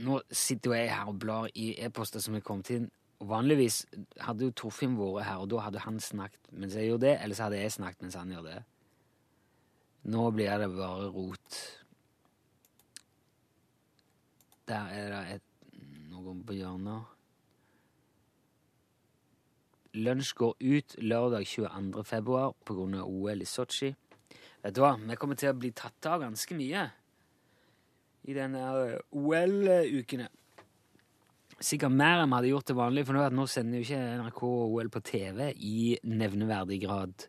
Nå 0.04 0.20
sitter 0.30 0.70
jo 0.70 0.76
jeg 0.76 0.92
her 0.92 1.08
og 1.08 1.18
blar 1.22 1.48
i 1.54 1.72
e-poster 1.86 2.20
som 2.20 2.36
er 2.36 2.44
kommet 2.44 2.70
inn. 2.74 2.90
Og 3.22 3.30
Vanligvis 3.30 3.84
hadde 4.20 4.48
jo 4.48 4.54
Torfinn 4.58 4.98
vært 4.98 5.24
her, 5.28 5.40
og 5.40 5.48
da 5.52 5.62
hadde 5.64 5.84
han 5.84 6.00
snakket 6.02 6.50
mens 6.52 6.76
jeg 6.76 6.90
gjorde 6.90 7.06
det, 7.06 7.14
eller 7.22 7.38
så 7.38 7.46
hadde 7.46 7.62
jeg 7.62 7.72
snakket 7.78 8.04
mens 8.04 8.18
han 8.18 8.34
gjorde 8.34 8.52
det. 8.56 8.62
Nå 10.12 10.26
blir 10.36 10.58
det 10.60 10.68
bare 10.74 11.08
rot. 11.14 11.58
Der 14.68 14.92
er 14.92 15.12
det 15.12 15.22
et, 15.38 15.78
noe 16.10 16.34
på 16.44 16.56
hjørnet. 16.58 17.12
Lunsj 19.94 20.34
går 20.34 20.56
ut 20.58 20.96
lørdag 20.98 21.46
22. 21.46 22.04
februar 22.04 22.52
pga. 22.66 23.04
OL 23.06 23.44
i 23.44 23.48
Sotsji. 23.48 23.94
Vet 24.64 24.74
du 24.74 24.82
hva, 24.82 24.96
vi 24.98 25.16
kommer 25.20 25.38
til 25.38 25.52
å 25.52 25.56
bli 25.56 25.70
tatt 25.76 26.10
av 26.10 26.24
ganske 26.24 26.56
mye 26.58 26.88
i 28.24 28.36
denne 28.36 28.62
OL-ukene. 29.12 30.30
Sikkert 31.60 31.94
mer 31.94 32.22
enn 32.22 32.30
vi 32.30 32.38
hadde 32.38 32.50
gjort 32.50 32.66
til 32.70 32.78
vanlig, 32.78 33.04
for 33.06 33.34
nå 33.36 33.46
sender 33.50 33.80
jo 33.80 33.86
ikke 33.86 34.00
NRK 34.20 34.42
OL 34.48 34.90
på 34.92 35.04
TV 35.06 35.50
i 35.54 35.76
nevneverdig 36.08 36.80
grad. 36.82 37.28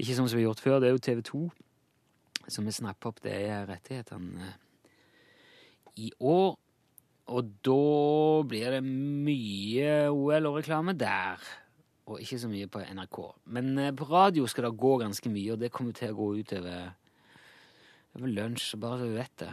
Ikke 0.00 0.16
som 0.16 0.28
vi 0.28 0.40
har 0.40 0.48
gjort 0.48 0.64
før. 0.64 0.78
Det 0.80 0.88
er 0.88 0.96
jo 0.96 1.04
TV 1.04 1.22
2 1.26 1.42
som 2.50 2.66
vil 2.66 2.74
snappe 2.74 3.06
opp 3.10 3.20
de 3.22 3.36
rettighetene 3.68 4.54
i 6.00 6.10
år. 6.18 6.58
og 7.30 7.50
da 7.62 8.42
blir 8.42 8.72
det 8.74 8.80
mye 8.82 10.08
OL 10.10 10.48
og 10.48 10.56
reklame 10.56 10.96
der. 10.98 11.38
Og 12.10 12.18
ikke 12.18 12.40
så 12.42 12.48
mye 12.50 12.66
på 12.66 12.80
NRK. 12.82 13.18
Men 13.54 13.78
eh, 13.78 13.92
på 13.94 14.08
radio 14.10 14.46
skal 14.50 14.66
det 14.66 14.80
gå 14.82 14.96
ganske 14.98 15.30
mye, 15.30 15.52
og 15.52 15.60
det 15.60 15.70
kommer 15.70 15.94
til 15.94 16.10
å 16.10 16.16
gå 16.18 16.26
utover 16.40 16.88
over 18.18 18.26
lunsj, 18.26 18.74
bare 18.82 18.98
så 18.98 19.06
du 19.06 19.14
vet 19.14 19.36
det. 19.38 19.52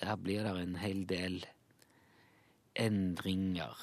Der 0.00 0.16
blir 0.16 0.44
det 0.46 0.54
en 0.62 0.76
hel 0.76 1.04
del 1.08 1.42
endringer. 2.74 3.76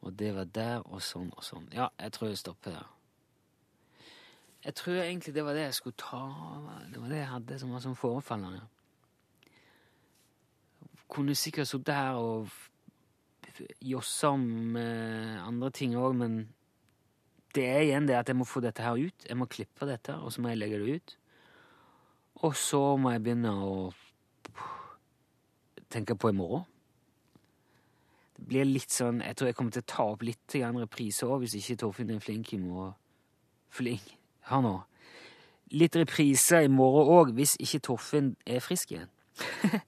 Og 0.00 0.18
det 0.18 0.34
var 0.36 0.44
der, 0.44 0.84
og 0.86 1.02
sånn 1.02 1.32
og 1.34 1.42
sånn. 1.44 1.66
Ja, 1.74 1.88
jeg 1.98 2.12
tror 2.14 2.28
jeg 2.28 2.38
stopper 2.38 2.76
der. 2.76 2.92
Jeg 4.66 4.74
tror 4.74 5.00
egentlig 5.00 5.34
det 5.34 5.44
var 5.46 5.54
det 5.54 5.62
jeg 5.62 5.74
skulle 5.74 5.98
ta 5.98 6.20
Det 6.90 6.98
var 6.98 7.08
det 7.08 7.18
jeg 7.20 7.30
hadde 7.30 7.58
som 7.58 7.74
var 7.74 7.82
sånn 7.84 7.98
forefallende. 7.98 8.64
Kunne 11.06 11.36
sikkert 11.38 11.70
sittet 11.70 11.94
her 11.94 12.18
og 12.18 12.50
jossa 13.80 14.32
om 14.34 14.76
eh, 14.76 15.38
andre 15.40 15.70
ting 15.70 15.94
òg, 15.96 16.16
men 16.18 16.40
det 17.56 17.64
er 17.70 17.84
igjen 17.86 18.08
det 18.08 18.18
at 18.18 18.28
jeg 18.28 18.36
må 18.36 18.44
få 18.44 18.60
dette 18.60 18.82
her 18.84 18.98
ut. 18.98 19.28
Jeg 19.28 19.38
må 19.38 19.46
klippe 19.48 19.88
dette, 19.88 20.16
og 20.18 20.34
så 20.34 20.42
må 20.42 20.50
jeg 20.52 20.60
legge 20.60 20.80
det 20.82 20.96
ut. 20.98 21.14
Og 22.44 22.56
så 22.56 22.80
må 23.00 23.14
jeg 23.14 23.22
begynne 23.24 23.52
å 23.54 23.76
tenke 25.92 26.16
på 26.18 26.30
i 26.32 26.36
morgen. 26.36 26.66
Det 28.36 28.44
blir 28.50 28.68
litt 28.68 28.92
sånn 28.92 29.22
Jeg 29.24 29.36
tror 29.36 29.48
jeg 29.48 29.56
kommer 29.56 29.72
til 29.72 29.84
å 29.84 29.88
ta 29.88 30.04
opp 30.12 30.24
litt 30.26 30.52
repriser 30.52 30.82
reprise 30.82 31.26
òg, 31.26 31.40
hvis 31.40 31.56
ikke 31.56 31.78
Torfinn 31.80 32.12
er 32.12 32.20
flink 32.20 32.52
i 32.52 32.60
morgen. 32.60 32.92
Flink? 33.72 34.12
Hør 34.50 34.64
nå. 34.64 34.74
Litt 35.72 35.96
reprise 35.96 36.60
i 36.62 36.68
morgen 36.70 37.08
òg, 37.10 37.32
hvis 37.34 37.56
ikke 37.62 37.80
Torfinn 37.88 38.34
er 38.46 38.60
frisk 38.60 38.92
igjen. 38.92 39.08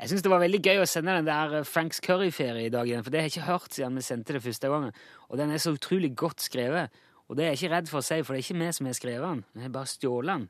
jeg 0.00 0.10
syns 0.10 0.24
det 0.24 0.32
var 0.32 0.40
veldig 0.42 0.62
gøy 0.64 0.80
å 0.80 0.88
sende 0.88 1.18
den 1.18 1.28
der 1.28 1.68
Franks 1.68 2.00
curryferie 2.04 2.70
i 2.70 2.72
dag 2.72 2.88
igjen, 2.88 3.04
for 3.04 3.12
det 3.12 3.20
har 3.20 3.28
jeg 3.28 3.36
ikke 3.36 3.50
hørt 3.50 3.76
siden 3.76 4.00
vi 4.00 4.06
sendte 4.06 4.36
det 4.38 4.42
første 4.46 4.72
gangen. 4.72 4.96
Og 5.28 5.38
den 5.38 5.52
er 5.52 5.62
så 5.62 5.76
utrolig 5.76 6.14
godt 6.16 6.40
skrevet. 6.48 6.96
Og 7.28 7.36
det 7.36 7.44
er 7.44 7.52
jeg 7.52 7.60
ikke 7.60 7.74
redd 7.76 7.92
for 7.92 8.00
å 8.00 8.06
si, 8.08 8.18
for 8.24 8.34
det 8.34 8.40
er 8.40 8.48
ikke 8.48 8.62
vi 8.64 8.72
som 8.74 8.88
har 8.88 8.96
skrevet 8.98 9.28
den. 9.28 9.44
Vi 9.54 9.68
har 9.68 9.76
bare 9.76 9.92
stjålet 9.92 10.32
den. 10.32 10.48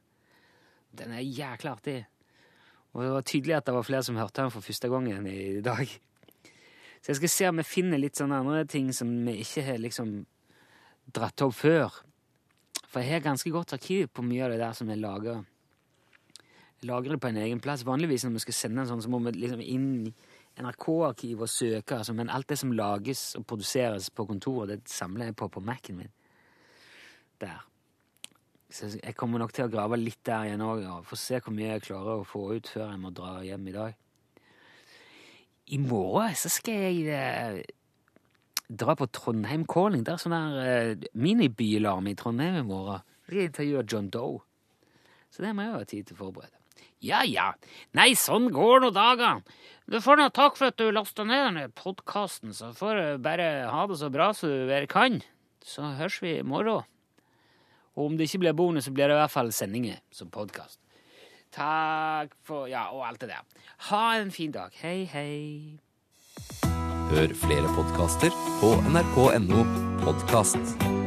Den 0.97 1.13
er 1.15 1.25
jækla 1.25 1.77
artig. 1.77 2.01
Og 2.93 3.05
det 3.05 3.11
var 3.15 3.27
tydelig 3.27 3.57
at 3.57 3.67
det 3.67 3.75
var 3.75 3.87
flere 3.87 4.03
som 4.03 4.19
hørte 4.19 4.43
den 4.43 4.51
for 4.51 4.67
første 4.67 4.89
gangen 4.91 5.27
i 5.31 5.61
dag. 5.63 5.87
Så 7.01 7.13
jeg 7.13 7.21
skal 7.21 7.33
se 7.33 7.49
om 7.49 7.61
vi 7.61 7.65
finner 7.65 8.01
litt 8.01 8.19
sånne 8.19 8.41
andre 8.43 8.65
ting 8.69 8.91
som 8.93 9.13
vi 9.27 9.39
ikke 9.45 9.65
har 9.65 9.79
liksom 9.81 10.19
dratt 11.15 11.47
opp 11.47 11.55
før. 11.57 12.03
For 12.91 13.01
jeg 13.01 13.15
har 13.15 13.25
ganske 13.25 13.53
godt 13.55 13.77
arkiv 13.79 14.11
på 14.13 14.25
mye 14.27 14.45
av 14.45 14.53
det 14.53 14.61
der 14.61 14.77
som 14.77 14.91
jeg 14.91 15.01
lager. 15.01 15.45
Jeg 16.81 16.89
lager 16.91 17.15
det 17.15 17.21
på 17.23 17.31
en 17.31 17.41
egen 17.45 17.63
plass. 17.63 17.87
Vanligvis 17.87 18.27
når 18.27 18.37
vi 18.37 18.45
skal 18.47 18.59
sende 18.59 18.83
en 18.83 18.91
sånn, 18.91 19.05
så 19.05 19.13
må 19.13 19.23
vi 19.23 19.37
liksom 19.39 19.63
inn 19.63 19.91
i 20.09 20.15
NRK-arkivet 20.61 21.47
og 21.47 21.53
søke. 21.53 22.01
Altså, 22.01 22.17
men 22.17 22.33
alt 22.33 22.51
det 22.51 22.59
som 22.61 22.75
lages 22.75 23.31
og 23.39 23.47
produseres 23.49 24.11
på 24.11 24.27
kontoret, 24.29 24.75
det 24.75 24.93
samler 24.93 25.31
jeg 25.31 25.39
på 25.39 25.49
på 25.49 25.63
Mac-en 25.65 26.03
min. 26.03 26.15
Der. 27.41 27.70
Så 28.71 28.93
jeg 28.95 29.17
kommer 29.19 29.43
nok 29.43 29.53
til 29.55 29.67
å 29.67 29.73
grave 29.73 29.99
litt 29.99 30.21
der 30.27 30.47
igjen 30.47 30.63
òg. 30.63 30.85
Ja. 30.85 31.01
Få 31.07 31.19
se 31.19 31.41
hvor 31.43 31.55
mye 31.55 31.73
jeg 31.75 31.89
klarer 31.89 32.21
å 32.21 32.29
få 32.29 32.45
ut 32.55 32.71
før 32.71 32.87
jeg 32.87 33.01
må 33.03 33.11
dra 33.15 33.41
hjem 33.43 33.67
i 33.67 33.75
dag. 33.75 33.97
I 35.71 35.79
morgen 35.83 36.37
så 36.39 36.51
skal 36.51 36.87
jeg 36.87 37.03
eh, 37.15 37.59
dra 38.71 38.95
på 38.99 39.11
Trondheim 39.15 39.67
Calling. 39.71 40.05
Det 40.07 40.15
er 40.15 40.23
sånn 40.23 40.35
der 40.35 40.63
eh, 40.63 41.11
minibylarm 41.19 42.11
i 42.11 42.17
Trondheim 42.19 42.61
i 42.63 42.67
morgen. 42.67 43.03
Jeg 43.27 43.33
skal 43.33 43.45
intervjue 43.49 43.85
John 43.91 44.09
Doe. 44.15 44.41
Så 45.31 45.45
det 45.45 45.53
må 45.55 45.67
jeg 45.67 45.71
jo 45.71 45.79
ha 45.79 45.91
tid 45.91 46.09
til 46.09 46.19
å 46.19 46.23
forberede. 46.25 46.57
Ja, 47.01 47.23
ja. 47.25 47.53
Nei, 47.97 48.11
sånn 48.19 48.51
går 48.53 48.83
nå 48.85 48.91
dagene. 48.93 49.45
Du 49.91 49.99
får 50.05 50.19
nå 50.21 50.29
takk 50.37 50.59
for 50.59 50.71
at 50.71 50.79
du 50.79 50.91
lasta 50.93 51.25
ned 51.27 51.47
denne 51.47 51.69
podkasten, 51.75 52.53
så 52.55 52.75
får 52.77 52.99
du 52.99 53.23
bare 53.25 53.47
ha 53.73 53.87
det 53.89 53.99
så 53.99 54.11
bra 54.13 54.31
som 54.37 54.53
du 54.53 54.69
bare 54.69 54.91
kan. 54.91 55.23
Så 55.65 55.95
høres 55.99 56.19
vi 56.23 56.37
i 56.39 56.47
morgen. 56.47 56.85
Og 57.97 58.07
om 58.07 58.17
det 58.17 58.29
ikke 58.29 58.45
blir 58.45 58.57
bonus, 58.57 58.85
så 58.87 58.95
blir 58.95 59.11
det 59.11 59.17
i 59.17 59.21
hvert 59.21 59.35
fall 59.35 59.53
sendinger 59.55 59.99
som 60.15 60.31
podkast. 60.31 60.79
Takk 61.51 62.35
for 62.47 62.69
Ja, 62.71 62.91
og 62.95 63.07
alt 63.09 63.21
det 63.21 63.33
der. 63.33 63.43
Ha 63.91 64.21
en 64.21 64.31
fin 64.31 64.53
dag. 64.55 64.71
Hei, 64.83 65.05
hei. 65.11 65.79
Hør 67.11 67.35
flere 67.35 67.75
podkaster 67.75 68.31
på 68.61 68.77
nrk.no 68.95 69.67
podkast. 70.05 71.00